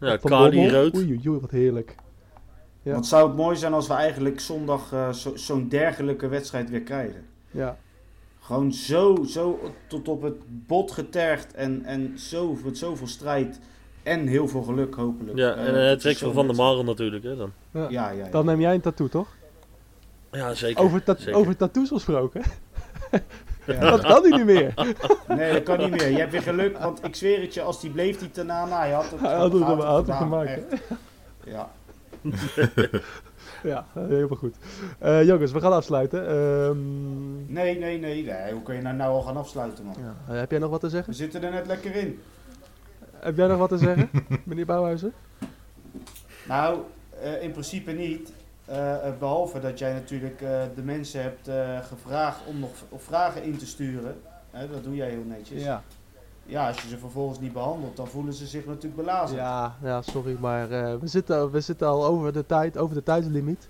Ja, 0.00 0.18
Bommel. 0.22 0.68
rood. 0.70 0.94
Oei, 0.96 1.06
oei, 1.06 1.28
oei, 1.28 1.40
wat 1.40 1.50
heerlijk. 1.50 1.94
Ja. 2.82 2.94
Wat 2.94 3.06
zou 3.06 3.28
het 3.28 3.36
mooi 3.36 3.56
zijn 3.56 3.72
als 3.72 3.86
we 3.86 3.94
eigenlijk 3.94 4.40
zondag 4.40 4.92
eh, 4.92 5.12
zo- 5.12 5.36
zo'n 5.36 5.68
dergelijke 5.68 6.28
wedstrijd 6.28 6.70
weer 6.70 6.82
krijgen. 6.82 7.26
Ja, 7.50 7.76
Gewoon 8.50 8.72
zo, 8.72 9.24
zo 9.28 9.60
tot 9.86 10.08
op 10.08 10.22
het 10.22 10.34
bot 10.66 10.90
getergd 10.92 11.54
en, 11.54 11.84
en 11.84 12.18
zo, 12.18 12.56
met 12.64 12.78
zoveel 12.78 13.06
strijd 13.06 13.60
en 14.02 14.26
heel 14.26 14.48
veel 14.48 14.62
geluk 14.62 14.94
hopelijk. 14.94 15.38
Ja, 15.38 15.54
Eh, 15.54 15.66
en 15.66 15.74
het 15.74 15.84
het 15.88 15.96
is 15.96 16.02
trek 16.02 16.16
van 16.16 16.32
Van 16.32 16.46
der. 16.46 16.56
Marel 16.56 16.84
natuurlijk, 16.84 17.24
hè, 17.24 17.36
dan. 17.36 17.52
ja. 17.70 17.80
Ja, 17.80 18.10
ja, 18.10 18.24
ja. 18.24 18.30
Dan 18.30 18.44
neem 18.44 18.60
jij 18.60 18.74
een 18.74 18.80
tattoo, 18.80 19.08
toch? 19.08 19.28
Ja, 20.32 20.54
zeker. 20.54 20.82
Over, 20.84 21.02
ta- 21.02 21.16
zeker. 21.18 21.34
over 21.34 21.56
tattoos 21.56 21.88
gesproken. 21.88 22.42
Ja. 23.66 23.80
Dat 23.90 24.00
kan 24.00 24.22
hij 24.22 24.36
niet 24.36 24.46
meer. 24.46 24.74
Nee, 25.28 25.52
dat 25.52 25.62
kan 25.62 25.78
niet 25.78 25.90
meer. 25.90 26.10
Je 26.10 26.18
hebt 26.18 26.32
weer 26.32 26.42
geluk, 26.42 26.78
want 26.78 27.04
ik 27.04 27.14
zweer 27.14 27.40
het 27.40 27.54
je, 27.54 27.62
als 27.62 27.80
die 27.80 27.90
bleef 27.90 28.18
die 28.18 28.28
daarna, 28.32 28.64
nou, 28.64 28.80
hij 28.80 28.90
had 28.92 29.10
het, 29.10 29.20
Hij 29.20 29.34
had 29.34 29.52
het, 29.52 29.62
had 29.62 30.06
het 30.06 30.16
gemaakt. 30.16 30.50
echt. 30.50 30.82
Ja. 31.44 31.70
Ja, 33.62 33.86
helemaal 33.92 34.36
goed. 34.36 34.56
Eh, 34.98 35.24
jongens, 35.24 35.52
we 35.52 35.60
gaan 35.60 35.72
afsluiten. 35.72 36.28
Ehm, 36.28 37.52
Nee, 37.52 37.78
nee, 37.78 37.98
nee, 37.98 38.24
nee. 38.24 38.52
Hoe 38.52 38.62
kun 38.62 38.74
je 38.74 38.82
nou, 38.82 38.96
nou 38.96 39.12
al 39.12 39.22
gaan 39.22 39.36
afsluiten, 39.36 39.84
man? 39.84 39.94
ja, 39.98 40.32
eh, 40.32 40.38
heb 40.38 40.50
jij 40.50 40.58
nog 40.60 40.70
wat 40.70 40.80
te 40.80 40.88
zeggen? 40.88 41.10
We 41.10 41.18
zitten 41.18 41.42
er 41.42 41.50
net 41.50 41.66
lekker 41.66 41.94
in. 41.94 42.20
Heb 43.16 43.36
jij 43.36 43.46
nog 43.46 43.58
wat 43.58 43.68
te 43.68 43.78
zeggen, 43.78 44.10
meneer 44.44 44.66
Bouwhuizen? 44.66 45.12
Nou, 46.48 46.80
eh, 47.22 47.42
in 47.42 47.50
principe 47.50 47.92
niet. 47.92 48.32
Eh, 48.64 49.06
eh, 49.06 49.18
behalve 49.18 49.60
dat 49.60 49.78
jij 49.78 49.92
natuurlijk 49.92 50.38
de 50.74 50.82
mensen 50.82 51.22
hebt 51.22 51.50
gevraagd 51.86 52.40
om 52.46 52.58
nog 52.58 52.70
vragen 52.96 53.42
in 53.42 53.56
te 53.56 53.66
sturen. 53.66 54.20
Dat 54.50 54.84
doe 54.84 54.94
jij 54.94 55.08
heel 55.08 55.24
netjes. 55.26 55.62
Ja. 55.62 55.82
Ja, 56.50 56.66
als 56.68 56.82
je 56.82 56.88
ze 56.88 56.98
vervolgens 56.98 57.40
niet 57.40 57.52
behandelt, 57.52 57.96
dan 57.96 58.06
voelen 58.08 58.32
ze 58.32 58.46
zich 58.46 58.66
natuurlijk 58.66 58.96
belazerd. 58.96 59.40
Ja, 59.40 59.76
Ja, 59.82 59.88
ja, 59.88 60.02
sorry, 60.02 60.36
maar 60.40 60.70
eh, 60.70 60.94
we, 61.00 61.06
zitten, 61.06 61.50
we 61.50 61.60
zitten 61.60 61.86
al 61.88 62.04
over 62.04 62.32
de 62.32 62.46
tijd, 62.46 62.78
over 62.78 62.94
de 62.94 63.02
tijdslimiet. 63.02 63.68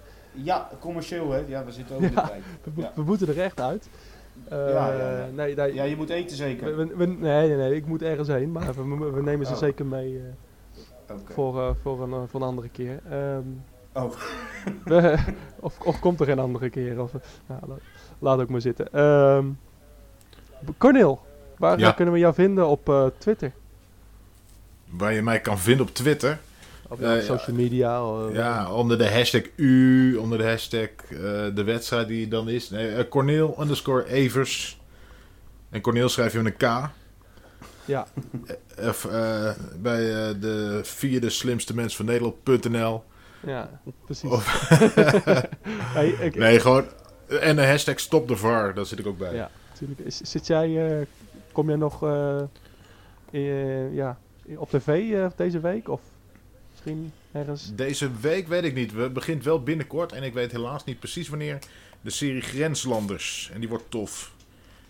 commercieel 0.80 1.30
hè. 1.30 1.42
Ja, 1.46 1.64
we 1.64 1.72
zitten 1.72 1.96
over 1.96 2.10
Ja. 2.12 2.22
de 2.22 2.28
tijd. 2.28 2.42
We, 2.74 2.80
Ja. 2.80 2.92
we 2.94 3.02
moeten 3.02 3.28
er 3.28 3.40
echt 3.40 3.60
uit. 3.60 3.88
Eh, 4.48 4.58
Ja, 4.72 4.92
ja, 4.92 5.10
ja. 5.18 5.26
Nee, 5.34 5.54
nee, 5.54 5.74
Ja, 5.74 5.82
je 5.82 5.96
moet 5.96 6.10
eten 6.10 6.36
zeker. 6.36 6.76
we- 6.76 6.86
we- 6.96 7.06
nee, 7.06 7.48
nee, 7.48 7.56
nee, 7.56 7.74
ik 7.74 7.86
moet 7.86 8.02
ergens 8.02 8.28
heen, 8.28 8.52
maar 8.52 8.74
we, 9.14 9.22
nemen 9.22 9.46
ze 9.46 9.52
Oh. 9.52 9.58
zeker 9.58 9.86
mee 9.86 10.16
eh, 11.06 11.14
voor, 11.24 11.76
voor, 11.82 12.02
een, 12.02 12.28
voor 12.28 12.40
een 12.40 12.46
andere 12.46 12.68
keer. 12.68 13.00
Ehm, 13.10 13.42
Oh. 13.94 14.12
of, 15.60 15.80
of 15.80 15.98
komt 16.00 16.20
er 16.20 16.26
geen 16.26 16.38
andere 16.38 16.70
keer? 16.70 17.00
Of, 17.02 17.12
nou, 17.46 17.60
laat, 17.66 17.78
laat 18.18 18.40
ook 18.40 18.48
maar 18.48 18.60
zitten. 18.60 18.92
Ehm 18.92 19.46
Cornel, 20.78 21.20
waar 21.61 21.78
Ja. 21.78 21.92
kunnen 21.92 22.14
we 22.14 22.20
jou 22.20 22.34
vinden 22.34 22.66
op 22.68 22.88
eh, 22.88 23.06
Twitter? 23.18 23.52
Waar 24.90 25.12
je 25.12 25.22
mij 25.22 25.40
kan 25.40 25.58
vinden 25.58 25.86
op 25.86 25.94
Twitter. 25.94 26.38
Of 26.88 27.00
Eh, 27.00 27.12
op 27.14 27.20
social 27.20 27.56
media? 27.56 27.98
eh, 28.00 28.34
Ja, 28.34 28.72
onder 28.72 28.98
de 28.98 29.11
hashtag 29.11 29.42
U, 29.56 30.16
onder 30.16 30.38
de 30.38 30.44
hashtag 30.44 30.88
de 31.54 31.62
wedstrijd 31.64 32.08
die 32.08 32.28
dan 32.28 32.48
is. 32.48 32.70
Nee, 32.70 33.08
Corneel 33.08 33.56
underscore 33.61 34.06
Evers. 34.06 34.80
En 35.70 35.80
Corneel 35.80 36.08
schrijf 36.08 36.32
je 36.32 36.40
met 36.40 36.52
een 36.62 36.68
K. 36.68 36.90
Ja. 37.84 38.06
Of, 38.78 39.08
bij 39.78 39.98
de 40.38 40.80
vierde 40.82 41.30
slimste 41.30 41.74
mens 41.74 41.96
van 41.96 42.04
Nederland.nl. 42.04 43.02
Ja, 43.46 43.80
precies. 44.04 44.30
Of- 44.30 44.68
Hey, 45.94 46.08
ik- 46.08 46.34
Nee, 46.36 46.61
gewoon. 46.61 46.84
En 47.40 47.56
de 47.56 47.66
hashtag 47.66 48.00
stop 48.00 48.28
de 48.28 48.36
VAR, 48.36 48.74
daar 48.74 48.86
zit 48.86 48.98
ik 48.98 49.06
ook 49.06 49.18
bij. 49.18 49.34
Ja, 49.34 49.50
natuurlijk. 49.70 50.00
Zit 50.22 50.46
jij, 50.46 51.06
kom 51.53 51.66
jij 51.68 51.76
nog 51.76 52.03
eh, 52.03 52.40
eh, 53.30 53.94
ja, 53.94 54.18
op 54.57 54.70
tv 54.70 55.12
eh, 55.12 55.26
deze 55.36 55.61
week? 55.61 55.88
Of 55.88 56.01
misschien 56.70 57.12
ergens? 57.32 57.72
Deze 57.74 58.11
week 58.20 58.48
weet 58.48 58.64
ik 58.64 58.74
niet. 58.74 58.92
Het 58.92 59.12
begint 59.12 59.44
wel 59.44 59.62
binnenkort 59.62 60.12
en 60.12 60.22
ik 60.22 60.34
weet 60.34 60.53
helaas 60.53 60.84
niet 60.84 60.98
precies 60.98 61.28
wanneer. 61.28 61.59
De 62.01 62.11
serie 62.11 62.40
Grenslanders. 62.40 63.51
En 63.55 63.61
die 63.61 63.68
wordt 63.68 63.84
tof. 63.90 64.32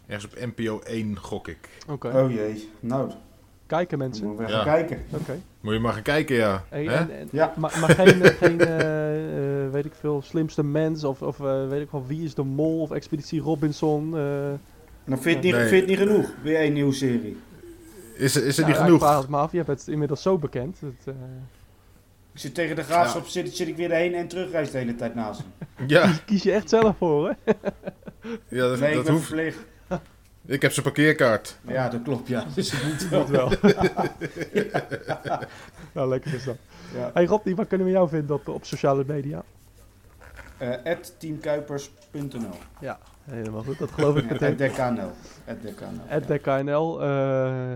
Ergens 0.06 0.32
op 0.32 0.38
NPO 0.56 0.78
1 0.80 1.18
gok 1.18 1.48
ik. 1.48 1.68
Oké. 1.88 2.08
Oh 2.08 2.30
jee. 2.30 2.68
Nou, 2.80 3.10
Kijken 3.66 3.98
mensen. 3.98 4.26
moeten 4.26 4.44
we 4.46 4.50
Ja. 4.52 4.56
gaan 4.62 4.66
kijken. 4.74 5.04
Oké. 5.20 5.40
Moet 5.60 5.72
je 5.74 5.78
maar 5.80 5.92
gaan 5.92 6.02
kijken, 6.02 6.36
ja. 6.36 6.64
Hey, 6.68 6.84
Hè? 6.84 6.94
en, 6.94 7.10
en- 7.18 7.28
Ja. 7.32 7.54
Maar, 7.56 7.78
maar 7.80 7.90
geen, 7.90 8.24
geen 8.24 8.56
weet 9.70 9.84
ik 9.84 9.94
veel, 9.94 10.22
slimste 10.22 10.64
mens 10.64 11.04
of, 11.04 11.22
of 11.22 11.40
eh, 11.40 11.68
weet 11.68 11.82
ik 11.82 11.90
wel, 11.90 12.06
wie 12.06 12.24
is 12.24 12.34
de 12.34 12.42
mol 12.42 12.80
of 12.80 12.90
Expeditie 12.90 13.40
Robinson. 13.40 14.14
Eh 15.12 15.18
Nou, 15.18 15.22
vind 15.22 15.44
je 15.44 15.48
het 15.48 15.58
niet, 15.58 15.70
Nee. 15.70 15.80
vind 15.80 15.88
je 15.88 15.96
het 15.96 16.08
niet 16.08 16.08
genoeg? 16.08 16.34
Weer 16.42 16.64
een 16.64 16.72
nieuwe 16.72 16.92
serie. 16.92 17.36
Is, 18.14 18.36
is 18.36 18.36
er 18.36 18.42
nou, 18.42 18.66
niet 18.66 18.76
ja, 18.76 18.84
genoeg? 18.84 19.00
Ik 19.02 19.28
vraag 19.28 19.42
het 19.42 19.52
je 19.52 19.64
bent 19.64 19.88
inmiddels 19.88 20.22
zo 20.22 20.38
bekend. 20.38 20.76
Dat, 20.80 21.14
eh, 21.14 21.14
Ik 22.32 22.40
zit 22.40 22.54
tegen 22.54 22.76
de 22.76 22.82
graafschap, 22.82 23.26
zit, 23.26 23.56
zit 23.56 23.68
ik 23.68 23.76
weer 23.76 23.88
de 23.88 23.94
heen 23.94 24.14
en 24.14 24.28
terugreis 24.28 24.70
de 24.70 24.78
hele 24.78 24.94
tijd 24.94 25.14
naast 25.14 25.40
hem. 25.40 25.88
Ja, 25.88 26.12
kies 26.26 26.42
je 26.42 26.52
echt 26.52 26.68
zelf 26.68 26.96
voor, 26.96 27.28
hè? 27.28 27.52
ja 28.58 28.68
dat, 28.68 28.78
Nee, 28.78 28.88
ik 28.88 28.94
dat 28.94 29.04
ben 29.04 29.12
hoeft. 29.12 29.26
verplicht. 29.26 29.58
Ik 30.46 30.62
heb 30.62 30.72
zijn 30.72 30.84
parkeerkaart. 30.84 31.58
Ja, 31.66 31.88
dat 31.88 32.02
klopt, 32.02 32.28
ja. 32.28 32.44
Dus 32.54 32.72
het 32.72 33.10
moet 33.10 33.28
wel. 33.28 33.48
Moet 33.48 33.60
wel. 33.60 33.74
nou, 35.92 36.08
lekker 36.08 36.34
is 36.34 36.44
dat. 36.44 36.56
Ja. 36.94 37.10
Hey 37.14 37.24
Rob, 37.24 37.46
waar 37.54 37.66
kunnen 37.66 37.86
we 37.86 37.92
jou 37.92 38.08
vinden 38.08 38.36
op, 38.36 38.48
op 38.48 38.64
sociale 38.64 39.04
media? 39.06 39.42
Eh, 40.58 40.70
at 40.84 41.14
teamkuipers.nl 41.18 42.58
Ja, 42.80 42.98
helemaal 43.24 43.62
goed. 43.62 43.78
Dat 43.78 43.90
geloof 43.90 44.16
ik 44.16 44.30
meteen. 44.30 44.56
DKNL. 44.56 45.10
At 45.46 45.62
DKNL. 45.62 46.14
At 46.16 46.26
de 46.26 46.38
KNL. 46.38 47.02
eh, 47.02 47.72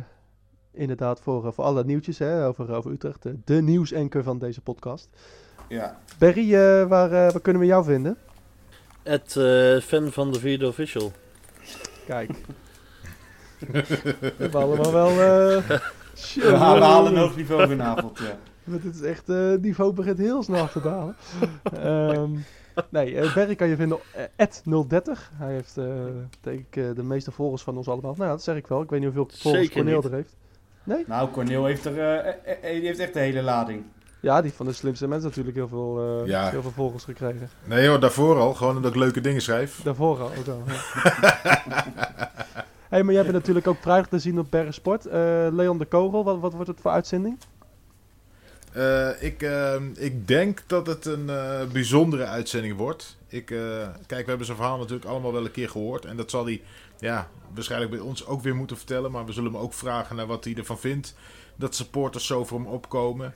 inderdaad, 0.73 1.21
voor, 1.21 1.47
eh, 1.47 1.53
voor 1.53 1.65
alle 1.65 1.85
nieuwtjes 1.85 2.19
hè, 2.19 2.47
over, 2.47 2.73
over 2.75 2.91
Utrecht. 2.91 3.27
eh, 3.27 3.33
De 3.45 3.63
nieuwsanker 3.63 4.23
van 4.23 4.39
deze 4.39 4.61
podcast. 4.61 5.09
Ja. 5.69 5.99
Berry, 6.19 6.51
waar, 6.89 7.11
waar 7.11 7.41
kunnen 7.41 7.63
we 7.63 7.69
jou 7.69 7.85
vinden? 7.85 8.17
Het 9.03 9.37
eh, 9.37 9.77
fan 9.81 10.13
van 10.13 10.33
de 10.33 10.39
vierde 10.41 10.67
official. 10.67 11.13
Kijk. 12.07 12.31
we 13.59 14.33
hebben 14.37 14.61
allemaal 14.63 14.93
wel... 14.93 15.09
eh, 15.11 15.17
We 16.35 16.57
halen, 16.57 16.81
we 16.81 16.85
halen 16.87 17.13
een 17.13 17.19
hoog 17.19 17.37
niveau 17.37 17.67
vanavond, 17.69 18.19
ja. 18.19 18.37
Want 18.65 18.83
dit 18.83 18.95
is 18.95 19.01
echt, 19.01 19.29
eh 19.29 19.53
niveau 19.61 19.93
begint 19.93 20.19
heel 20.19 20.43
snel 20.43 20.69
te 20.69 20.81
dalen. 20.81 21.17
Ehm, 21.83 22.31
nee, 22.91 23.19
eh 23.21 23.35
Barry 23.35 23.55
kan 23.55 23.69
je 23.69 23.77
vinden 23.77 23.99
op 24.65 24.89
030. 24.89 25.31
Hij 25.35 25.53
heeft 25.53 25.77
eh, 25.77 25.85
denk 26.41 26.59
ik 26.59 26.77
eh, 26.77 26.85
de 26.95 27.03
meeste 27.03 27.31
volgers 27.31 27.63
van 27.63 27.77
ons 27.77 27.89
allemaal. 27.89 28.15
Nou, 28.19 28.31
dat 28.31 28.43
zeg 28.43 28.57
ik 28.57 28.67
wel. 28.67 28.83
Ik 28.83 28.91
weet 28.91 29.01
niet 29.01 29.15
hoeveel 29.15 29.37
volgers 29.41 29.71
Corneel 29.71 30.03
er 30.03 30.13
heeft. 30.13 30.37
Nou, 31.07 31.31
Corneel 31.31 31.65
heeft, 31.65 31.85
er, 31.85 31.99
eh, 31.99 32.29
eh, 32.29 32.35
eh, 32.63 32.73
die 32.75 32.87
heeft 32.87 32.99
echt 32.99 33.13
de 33.13 33.21
hele 33.21 33.43
lading. 33.43 33.83
Ja, 34.21 34.43
die 34.43 34.53
van 34.53 34.67
de 34.67 34.73
slimste 34.73 35.09
mensen 35.09 35.29
natuurlijk 35.29 35.57
heel 35.57 35.69
veel, 35.69 36.21
eh, 36.23 36.27
Ja. 36.27 36.51
heel 36.51 36.63
veel 36.63 36.71
volgers 36.71 37.05
gekregen. 37.05 37.49
Nee 37.65 37.89
hoor, 37.89 38.01
daarvoor 38.01 38.39
al. 38.39 38.55
Gewoon 38.55 38.77
omdat 38.77 38.91
ik 38.91 38.97
leuke 39.01 39.21
dingen 39.21 39.43
schrijf. 39.43 39.81
Daarvoor 39.83 40.21
al 40.21 40.31
ook 40.39 40.47
al. 40.49 40.63
ja. 40.67 40.81
hey, 42.89 43.03
maar 43.03 43.15
jij 43.15 43.23
bent 43.23 43.35
natuurlijk 43.35 43.67
ook 43.67 43.77
vrijdag 43.81 44.09
te 44.09 44.19
zien 44.19 44.39
op 44.39 44.51
Bergen 44.51 44.75
Sport. 44.75 45.07
Eh, 45.07 45.47
Leon 45.53 45.79
de 45.79 45.85
Kogel, 45.85 46.25
wat, 46.25 46.39
wat 46.41 46.53
wordt 46.53 46.69
het 46.69 46.81
voor 46.81 46.91
uitzending? 46.91 47.39
Eh, 48.75 49.23
ik, 49.23 49.43
eh, 49.43 49.75
ik 49.95 50.29
denk 50.29 50.63
dat 50.67 50.87
het 50.87 51.05
een 51.05 51.31
eh, 51.31 51.65
bijzondere 51.73 52.25
uitzending 52.25 52.77
wordt. 52.77 53.17
Ik, 53.29 53.47
kijk, 53.47 54.25
we 54.25 54.29
hebben 54.29 54.47
zijn 54.47 54.59
verhaal 54.59 54.79
natuurlijk 54.79 55.05
allemaal 55.05 55.33
wel 55.33 55.45
een 55.45 55.51
keer 55.51 55.69
gehoord. 55.69 56.05
En 56.05 56.17
dat 56.17 56.31
zal 56.31 56.45
hij 56.45 56.63
ja, 56.99 57.29
waarschijnlijk 57.55 57.91
bij 57.91 58.01
ons 58.01 58.27
ook 58.27 58.43
weer 58.43 58.55
moeten 58.55 58.77
vertellen. 58.77 59.11
Maar 59.11 59.25
we 59.25 59.33
zullen 59.33 59.53
hem 59.53 59.61
ook 59.61 59.73
vragen 59.73 60.17
naar 60.17 60.27
wat 60.27 60.45
hij 60.45 60.55
ervan 60.55 60.79
vindt. 60.79 61.15
Dat 61.57 61.75
supporters 61.75 62.27
zo 62.27 62.45
voor 62.45 62.59
hem 62.59 62.69
opkomen. 62.69 63.35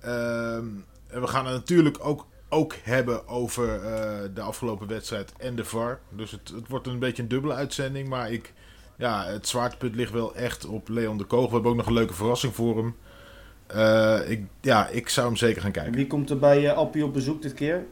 Ehm, 0.00 0.66
en 1.06 1.20
we 1.20 1.26
gaan 1.26 1.46
het 1.46 1.54
natuurlijk 1.54 1.96
ook, 2.00 2.26
ook 2.48 2.74
hebben 2.82 3.28
over 3.28 3.80
de 4.34 4.40
afgelopen 4.40 4.88
wedstrijd 4.88 5.32
en 5.36 5.56
de 5.56 5.64
VAR. 5.64 6.00
Dus 6.08 6.30
het, 6.30 6.52
het 6.54 6.68
wordt 6.68 6.86
een 6.86 6.98
beetje 6.98 7.22
een 7.22 7.28
dubbele 7.28 7.54
uitzending. 7.54 8.08
Maar 8.08 8.32
ik, 8.32 8.52
ja, 8.96 9.24
het 9.24 9.48
zwaartepunt 9.48 9.94
ligt 9.94 10.12
wel 10.12 10.34
echt 10.34 10.66
op 10.66 10.88
Leon 10.88 11.18
de 11.18 11.24
Kogel. 11.24 11.46
We 11.46 11.52
hebben 11.52 11.70
ook 11.70 11.76
nog 11.76 11.86
een 11.86 11.92
leuke 11.92 12.14
verrassing 12.14 12.54
voor 12.54 12.76
hem. 12.76 12.96
Eh, 13.72 14.30
ik, 14.30 14.40
ja, 14.60 14.88
ik 14.88 15.08
zou 15.08 15.26
hem 15.26 15.36
zeker 15.36 15.56
gaan 15.60 15.66
En 15.72 15.72
kijken. 15.72 15.92
wie 15.94 16.06
komt 16.06 16.30
er 16.30 16.38
bij 16.38 16.68
eh, 16.68 16.76
Appie 16.76 17.04
op 17.04 17.12
bezoek 17.12 17.42
dit 17.42 17.54
keer? 17.54 17.84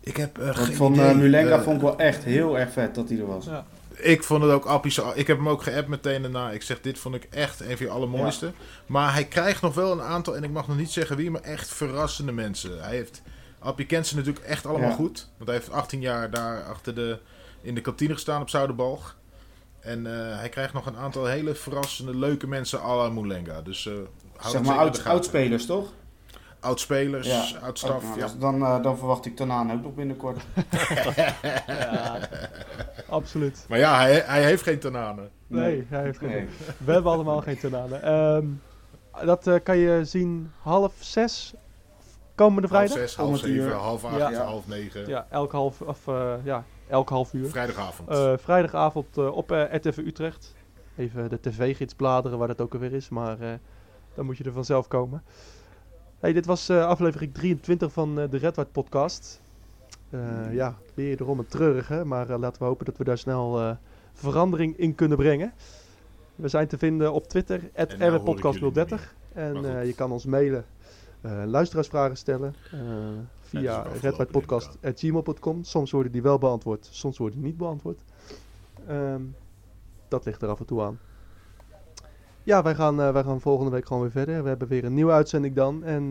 Ik 0.00 0.16
heb 0.16 0.38
eh, 0.38 0.56
geen 0.56 0.74
van 0.76 0.92
idee. 0.92 1.14
Mulenga 1.14 1.62
vond 1.62 1.76
ik 1.76 1.82
wel 1.82 1.98
echt 1.98 2.24
heel 2.24 2.58
erg 2.58 2.72
vet 2.72 2.94
dat 2.94 3.08
hij 3.08 3.18
er 3.18 3.26
was. 3.26 3.44
Ja. 3.44 3.64
Ik 3.94 4.22
vond 4.22 4.42
het 4.42 4.52
ook 4.52 4.64
appies. 4.64 4.98
Ik 5.14 5.26
heb 5.26 5.36
hem 5.36 5.48
ook 5.48 5.62
geappt 5.62 5.88
meteen 5.88 6.22
daarna. 6.22 6.50
Ik 6.50 6.62
zeg, 6.62 6.80
dit 6.80 6.98
vond 6.98 7.14
ik 7.14 7.26
echt 7.30 7.60
een 7.60 7.76
van 7.76 7.86
je 7.86 7.92
allermooiste. 7.92 8.52
Maar 8.86 9.12
hij 9.12 9.24
krijgt 9.24 9.62
nog 9.62 9.74
wel 9.74 9.92
een 9.92 10.00
aantal, 10.02 10.36
en 10.36 10.44
ik 10.44 10.50
mag 10.50 10.68
nog 10.68 10.76
niet 10.76 10.90
zeggen 10.90 11.16
wie, 11.16 11.30
maar 11.30 11.40
echt 11.40 11.68
verrassende 11.68 12.32
mensen. 12.32 12.82
Hij 12.82 12.96
heeft, 12.96 13.22
Appie 13.58 13.86
kent 13.86 14.06
ze 14.06 14.16
natuurlijk 14.16 14.44
echt 14.44 14.66
allemaal 14.66 14.88
Ja. 14.88 14.94
goed. 14.94 15.28
Want 15.36 15.48
hij 15.50 15.58
heeft 15.58 15.70
18 15.72 16.00
jaar 16.00 16.30
daar 16.30 16.62
achter 16.64 16.94
de, 16.94 17.18
in 17.62 17.74
de 17.74 17.80
kantine 17.80 18.12
gestaan 18.14 18.40
op 18.40 18.48
Zoudenbalg. 18.48 19.16
En 19.80 20.06
eh, 20.06 20.38
hij 20.38 20.48
krijgt 20.48 20.72
nog 20.72 20.86
een 20.86 20.96
aantal 20.96 21.26
hele 21.26 21.54
verrassende, 21.54 22.16
leuke 22.16 22.46
mensen 22.46 22.80
à 22.82 22.96
la 22.96 23.08
Moulenga. 23.08 23.62
Dus 23.62 23.86
eh 23.86 23.92
hou 24.36 24.50
zeg 24.52 24.62
maar 24.62 24.78
oud, 24.78 25.04
oudspelers, 25.04 25.66
toch? 25.66 25.92
Oudspelers, 26.60 27.26
Ja. 27.26 27.44
oudstaf. 27.62 28.02
Nou, 28.02 28.18
ja. 28.18 28.26
dus 28.26 28.36
dan, 28.38 28.62
eh, 28.62 28.82
dan 28.82 28.98
verwacht 28.98 29.26
ik 29.26 29.36
Tanaan 29.36 29.72
ook 29.72 29.82
nog 29.82 29.94
binnenkort. 29.94 30.40
Absoluut. 33.08 33.64
Maar 33.68 33.78
ja, 33.78 33.96
hij, 33.98 34.22
hij 34.26 34.44
heeft 34.44 34.62
geen 34.62 34.78
tananen. 34.78 35.30
Nee, 35.46 35.86
hij 35.88 36.02
heeft 36.02 36.18
geen. 36.18 36.28
Nee. 36.28 36.48
We 36.84 36.92
hebben 36.92 37.12
allemaal 37.12 37.40
geen 37.40 37.58
tenanen. 37.58 38.02
Ehm, 38.02 38.46
dat 39.26 39.46
eh, 39.46 39.54
kan 39.62 39.76
je 39.76 40.04
zien 40.04 40.52
half 40.62 40.92
zes 40.98 41.54
komende 42.34 42.68
Half 42.68 42.80
vrijdag. 42.80 42.98
zes, 43.08 43.16
half 43.16 43.28
Om 43.28 43.34
het 43.34 43.42
zeven, 43.42 43.72
half 43.72 44.04
acht, 44.04 44.18
Ja. 44.18 44.32
half 44.44 44.66
negen. 44.66 45.08
Ja, 45.08 45.26
elk 45.30 45.52
half, 45.52 45.80
of, 45.80 46.08
eh, 46.08 46.32
ja, 46.44 46.64
elk 46.90 47.08
half 47.08 47.32
uur. 47.32 47.48
Vrijdagavond. 47.48 48.08
Eh, 48.08 48.32
vrijdagavond 48.36 49.18
eh, 49.18 49.36
op 49.36 49.52
eh, 49.52 49.74
RTV 49.74 49.96
Utrecht. 49.96 50.54
Even 50.96 51.28
de 51.28 51.40
tv-gids 51.40 51.94
bladeren 51.94 52.38
waar 52.38 52.48
dat 52.48 52.60
ook 52.60 52.72
alweer 52.72 52.92
is, 52.92 53.08
maar 53.08 53.38
dan 54.14 54.24
moet 54.24 54.36
je 54.36 54.44
er 54.44 54.52
vanzelf 54.52 54.88
komen. 54.88 55.22
Hey, 56.18 56.32
dit 56.32 56.46
was 56.46 56.70
aflevering 56.70 57.34
23 57.34 57.92
van 57.92 58.14
de 58.14 58.36
Red 58.36 58.56
White 58.56 58.70
podcast. 58.70 59.40
Eh, 60.10 60.54
ja, 60.54 60.78
weer 60.94 61.20
erom 61.20 61.38
een 61.38 61.46
treurige, 61.46 62.04
maar 62.04 62.38
laten 62.38 62.62
we 62.62 62.68
hopen 62.68 62.84
dat 62.84 62.96
we 62.96 63.04
daar 63.04 63.18
snel 63.18 63.76
verandering 64.12 64.76
in 64.76 64.94
kunnen 64.94 65.16
brengen. 65.16 65.52
We 66.34 66.48
zijn 66.48 66.66
te 66.66 66.78
vinden 66.78 67.12
op 67.12 67.28
Twitter, 67.28 67.60
En 67.72 67.98
nou 67.98 68.10
hoor 68.10 68.38
ik 68.38 68.42
jullie 68.42 68.70
@rwpodcast030. 68.72 68.88
niet 68.88 69.10
En 69.32 69.64
eh, 69.64 69.78
goed. 69.78 69.86
je 69.86 69.94
kan 69.94 70.12
ons 70.12 70.24
mailen, 70.24 70.64
luisteraarsvragen 71.44 72.16
stellen 72.16 72.54
via 73.50 73.82
redwhitepodcast.gmail.com. 74.00 75.64
Soms 75.64 75.90
worden 75.90 76.12
die 76.12 76.22
wel 76.22 76.38
beantwoord, 76.38 76.88
soms 76.90 77.18
worden 77.18 77.38
die 77.38 77.46
niet 77.48 77.56
beantwoord. 77.56 78.00
Ehm, 78.86 79.22
dat 80.08 80.24
ligt 80.24 80.42
er 80.42 80.48
af 80.48 80.60
en 80.60 80.66
toe 80.66 80.82
aan. 80.82 80.98
Ja, 82.42 82.62
wij 82.62 82.74
gaan, 82.74 83.00
eh, 83.00 83.12
wij 83.12 83.22
gaan 83.22 83.40
volgende 83.40 83.70
week 83.70 83.86
gewoon 83.86 84.02
weer 84.02 84.10
verder. 84.10 84.42
We 84.42 84.48
hebben 84.48 84.68
weer 84.68 84.84
een 84.84 84.94
nieuwe 84.94 85.12
uitzending 85.12 85.54
dan. 85.54 85.84
En 85.84 86.04
eh, 86.04 86.10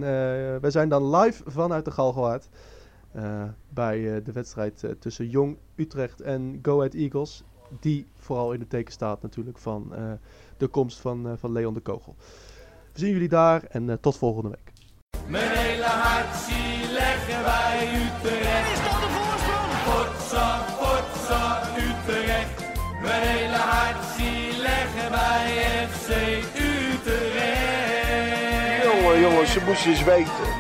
wij 0.62 0.72
zijn 0.72 0.90
dan 0.90 1.16
live 1.16 1.44
vanuit 1.46 1.86
de 1.86 1.92
Galgenwaard. 1.92 2.50
eh 3.12 3.44
bij 3.70 4.22
de 4.24 4.32
wedstrijd 4.32 4.86
tussen 5.00 5.30
Jong 5.30 5.58
Utrecht 5.76 6.22
en 6.22 6.60
Go 6.62 6.78
Ahead 6.78 6.94
Eagles. 6.94 7.44
Die 7.80 8.08
vooral 8.18 8.54
in 8.54 8.60
het 8.60 8.70
teken 8.70 8.94
staat 8.94 9.22
natuurlijk 9.22 9.58
van 9.58 9.94
de 10.58 10.68
komst 10.68 11.00
van, 11.00 11.38
van 11.38 11.52
Leon 11.52 11.74
de 11.74 11.80
Kogel. 11.80 12.16
We 12.94 13.00
zien 13.00 13.12
jullie 13.12 13.30
daar 13.30 13.64
en 13.64 14.00
tot 14.00 14.18
volgende 14.18 14.50
week. 14.50 14.79
Mijn 15.30 15.50
hele 15.50 15.84
hart 15.84 16.36
zie 16.48 16.92
leggen 16.92 17.44
wij 17.44 17.90
Utrecht. 17.94 18.72
Is 18.74 18.82
dat 18.84 19.00
de 19.02 19.10
voorsprong? 19.18 19.72
Potsa, 19.86 20.66
potsa, 20.80 21.62
Utrecht. 21.78 22.64
Mijn 23.02 23.22
hele 23.22 23.56
hart 23.56 24.04
zie 24.18 24.62
leggen 24.62 25.12
wij 25.12 25.88
FC 25.92 26.10
Utrecht. 26.56 28.04
Jongen, 28.84 29.20
jongens, 29.20 29.52
ze 29.52 29.60
moesten 29.66 29.92
eens 29.92 30.04
weten. 30.04 30.59